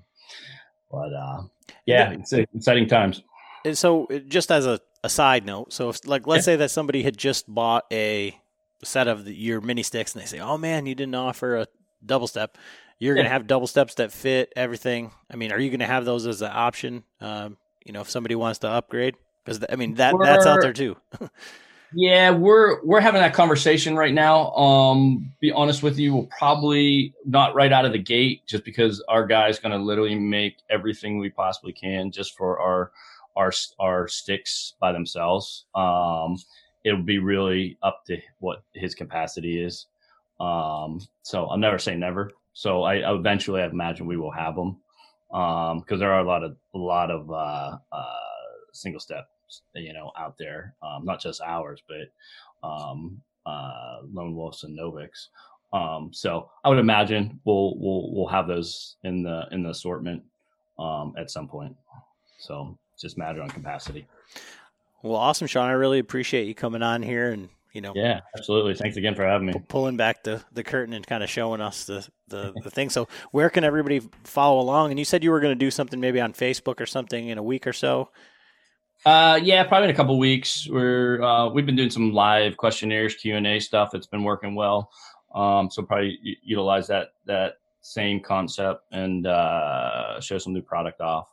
But 0.90 1.12
uh, 1.14 1.42
yeah, 1.86 2.10
it's 2.10 2.32
exciting 2.32 2.88
times. 2.88 3.22
and 3.64 3.78
so 3.78 4.08
just 4.28 4.50
as 4.50 4.66
a, 4.66 4.80
a 5.04 5.08
side 5.08 5.46
note, 5.46 5.72
so 5.72 5.88
if 5.88 6.06
like 6.06 6.26
let's 6.26 6.44
say 6.44 6.56
that 6.56 6.70
somebody 6.70 7.02
had 7.02 7.16
just 7.16 7.52
bought 7.52 7.84
a 7.92 8.36
set 8.82 9.06
of 9.08 9.24
the, 9.24 9.34
your 9.34 9.60
mini 9.60 9.82
sticks 9.82 10.14
and 10.14 10.22
they 10.22 10.26
say, 10.26 10.40
"Oh 10.40 10.58
man, 10.58 10.86
you 10.86 10.94
didn't 10.94 11.14
offer 11.14 11.56
a 11.56 11.66
double 12.04 12.26
step." 12.26 12.58
You're 12.98 13.14
going 13.14 13.24
to 13.24 13.30
have 13.30 13.46
double 13.46 13.66
steps 13.66 13.94
that 13.94 14.12
fit 14.12 14.52
everything. 14.54 15.10
I 15.30 15.36
mean, 15.36 15.52
are 15.52 15.58
you 15.58 15.70
going 15.70 15.80
to 15.80 15.86
have 15.86 16.04
those 16.04 16.26
as 16.26 16.42
an 16.42 16.50
option? 16.52 17.02
Um, 17.18 17.56
you 17.84 17.92
know, 17.92 18.00
if 18.00 18.10
somebody 18.10 18.34
wants 18.34 18.60
to 18.60 18.68
upgrade, 18.68 19.16
because 19.44 19.64
I 19.68 19.76
mean 19.76 19.94
that 19.94 20.14
that's 20.22 20.46
out 20.46 20.60
there 20.60 20.72
too. 20.72 20.96
Yeah, 21.92 22.30
we're 22.30 22.84
we're 22.84 23.00
having 23.00 23.20
that 23.20 23.34
conversation 23.34 23.96
right 23.96 24.14
now. 24.14 24.52
Um, 24.52 25.32
be 25.40 25.50
honest 25.50 25.82
with 25.82 25.98
you, 25.98 26.14
we'll 26.14 26.26
probably 26.38 27.14
not 27.24 27.54
right 27.54 27.72
out 27.72 27.84
of 27.84 27.92
the 27.92 27.98
gate, 27.98 28.46
just 28.46 28.64
because 28.64 29.02
our 29.08 29.26
guy's 29.26 29.58
going 29.58 29.72
to 29.72 29.84
literally 29.84 30.14
make 30.14 30.58
everything 30.70 31.18
we 31.18 31.30
possibly 31.30 31.72
can 31.72 32.12
just 32.12 32.36
for 32.36 32.60
our 32.60 32.92
our 33.34 33.52
our 33.80 34.06
sticks 34.06 34.74
by 34.80 34.92
themselves. 34.92 35.64
Um, 35.74 36.36
it'll 36.84 37.02
be 37.02 37.18
really 37.18 37.76
up 37.82 38.04
to 38.06 38.18
what 38.38 38.62
his 38.72 38.94
capacity 38.94 39.60
is. 39.60 39.86
Um, 40.38 41.00
so 41.22 41.46
I'll 41.46 41.58
never 41.58 41.78
say 41.78 41.96
never. 41.96 42.30
So 42.52 42.84
I, 42.84 42.98
I 42.98 43.14
eventually, 43.14 43.62
I 43.62 43.66
imagine 43.66 44.06
we 44.06 44.16
will 44.16 44.30
have 44.30 44.54
them 44.54 44.78
because 45.30 46.00
there 46.00 46.12
are 46.12 46.20
a 46.20 46.26
lot 46.26 46.42
of 46.42 46.56
a 46.74 46.78
lot 46.78 47.10
of 47.10 47.30
uh, 47.30 47.78
uh, 47.92 48.16
single 48.72 49.00
steps, 49.00 49.28
you 49.74 49.92
know, 49.92 50.10
out 50.18 50.36
there. 50.38 50.74
Um, 50.82 51.04
not 51.04 51.20
just 51.20 51.40
ours, 51.40 51.82
but 51.88 52.68
um, 52.68 53.20
uh, 53.46 53.98
Lone 54.12 54.34
Wolves 54.34 54.64
and 54.64 54.78
Novix. 54.78 55.28
Um, 55.72 56.10
so 56.12 56.50
I 56.64 56.68
would 56.68 56.78
imagine 56.78 57.40
we'll 57.44 57.78
we'll 57.78 58.12
we'll 58.12 58.28
have 58.28 58.48
those 58.48 58.96
in 59.04 59.22
the 59.22 59.44
in 59.52 59.62
the 59.62 59.70
assortment 59.70 60.22
um, 60.78 61.14
at 61.16 61.30
some 61.30 61.48
point. 61.48 61.76
So 62.38 62.76
just 63.00 63.16
matter 63.16 63.40
on 63.40 63.48
capacity. 63.48 64.06
well, 65.02 65.16
awesome, 65.16 65.46
Shawn. 65.46 65.68
I 65.68 65.72
really 65.72 65.98
appreciate 66.00 66.48
you 66.48 66.54
coming 66.54 66.82
on 66.82 67.02
here 67.02 67.30
and 67.30 67.48
you 67.72 67.80
know 67.80 67.92
Yeah, 67.94 68.20
absolutely. 68.36 68.74
Thanks 68.74 68.96
again 68.96 69.14
for 69.14 69.24
having 69.24 69.46
me. 69.46 69.54
pulling 69.68 69.96
back 69.96 70.22
the, 70.24 70.42
the 70.52 70.64
curtain 70.64 70.94
and 70.94 71.06
kind 71.06 71.22
of 71.22 71.30
showing 71.30 71.60
us 71.60 71.84
the, 71.84 72.06
the, 72.28 72.52
the 72.62 72.70
thing. 72.70 72.90
So 72.90 73.08
where 73.30 73.50
can 73.50 73.64
everybody 73.64 74.00
follow 74.24 74.60
along? 74.60 74.90
And 74.90 74.98
you 74.98 75.04
said 75.04 75.22
you 75.24 75.30
were 75.30 75.40
going 75.40 75.56
to 75.56 75.64
do 75.64 75.70
something 75.70 76.00
maybe 76.00 76.20
on 76.20 76.32
Facebook 76.32 76.80
or 76.80 76.86
something 76.86 77.28
in 77.28 77.38
a 77.38 77.42
week 77.42 77.66
or 77.66 77.72
so. 77.72 78.10
Uh, 79.06 79.40
yeah, 79.42 79.64
probably 79.64 79.88
in 79.88 79.94
a 79.94 79.96
couple 79.96 80.18
weeks. 80.18 80.68
We're 80.68 81.22
uh, 81.22 81.48
we've 81.48 81.64
been 81.64 81.76
doing 81.76 81.90
some 81.90 82.12
live 82.12 82.56
questionnaires, 82.58 83.14
Q 83.14 83.36
and 83.36 83.46
A 83.46 83.58
stuff. 83.58 83.94
It's 83.94 84.06
been 84.06 84.24
working 84.24 84.54
well. 84.54 84.90
Um, 85.34 85.70
so 85.70 85.82
probably 85.82 86.18
u- 86.22 86.36
utilize 86.42 86.86
that 86.88 87.08
that 87.24 87.54
same 87.80 88.20
concept 88.20 88.82
and 88.92 89.26
uh, 89.26 90.20
show 90.20 90.36
some 90.36 90.52
new 90.52 90.60
product 90.60 91.00
off. 91.00 91.28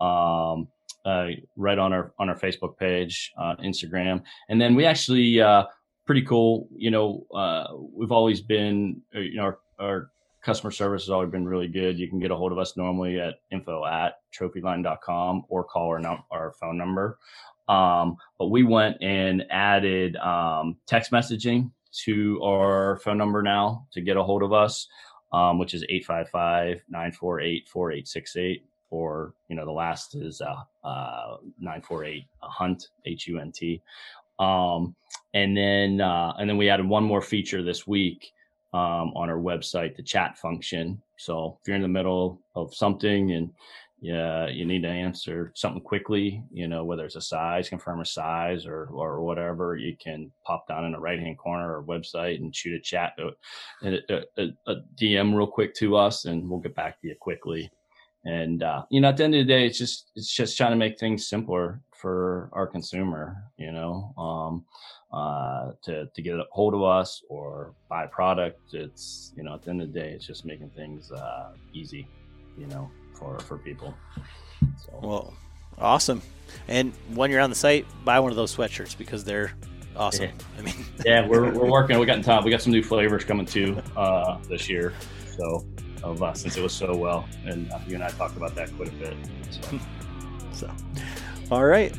Um, 0.00 0.68
uh, 1.04 1.28
right 1.56 1.78
on 1.78 1.92
our 1.92 2.12
on 2.18 2.28
our 2.28 2.38
Facebook 2.38 2.78
page, 2.78 3.32
uh, 3.38 3.56
Instagram, 3.56 4.22
and 4.48 4.60
then 4.60 4.74
we 4.74 4.84
actually 4.84 5.40
uh, 5.40 5.64
pretty 6.06 6.22
cool. 6.22 6.68
You 6.76 6.90
know, 6.90 7.26
uh, 7.34 7.68
we've 7.92 8.12
always 8.12 8.40
been 8.40 9.02
uh, 9.14 9.20
you 9.20 9.36
know 9.36 9.44
our, 9.44 9.58
our 9.78 10.10
customer 10.42 10.70
service 10.70 11.02
has 11.04 11.10
always 11.10 11.30
been 11.30 11.46
really 11.46 11.68
good. 11.68 11.98
You 11.98 12.08
can 12.08 12.18
get 12.18 12.30
a 12.30 12.36
hold 12.36 12.52
of 12.52 12.58
us 12.58 12.76
normally 12.76 13.20
at 13.20 13.34
info 13.50 13.84
at 13.84 14.14
trophyline.com 14.36 15.44
or 15.48 15.64
call 15.64 15.88
our, 15.88 16.00
num- 16.00 16.24
our 16.30 16.52
phone 16.60 16.76
number. 16.76 17.18
Um, 17.68 18.16
but 18.38 18.48
we 18.48 18.64
went 18.64 18.96
and 19.00 19.44
added 19.50 20.16
um, 20.16 20.76
text 20.86 21.12
messaging 21.12 21.70
to 22.04 22.42
our 22.42 22.98
phone 22.98 23.18
number 23.18 23.42
now 23.42 23.86
to 23.92 24.00
get 24.00 24.16
a 24.16 24.22
hold 24.22 24.42
of 24.42 24.52
us, 24.52 24.88
um, 25.32 25.58
which 25.58 25.74
is 25.74 25.84
855 25.88 26.82
948 26.88 27.68
4868. 27.68 28.64
Or, 28.92 29.32
you 29.48 29.56
know, 29.56 29.64
the 29.64 29.72
last 29.72 30.14
is 30.14 30.42
uh, 30.42 30.86
uh, 30.86 31.38
948 31.58 32.24
Hunt, 32.42 32.88
H 33.06 33.26
U 33.26 33.38
N 33.38 33.50
T. 33.50 33.80
Um, 34.38 34.94
and 35.32 35.56
then, 35.56 36.02
uh, 36.02 36.34
and 36.38 36.48
then 36.48 36.58
we 36.58 36.68
added 36.68 36.86
one 36.86 37.02
more 37.02 37.22
feature 37.22 37.62
this 37.62 37.86
week 37.86 38.32
um, 38.74 39.12
on 39.16 39.30
our 39.30 39.38
website, 39.38 39.96
the 39.96 40.02
chat 40.02 40.36
function. 40.36 41.00
So 41.16 41.56
if 41.60 41.66
you're 41.66 41.76
in 41.76 41.82
the 41.82 41.88
middle 41.88 42.38
of 42.54 42.74
something 42.74 43.32
and 43.32 43.50
yeah, 44.02 44.48
you 44.48 44.66
need 44.66 44.82
to 44.82 44.88
answer 44.88 45.52
something 45.54 45.80
quickly, 45.80 46.42
you 46.52 46.68
know, 46.68 46.84
whether 46.84 47.06
it's 47.06 47.16
a 47.16 47.20
size, 47.20 47.70
confirm 47.70 48.00
a 48.00 48.04
size 48.04 48.66
or, 48.66 48.88
or 48.92 49.22
whatever, 49.22 49.76
you 49.76 49.96
can 49.96 50.30
pop 50.44 50.68
down 50.68 50.84
in 50.84 50.92
the 50.92 50.98
right 50.98 51.20
hand 51.20 51.38
corner 51.38 51.78
of 51.78 51.86
website 51.86 52.40
and 52.40 52.54
shoot 52.54 52.74
a 52.74 52.80
chat, 52.80 53.12
uh, 53.18 53.30
a, 53.84 54.00
a, 54.10 54.42
a, 54.42 54.72
a 54.72 54.76
DM 55.00 55.34
real 55.34 55.46
quick 55.46 55.72
to 55.76 55.96
us 55.96 56.26
and 56.26 56.46
we'll 56.46 56.60
get 56.60 56.74
back 56.74 57.00
to 57.00 57.08
you 57.08 57.14
quickly. 57.18 57.70
And, 58.24 58.62
uh, 58.62 58.84
you 58.90 59.00
know, 59.00 59.08
at 59.08 59.16
the 59.16 59.24
end 59.24 59.34
of 59.34 59.40
the 59.40 59.52
day, 59.52 59.66
it's 59.66 59.78
just, 59.78 60.10
it's 60.14 60.32
just 60.32 60.56
trying 60.56 60.70
to 60.70 60.76
make 60.76 60.98
things 60.98 61.28
simpler 61.28 61.80
for 61.90 62.50
our 62.52 62.66
consumer, 62.66 63.36
you 63.56 63.72
know, 63.72 64.14
um, 64.16 64.64
uh, 65.12 65.72
to, 65.82 66.06
to 66.06 66.22
get 66.22 66.34
a 66.34 66.44
hold 66.50 66.74
of 66.74 66.82
us 66.82 67.22
or 67.28 67.74
buy 67.88 68.04
a 68.04 68.08
product. 68.08 68.74
It's, 68.74 69.32
you 69.36 69.42
know, 69.42 69.54
at 69.54 69.62
the 69.62 69.70
end 69.70 69.82
of 69.82 69.92
the 69.92 70.00
day, 70.00 70.10
it's 70.10 70.26
just 70.26 70.44
making 70.44 70.70
things, 70.70 71.10
uh, 71.10 71.52
easy, 71.72 72.08
you 72.56 72.66
know, 72.66 72.90
for, 73.14 73.38
for 73.40 73.58
people. 73.58 73.94
So, 74.76 74.98
Well, 75.02 75.34
awesome. 75.78 76.22
And 76.68 76.92
when 77.14 77.30
you're 77.30 77.40
on 77.40 77.50
the 77.50 77.56
site, 77.56 77.86
buy 78.04 78.20
one 78.20 78.30
of 78.30 78.36
those 78.36 78.54
sweatshirts 78.54 78.96
because 78.96 79.24
they're 79.24 79.52
awesome. 79.96 80.26
Yeah. 80.26 80.32
I 80.58 80.62
mean, 80.62 80.84
yeah, 81.04 81.26
we're, 81.26 81.52
we're 81.52 81.70
working, 81.70 81.98
we 81.98 82.06
got 82.06 82.18
in 82.18 82.24
top, 82.24 82.44
we 82.44 82.50
got 82.52 82.62
some 82.62 82.72
new 82.72 82.82
flavors 82.82 83.24
coming 83.24 83.46
too, 83.46 83.82
uh, 83.96 84.38
this 84.48 84.68
year. 84.68 84.92
So, 85.36 85.66
of, 86.02 86.22
uh, 86.22 86.34
since 86.34 86.56
it 86.56 86.62
was 86.62 86.72
so 86.72 86.94
well, 86.96 87.28
and 87.44 87.70
uh, 87.72 87.78
you 87.86 87.94
and 87.94 88.04
I 88.04 88.10
talked 88.10 88.36
about 88.36 88.54
that 88.54 88.74
quite 88.76 88.88
a 88.88 88.92
bit. 88.92 89.16
So, 89.50 89.80
so 90.52 90.70
all 91.50 91.64
right. 91.64 91.96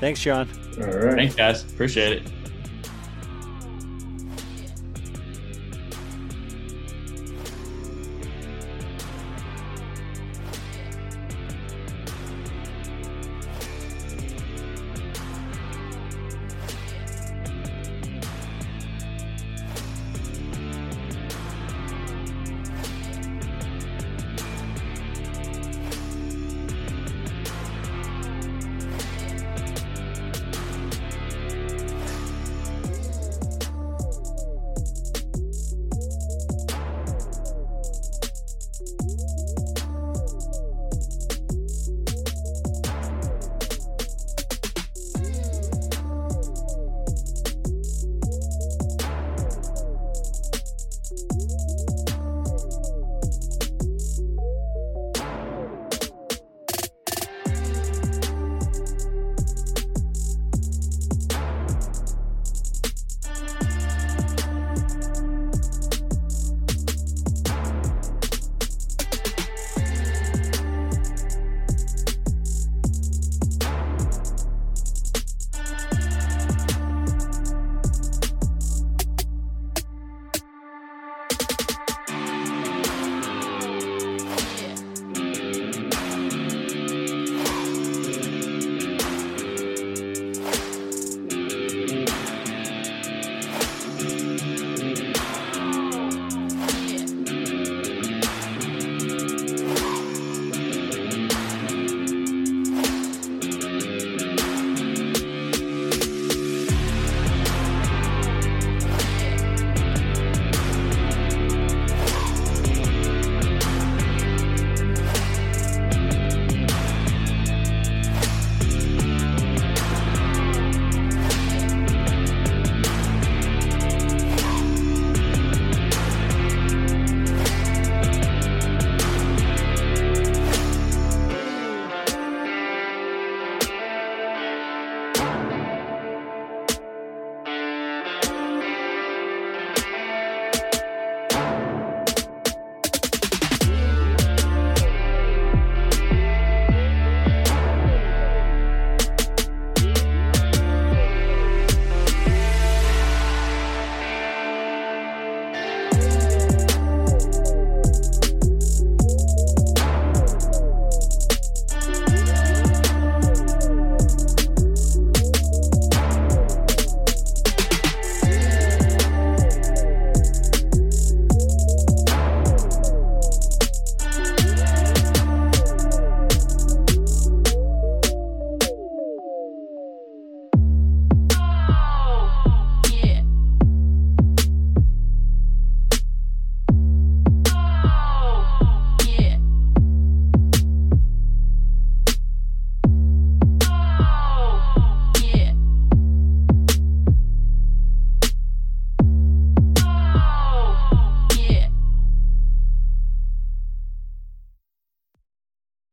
Thanks, 0.00 0.20
Shawn. 0.20 0.48
All 0.80 0.86
right. 0.86 1.14
thanks 1.14 1.34
guys. 1.34 1.64
Appreciate 1.64 2.22
it. 2.22 2.32